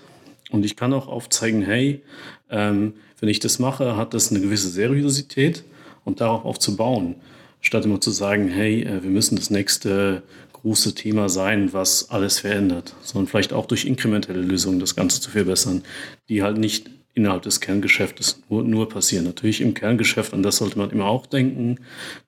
und 0.51 0.65
ich 0.65 0.75
kann 0.75 0.95
auch 0.95 1.07
aufzeigen, 1.07 1.61
hey, 1.61 2.01
ähm, 2.49 2.95
wenn 3.21 3.29
ich 3.29 3.39
das 3.39 3.59
mache, 3.59 3.99
hat 3.99 4.15
das 4.15 4.31
eine 4.31 4.41
gewisse 4.41 4.71
Seriosität 4.71 5.63
und 6.07 6.23
darauf 6.23 6.47
aufzubauen, 6.47 7.17
statt 7.61 7.85
immer 7.85 8.01
zu 8.01 8.13
sagen, 8.13 8.49
hey, 8.49 8.83
äh, 8.85 9.03
wir 9.03 9.11
müssen 9.11 9.37
das 9.37 9.51
nächste 9.51 10.23
große 10.63 10.95
Thema 10.95 11.29
sein, 11.29 11.73
was 11.73 12.11
alles 12.11 12.41
verändert, 12.41 12.95
sondern 13.03 13.29
vielleicht 13.29 13.53
auch 13.53 13.67
durch 13.67 13.85
inkrementelle 13.85 14.41
Lösungen 14.41 14.81
das 14.81 14.97
Ganze 14.97 15.21
zu 15.21 15.31
verbessern, 15.31 15.83
die 16.29 16.43
halt 16.43 16.59
nicht 16.59 16.91
innerhalb 17.19 17.43
des 17.43 17.61
Kerngeschäftes 17.61 18.43
nur, 18.49 18.63
nur 18.63 18.89
passieren. 18.89 19.25
Natürlich 19.25 19.61
im 19.61 19.75
Kerngeschäft, 19.75 20.33
an 20.33 20.45
das 20.45 20.59
sollte 20.59 20.79
man 20.79 20.91
immer 20.91 21.07
auch 21.07 21.27
denken, 21.27 21.81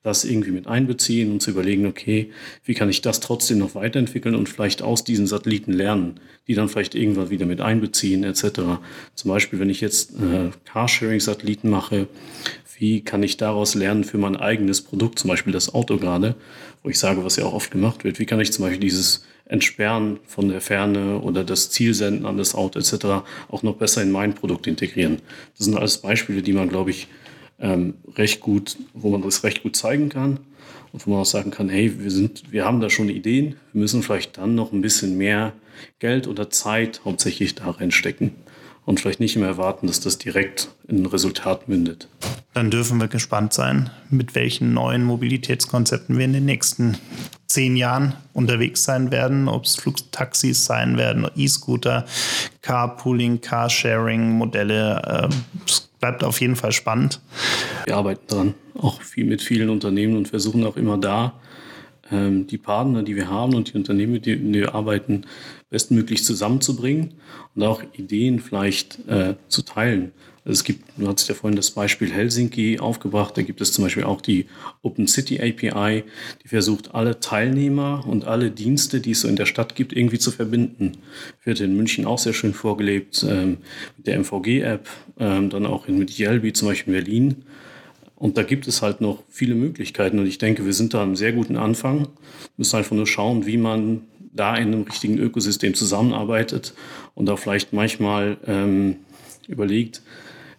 das 0.02 0.24
irgendwie 0.24 0.50
mit 0.50 0.66
einbeziehen 0.66 1.30
und 1.30 1.40
zu 1.40 1.52
überlegen, 1.52 1.86
okay, 1.86 2.32
wie 2.64 2.74
kann 2.74 2.90
ich 2.90 3.00
das 3.00 3.20
trotzdem 3.20 3.58
noch 3.58 3.76
weiterentwickeln 3.76 4.34
und 4.34 4.48
vielleicht 4.48 4.82
aus 4.82 5.04
diesen 5.04 5.28
Satelliten 5.28 5.72
lernen, 5.72 6.18
die 6.48 6.54
dann 6.54 6.68
vielleicht 6.68 6.96
irgendwann 6.96 7.30
wieder 7.30 7.46
mit 7.46 7.60
einbeziehen 7.60 8.24
etc. 8.24 8.42
Zum 9.14 9.30
Beispiel, 9.30 9.60
wenn 9.60 9.70
ich 9.70 9.80
jetzt 9.80 10.10
äh, 10.14 10.50
Carsharing-Satelliten 10.64 11.70
mache, 11.70 12.08
wie 12.80 13.02
kann 13.02 13.22
ich 13.22 13.36
daraus 13.36 13.74
lernen 13.74 14.04
für 14.04 14.16
mein 14.16 14.36
eigenes 14.36 14.80
Produkt, 14.80 15.18
zum 15.18 15.28
Beispiel 15.28 15.52
das 15.52 15.74
Auto 15.74 15.98
gerade, 15.98 16.34
wo 16.82 16.88
ich 16.88 16.98
sage, 16.98 17.22
was 17.22 17.36
ja 17.36 17.44
auch 17.44 17.52
oft 17.52 17.70
gemacht 17.70 18.04
wird, 18.04 18.18
wie 18.18 18.24
kann 18.24 18.40
ich 18.40 18.52
zum 18.52 18.64
Beispiel 18.64 18.80
dieses 18.80 19.22
Entsperren 19.44 20.18
von 20.26 20.48
der 20.48 20.62
Ferne 20.62 21.18
oder 21.20 21.44
das 21.44 21.70
Zielsenden 21.70 22.24
an 22.24 22.38
das 22.38 22.54
Auto 22.54 22.78
etc. 22.78 23.22
auch 23.48 23.62
noch 23.62 23.76
besser 23.76 24.02
in 24.02 24.10
mein 24.10 24.34
Produkt 24.34 24.66
integrieren. 24.66 25.18
Das 25.58 25.66
sind 25.66 25.76
alles 25.76 25.98
Beispiele, 25.98 26.40
die 26.40 26.54
man, 26.54 26.70
glaube 26.70 26.90
ich, 26.90 27.08
ähm, 27.58 27.94
recht 28.16 28.40
gut, 28.40 28.78
wo 28.94 29.10
man 29.10 29.20
das 29.20 29.44
recht 29.44 29.62
gut 29.62 29.76
zeigen 29.76 30.08
kann 30.08 30.40
und 30.92 31.06
wo 31.06 31.10
man 31.10 31.20
auch 31.20 31.26
sagen 31.26 31.50
kann, 31.50 31.68
hey, 31.68 32.00
wir 32.02 32.10
sind, 32.10 32.50
wir 32.50 32.64
haben 32.64 32.80
da 32.80 32.88
schon 32.88 33.10
Ideen, 33.10 33.56
wir 33.74 33.82
müssen 33.82 34.02
vielleicht 34.02 34.38
dann 34.38 34.54
noch 34.54 34.72
ein 34.72 34.80
bisschen 34.80 35.18
mehr 35.18 35.52
Geld 35.98 36.26
oder 36.26 36.48
Zeit 36.48 37.02
hauptsächlich 37.04 37.56
da 37.56 37.72
reinstecken 37.72 38.32
und 38.90 38.98
vielleicht 38.98 39.20
nicht 39.20 39.37
immer 39.37 39.46
erwarten, 39.46 39.87
dass 39.87 40.00
das 40.00 40.18
direkt 40.18 40.68
in 40.88 41.03
ein 41.03 41.07
Resultat 41.07 41.68
mündet. 41.68 42.09
Dann 42.55 42.72
dürfen 42.72 42.98
wir 42.98 43.07
gespannt 43.07 43.53
sein, 43.53 43.88
mit 44.11 44.35
welchen 44.35 44.74
neuen 44.74 45.05
Mobilitätskonzepten 45.05 46.18
wir 46.18 46.24
in 46.24 46.33
den 46.33 46.44
nächsten 46.44 46.98
zehn 47.46 47.76
Jahren 47.76 48.14
unterwegs 48.33 48.83
sein 48.83 49.12
werden, 49.12 49.48
ob 49.48 49.64
es 49.64 49.76
Flugtaxis 49.76 50.64
sein 50.64 50.98
werden, 50.98 51.29
E-Scooter, 51.37 52.05
Carpooling, 52.62 53.40
Carsharing-Modelle. 53.40 55.31
Es 55.68 55.88
bleibt 56.00 56.24
auf 56.24 56.40
jeden 56.40 56.57
Fall 56.57 56.72
spannend. 56.72 57.20
Wir 57.85 57.96
arbeiten 57.96 58.26
dran, 58.26 58.55
auch 58.76 59.00
viel 59.03 59.24
mit 59.24 59.40
vielen 59.40 59.70
Unternehmen 59.70 60.16
und 60.16 60.26
versuchen 60.26 60.64
auch 60.64 60.76
immer 60.76 60.98
da, 60.98 61.35
ähm, 62.11 62.48
die 62.48 62.59
Partner, 62.59 63.05
die 63.05 63.14
wir 63.14 63.31
haben 63.31 63.55
und 63.55 63.72
die 63.72 63.76
Unternehmen, 63.76 64.14
mit 64.14 64.26
denen 64.26 64.53
wir 64.53 64.74
arbeiten, 64.74 65.26
bestmöglich 65.70 66.24
zusammenzubringen 66.24 67.14
und 67.54 67.62
auch 67.62 67.83
Ideen 67.96 68.40
vielleicht 68.40 68.98
äh, 69.09 69.35
zu 69.48 69.62
teilen. 69.62 70.12
Also 70.44 70.52
es 70.59 70.64
gibt, 70.64 70.85
du 70.96 71.06
hast 71.06 71.28
ja 71.28 71.35
vorhin 71.35 71.56
das 71.56 71.70
Beispiel 71.70 72.11
Helsinki 72.11 72.78
aufgebracht, 72.80 73.37
da 73.37 73.42
gibt 73.42 73.61
es 73.61 73.72
zum 73.72 73.85
Beispiel 73.85 74.04
auch 74.04 74.20
die 74.20 74.46
Open 74.83 75.06
City 75.06 75.38
API, 75.38 76.02
die 76.42 76.48
versucht, 76.48 76.94
alle 76.94 77.20
Teilnehmer 77.20 78.04
und 78.06 78.24
alle 78.24 78.50
Dienste, 78.50 79.00
die 79.00 79.11
es 79.11 79.20
so 79.20 79.28
in 79.28 79.37
der 79.37 79.46
Stadt 79.46 79.74
gibt, 79.74 79.92
irgendwie 79.92 80.18
zu 80.18 80.30
verbinden. 80.30 80.92
Wird 81.44 81.61
in 81.61 81.76
München 81.76 82.06
auch 82.06 82.18
sehr 82.18 82.33
schön 82.33 82.54
vorgelebt, 82.54 83.24
ähm, 83.28 83.59
mit 83.98 84.06
der 84.06 84.18
MVG-App, 84.18 84.88
ähm, 85.18 85.50
dann 85.50 85.66
auch 85.66 85.87
in, 85.88 85.98
mit 85.98 86.18
Yelby, 86.18 86.54
zum 86.54 86.68
Beispiel 86.68 86.94
in 86.94 87.04
Berlin. 87.04 87.37
Und 88.16 88.37
da 88.37 88.42
gibt 88.42 88.66
es 88.66 88.83
halt 88.83 89.00
noch 89.00 89.22
viele 89.28 89.54
Möglichkeiten. 89.54 90.18
Und 90.18 90.26
ich 90.26 90.38
denke, 90.38 90.64
wir 90.64 90.74
sind 90.74 90.94
da 90.94 91.02
einem 91.02 91.16
sehr 91.16 91.33
guten 91.33 91.56
Anfang. 91.56 92.00
Wir 92.00 92.09
müssen 92.56 92.76
einfach 92.76 92.96
nur 92.96 93.06
schauen, 93.06 93.46
wie 93.46 93.56
man 93.56 94.02
da 94.32 94.56
in 94.56 94.68
einem 94.68 94.82
richtigen 94.82 95.18
Ökosystem 95.18 95.74
zusammenarbeitet 95.74 96.74
und 97.14 97.28
auch 97.30 97.38
vielleicht 97.38 97.72
manchmal 97.72 98.36
ähm, 98.46 98.96
überlegt, 99.48 100.02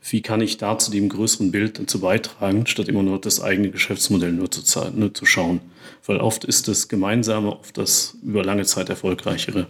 wie 0.10 0.22
kann 0.22 0.42
ich 0.42 0.58
da 0.58 0.78
zu 0.78 0.92
dem 0.92 1.10
größeren 1.10 1.52
Bild 1.52 1.80
dazu 1.80 2.00
beitragen, 2.00 2.66
statt 2.66 2.88
immer 2.88 3.04
nur 3.04 3.22
das 3.22 3.42
eigene 3.42 3.70
Geschäftsmodell 3.70 4.32
nur 4.32 4.50
zu, 4.50 4.92
nur 4.96 5.14
zu 5.14 5.26
schauen. 5.26 5.62
Weil 6.06 6.18
oft 6.18 6.44
ist 6.44 6.68
das 6.68 6.88
Gemeinsame 6.88 7.52
oft 7.52 7.78
das 7.78 8.18
über 8.24 8.44
lange 8.44 8.66
Zeit 8.66 8.90
erfolgreichere. 8.90 9.68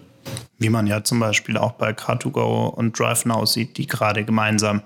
Wie 0.57 0.69
man 0.69 0.87
ja 0.87 1.03
zum 1.03 1.19
Beispiel 1.19 1.57
auch 1.57 1.73
bei 1.73 1.91
Car2Go 1.91 2.69
und 2.69 2.97
DriveNow 2.97 3.47
sieht, 3.47 3.77
die 3.77 3.87
gerade 3.87 4.23
gemeinsam 4.23 4.81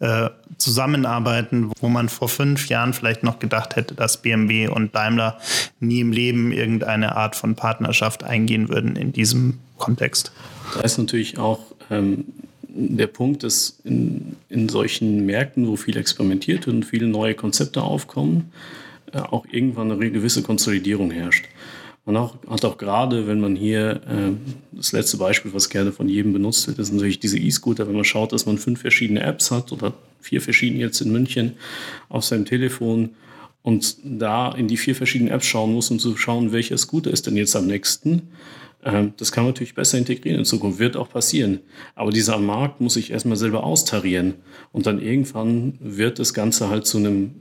äh, 0.00 0.30
zusammenarbeiten, 0.58 1.72
wo 1.80 1.88
man 1.88 2.08
vor 2.08 2.28
fünf 2.28 2.68
Jahren 2.68 2.92
vielleicht 2.92 3.22
noch 3.22 3.38
gedacht 3.38 3.76
hätte, 3.76 3.94
dass 3.94 4.22
BMW 4.22 4.68
und 4.68 4.94
Daimler 4.94 5.38
nie 5.80 6.00
im 6.00 6.12
Leben 6.12 6.52
irgendeine 6.52 7.16
Art 7.16 7.36
von 7.36 7.54
Partnerschaft 7.54 8.24
eingehen 8.24 8.68
würden 8.68 8.96
in 8.96 9.12
diesem 9.12 9.58
Kontext. 9.76 10.32
Da 10.74 10.80
ist 10.80 10.98
natürlich 10.98 11.38
auch 11.38 11.60
ähm, 11.90 12.24
der 12.68 13.06
Punkt, 13.06 13.42
dass 13.42 13.78
in, 13.84 14.36
in 14.48 14.68
solchen 14.68 15.26
Märkten, 15.26 15.66
wo 15.66 15.76
viel 15.76 15.96
experimentiert 15.96 16.68
und 16.68 16.84
viele 16.84 17.06
neue 17.06 17.34
Konzepte 17.34 17.82
aufkommen, 17.82 18.52
äh, 19.12 19.18
auch 19.18 19.46
irgendwann 19.50 19.90
eine 19.90 20.10
gewisse 20.10 20.42
Konsolidierung 20.42 21.10
herrscht. 21.10 21.46
Man 22.08 22.16
auch, 22.16 22.36
hat 22.48 22.64
auch 22.64 22.78
gerade, 22.78 23.26
wenn 23.26 23.38
man 23.38 23.54
hier, 23.54 24.00
äh, 24.08 24.32
das 24.72 24.92
letzte 24.92 25.18
Beispiel, 25.18 25.52
was 25.52 25.68
gerne 25.68 25.92
von 25.92 26.08
jedem 26.08 26.32
benutzt 26.32 26.66
wird, 26.66 26.78
ist 26.78 26.90
natürlich 26.90 27.20
diese 27.20 27.38
E-Scooter, 27.38 27.86
wenn 27.86 27.96
man 27.96 28.04
schaut, 28.04 28.32
dass 28.32 28.46
man 28.46 28.56
fünf 28.56 28.80
verschiedene 28.80 29.20
Apps 29.20 29.50
hat 29.50 29.72
oder 29.72 29.92
vier 30.18 30.40
verschiedene 30.40 30.80
jetzt 30.80 31.02
in 31.02 31.12
München 31.12 31.56
auf 32.08 32.24
seinem 32.24 32.46
Telefon 32.46 33.10
und 33.60 33.98
da 34.02 34.50
in 34.52 34.68
die 34.68 34.78
vier 34.78 34.94
verschiedenen 34.94 35.30
Apps 35.30 35.44
schauen 35.44 35.74
muss, 35.74 35.90
um 35.90 35.98
zu 35.98 36.16
schauen, 36.16 36.50
welcher 36.50 36.78
Scooter 36.78 37.10
ist 37.10 37.26
denn 37.26 37.36
jetzt 37.36 37.54
am 37.54 37.66
nächsten. 37.66 38.28
Äh, 38.82 39.08
das 39.18 39.30
kann 39.30 39.44
man 39.44 39.52
natürlich 39.52 39.74
besser 39.74 39.98
integrieren 39.98 40.38
in 40.38 40.44
Zukunft, 40.46 40.78
wird 40.78 40.96
auch 40.96 41.10
passieren. 41.10 41.58
Aber 41.94 42.10
dieser 42.10 42.38
Markt 42.38 42.80
muss 42.80 42.94
sich 42.94 43.10
erstmal 43.10 43.36
selber 43.36 43.64
austarieren 43.64 44.36
und 44.72 44.86
dann 44.86 44.98
irgendwann 44.98 45.74
wird 45.78 46.18
das 46.20 46.32
Ganze 46.32 46.70
halt 46.70 46.86
zu 46.86 46.96
einem 46.96 47.34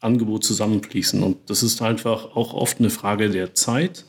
Angebot 0.00 0.44
zusammenfließen. 0.44 1.22
Und 1.22 1.38
das 1.48 1.62
ist 1.62 1.80
einfach 1.82 2.36
auch 2.36 2.54
oft 2.54 2.78
eine 2.78 2.90
Frage 2.90 3.30
der 3.30 3.54
Zeit 3.54 4.04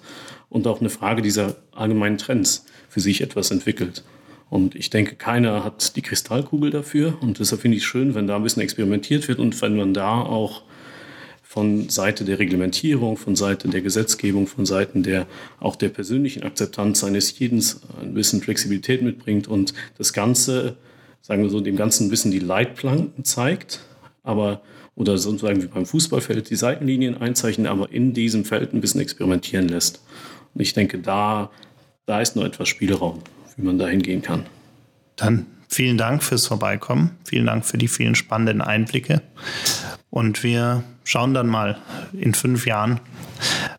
und 0.50 0.68
auch 0.68 0.80
eine 0.80 0.90
Frage 0.90 1.22
dieser 1.22 1.56
allgemeinen 1.72 2.18
Trends 2.18 2.66
für 2.90 3.00
sich 3.00 3.22
etwas 3.22 3.52
entwickelt. 3.52 4.04
Und 4.50 4.76
ich 4.76 4.90
denke, 4.90 5.16
keiner 5.16 5.64
hat 5.64 5.96
die 5.96 6.02
Kristallkugel 6.02 6.70
dafür. 6.70 7.18
Und 7.22 7.40
deshalb 7.40 7.62
finde 7.62 7.78
ich 7.78 7.84
es 7.84 7.88
schön, 7.88 8.16
wenn 8.16 8.28
da 8.28 8.36
ein 8.36 8.44
bisschen 8.44 8.62
experimentiert 8.62 9.28
wird 9.28 9.40
und 9.40 9.60
wenn 9.62 9.76
man 9.76 9.94
da 9.94 10.22
auch 10.22 10.64
von 11.42 11.90
Seite 11.90 12.26
der 12.26 12.38
Reglementierung, 12.38 13.16
von 13.16 13.36
Seite 13.36 13.70
der 13.70 13.82
Gesetzgebung, 13.82 14.46
von 14.46 14.66
Seiten 14.66 15.04
der 15.04 15.26
auch 15.60 15.78
der 15.78 15.90
persönlichen 15.90 16.44
Akzeptanz 16.44 17.04
eines 17.04 17.40
jeden 17.40 17.64
ein 18.02 18.14
bisschen 18.14 18.42
Flexibilität 18.42 19.02
mitbringt 19.02 19.48
und 19.48 19.74
das 19.98 20.12
Ganze, 20.12 20.76
sagen 21.22 21.44
wir 21.44 21.50
so, 21.50 21.62
dem 21.62 21.78
Ganzen 21.78 22.08
ein 22.08 22.10
bisschen 22.10 22.32
die 22.32 22.40
Leitplanken 22.40 23.24
zeigt, 23.24 23.80
aber 24.22 24.64
oder 24.96 25.18
sozusagen 25.18 25.62
wie 25.62 25.68
beim 25.68 25.86
Fußballfeld 25.86 26.50
die 26.50 26.56
Seitenlinien 26.56 27.18
einzeichnen, 27.18 27.68
aber 27.68 27.91
in 27.91 28.14
diesem 28.14 28.46
Feld 28.46 28.74
ein 28.74 28.82
bisschen 28.82 29.02
experimentieren 29.02 29.68
lässt. 29.68 30.02
Und 30.54 30.62
ich 30.62 30.74
denke, 30.74 31.00
da, 31.00 31.52
da 32.06 32.22
ist 32.22 32.36
noch 32.36 32.46
etwas 32.46 32.70
Spielraum, 32.70 33.22
wie 33.58 33.64
man 33.64 33.78
da 33.78 33.88
hingehen 33.88 34.22
kann. 34.22 34.46
Dann 35.18 35.46
vielen 35.68 35.98
Dank 35.98 36.24
fürs 36.24 36.48
Vorbeikommen. 36.48 37.12
Vielen 37.26 37.46
Dank 37.46 37.66
für 37.66 37.78
die 37.78 37.88
vielen 37.88 38.16
spannenden 38.16 38.62
Einblicke. 38.62 39.22
Und 40.10 40.43
wir 40.43 40.84
schauen 41.04 41.34
dann 41.34 41.48
mal 41.48 41.78
in 42.14 42.34
fünf 42.34 42.66
Jahren, 42.66 43.02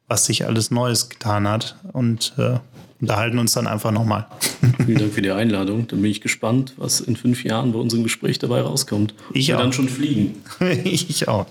was 0.06 0.26
sich 0.26 0.46
alles 0.46 0.70
Neues 0.70 1.08
getan 1.08 1.48
hat 1.48 1.76
und 1.92 2.34
äh, 2.36 2.58
unterhalten 3.00 3.38
uns 3.38 3.52
dann 3.52 3.66
einfach 3.66 3.90
nochmal. 3.92 4.26
Vielen 4.86 4.98
Dank 4.98 5.12
für 5.12 5.22
die 5.22 5.30
Einladung. 5.30 5.86
Dann 5.88 6.02
bin 6.02 6.10
ich 6.10 6.20
gespannt, 6.20 6.74
was 6.76 7.00
in 7.00 7.16
fünf 7.16 7.44
Jahren 7.44 7.72
bei 7.72 7.78
unserem 7.78 8.02
Gespräch 8.02 8.38
dabei 8.38 8.60
rauskommt. 8.60 9.14
Ich 9.32 9.52
auch. 9.54 9.58
dann 9.58 9.72
schon 9.72 9.88
fliegen. 9.88 10.42
ich 10.84 11.28
auch. 11.28 11.46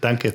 Danke. 0.00 0.34